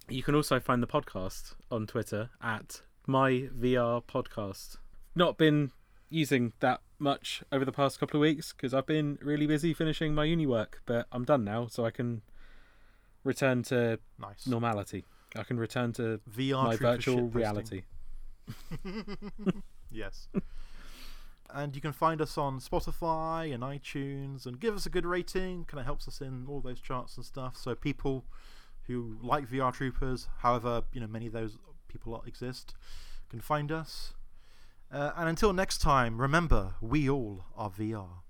you 0.09 0.23
can 0.23 0.35
also 0.35 0.59
find 0.59 0.81
the 0.81 0.87
podcast 0.87 1.53
on 1.69 1.85
Twitter 1.85 2.29
at 2.41 2.81
my 3.07 3.49
VR 3.55 4.03
podcast. 4.03 4.77
Not 5.15 5.37
been 5.37 5.71
using 6.09 6.53
that 6.59 6.81
much 6.99 7.43
over 7.51 7.65
the 7.65 7.71
past 7.71 7.99
couple 7.99 8.17
of 8.19 8.21
weeks 8.21 8.53
because 8.53 8.73
I've 8.73 8.85
been 8.85 9.17
really 9.21 9.47
busy 9.47 9.73
finishing 9.73 10.13
my 10.15 10.23
uni 10.25 10.45
work, 10.45 10.81
but 10.85 11.07
I'm 11.11 11.25
done 11.25 11.43
now, 11.43 11.67
so 11.67 11.85
I 11.85 11.91
can 11.91 12.21
return 13.23 13.63
to 13.63 13.99
Nice. 14.19 14.47
normality. 14.47 15.05
I 15.35 15.43
can 15.43 15.57
return 15.57 15.91
to 15.93 16.19
VR 16.31 16.65
my 16.65 16.75
virtual 16.77 17.23
reality. 17.29 17.83
Yes. 19.91 20.27
and 21.53 21.73
you 21.75 21.81
can 21.81 21.93
find 21.93 22.21
us 22.21 22.37
on 22.37 22.59
Spotify 22.59 23.53
and 23.53 23.63
iTunes 23.63 24.45
and 24.45 24.59
give 24.59 24.75
us 24.75 24.85
a 24.85 24.89
good 24.89 25.05
rating. 25.05 25.63
Kind 25.65 25.79
of 25.79 25.85
helps 25.85 26.07
us 26.07 26.19
in 26.21 26.45
all 26.49 26.59
those 26.59 26.81
charts 26.81 27.15
and 27.15 27.25
stuff. 27.25 27.55
So 27.55 27.75
people 27.75 28.25
who 28.87 29.17
like 29.21 29.47
VR 29.49 29.73
Troopers, 29.73 30.27
however 30.39 30.83
you 30.91 30.99
know 30.99 31.07
many 31.07 31.27
of 31.27 31.33
those 31.33 31.57
people 31.87 32.21
exist, 32.27 32.75
can 33.29 33.39
find 33.39 33.71
us. 33.71 34.13
Uh, 34.91 35.11
and 35.17 35.27
until 35.29 35.53
next 35.53 35.79
time, 35.79 36.21
remember 36.21 36.75
we 36.81 37.09
all 37.09 37.45
are 37.55 37.69
VR. 37.69 38.24